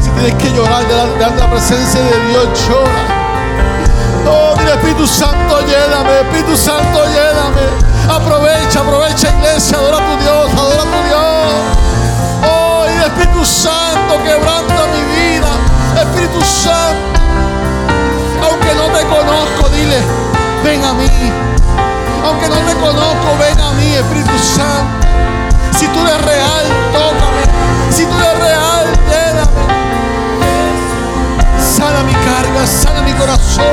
Si 0.00 0.10
tienes 0.10 0.34
que 0.34 0.52
llorar 0.52 0.86
delante 0.86 1.24
de 1.24 1.40
la 1.40 1.50
presencia 1.50 2.00
de 2.00 2.28
Dios, 2.28 2.48
llora. 2.68 3.18
Oh, 4.26 4.54
dile 4.58 4.72
Espíritu 4.72 5.06
Santo, 5.06 5.60
lléname, 5.60 6.20
Espíritu 6.20 6.56
Santo, 6.56 7.04
lléname. 7.06 8.14
Aprovecha, 8.14 8.80
aprovecha 8.80 9.30
iglesia, 9.30 9.78
adora 9.78 9.96
a 9.96 10.00
tu 10.00 10.22
Dios, 10.22 10.52
adora 10.52 10.82
a 10.82 10.84
tu 10.84 11.08
Dios. 11.08 11.52
Oh, 12.46 12.84
y 12.86 13.02
Espíritu 13.02 13.44
Santo, 13.44 14.22
quebranta 14.22 14.86
mi 14.94 15.02
vida. 15.14 15.48
Espíritu 16.02 16.40
Santo 16.44 17.17
aunque 18.68 18.74
no 18.74 18.98
te 18.98 19.06
conozco, 19.06 19.68
dile, 19.70 19.98
ven 20.62 20.84
a 20.84 20.92
mí. 20.92 21.08
Aunque 22.24 22.48
no 22.48 22.56
te 22.56 22.74
conozco, 22.74 23.38
ven 23.38 23.58
a 23.60 23.72
mí, 23.72 23.94
Espíritu 23.94 24.38
Santo. 24.38 25.06
Si 25.78 25.86
tú 25.88 26.00
eres 26.00 26.20
real, 26.22 26.66
tócame. 26.92 27.42
Si 27.90 28.04
tú 28.04 28.14
eres 28.18 28.38
real. 28.40 28.58
Sana 31.58 32.02
mi 32.02 32.12
carga, 32.12 32.66
sana 32.66 33.02
mi 33.02 33.12
corazón. 33.12 33.64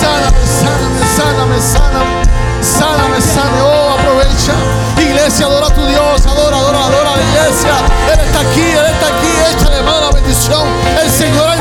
Sáname, 0.00 0.40
sáname, 0.60 1.00
sáname, 1.16 1.60
sáname. 1.60 2.22
Sáname, 2.62 3.20
sáname. 3.20 3.62
Oh, 3.62 3.90
aprovecha. 3.98 4.54
Iglesia, 4.98 5.46
adora 5.46 5.66
a 5.66 5.74
tu 5.74 5.84
Dios. 5.86 6.26
Adora, 6.26 6.56
adora, 6.56 6.86
adora 6.86 7.12
a 7.12 7.16
la 7.16 7.22
iglesia. 7.22 7.74
Él 8.12 8.20
está 8.20 8.40
aquí, 8.40 8.62
Él 8.62 8.86
está 8.86 9.06
aquí. 9.06 9.54
Échale 9.54 9.82
mano 9.82 10.00
la 10.00 10.10
bendición. 10.12 10.66
El 11.02 11.10
Señor 11.10 11.51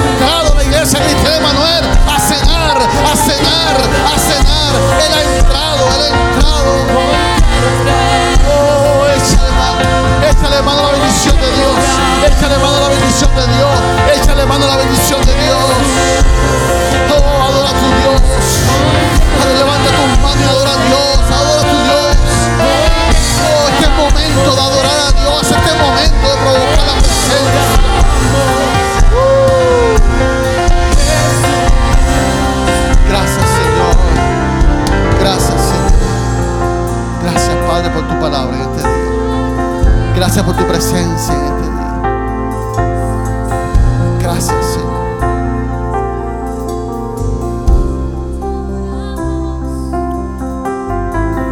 cenar, 3.72 4.05
a 4.05 4.19
cenar. 4.19 4.74
Él 5.05 5.13
ha 5.13 5.22
entrado, 5.38 5.84
Él 5.95 6.01
ha 6.01 6.07
entrado. 6.07 6.72
Oh, 8.47 9.05
échale 9.15 9.51
mano, 9.51 9.84
échale 10.30 10.61
mano 10.61 10.82
la 10.84 10.91
bendición 10.91 11.36
de 11.39 11.51
Dios. 11.51 11.76
Échale 12.28 12.57
mano 12.57 12.80
la 12.80 12.89
bendición 12.89 13.36
de 13.36 13.47
Dios. 13.47 13.76
Échale 14.15 14.45
mano 14.45 14.67
la 14.67 14.78
bendición 14.78 15.22
de 15.26 15.34
Dios. 15.34 15.63
Oh, 17.15 17.43
adora 17.43 17.69
a 17.69 17.74
tu 17.74 17.88
Dios. 18.01 18.22
Levanta 19.57 19.89
tus 19.89 20.19
manos 20.22 20.30
palabra 38.22 38.55
en 38.55 38.61
este 38.61 38.88
día. 38.88 40.13
Gracias 40.15 40.45
por 40.45 40.55
tu 40.55 40.63
presencia 40.67 41.34
en 41.34 41.43
este 41.43 41.63
día. 41.72 42.02
Gracias, 44.22 44.65
Señor. 44.73 44.91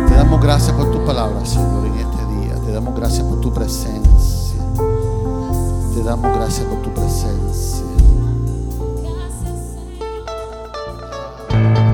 Te 0.07 0.13
damos 0.13 0.39
gracias 0.39 0.71
por 0.73 0.91
tu 0.91 1.03
palabra, 1.03 1.43
Señor, 1.43 1.87
en 1.87 1.95
este 1.95 2.25
día. 2.35 2.55
Te 2.63 2.71
damos 2.71 2.95
gracias 2.95 3.25
por 3.25 3.41
tu 3.41 3.51
presencia. 3.51 4.61
Te 5.95 6.03
damos 6.03 6.37
gracias 6.37 6.67
por 6.67 6.77
tu 6.83 6.91
presencia. 6.91 6.98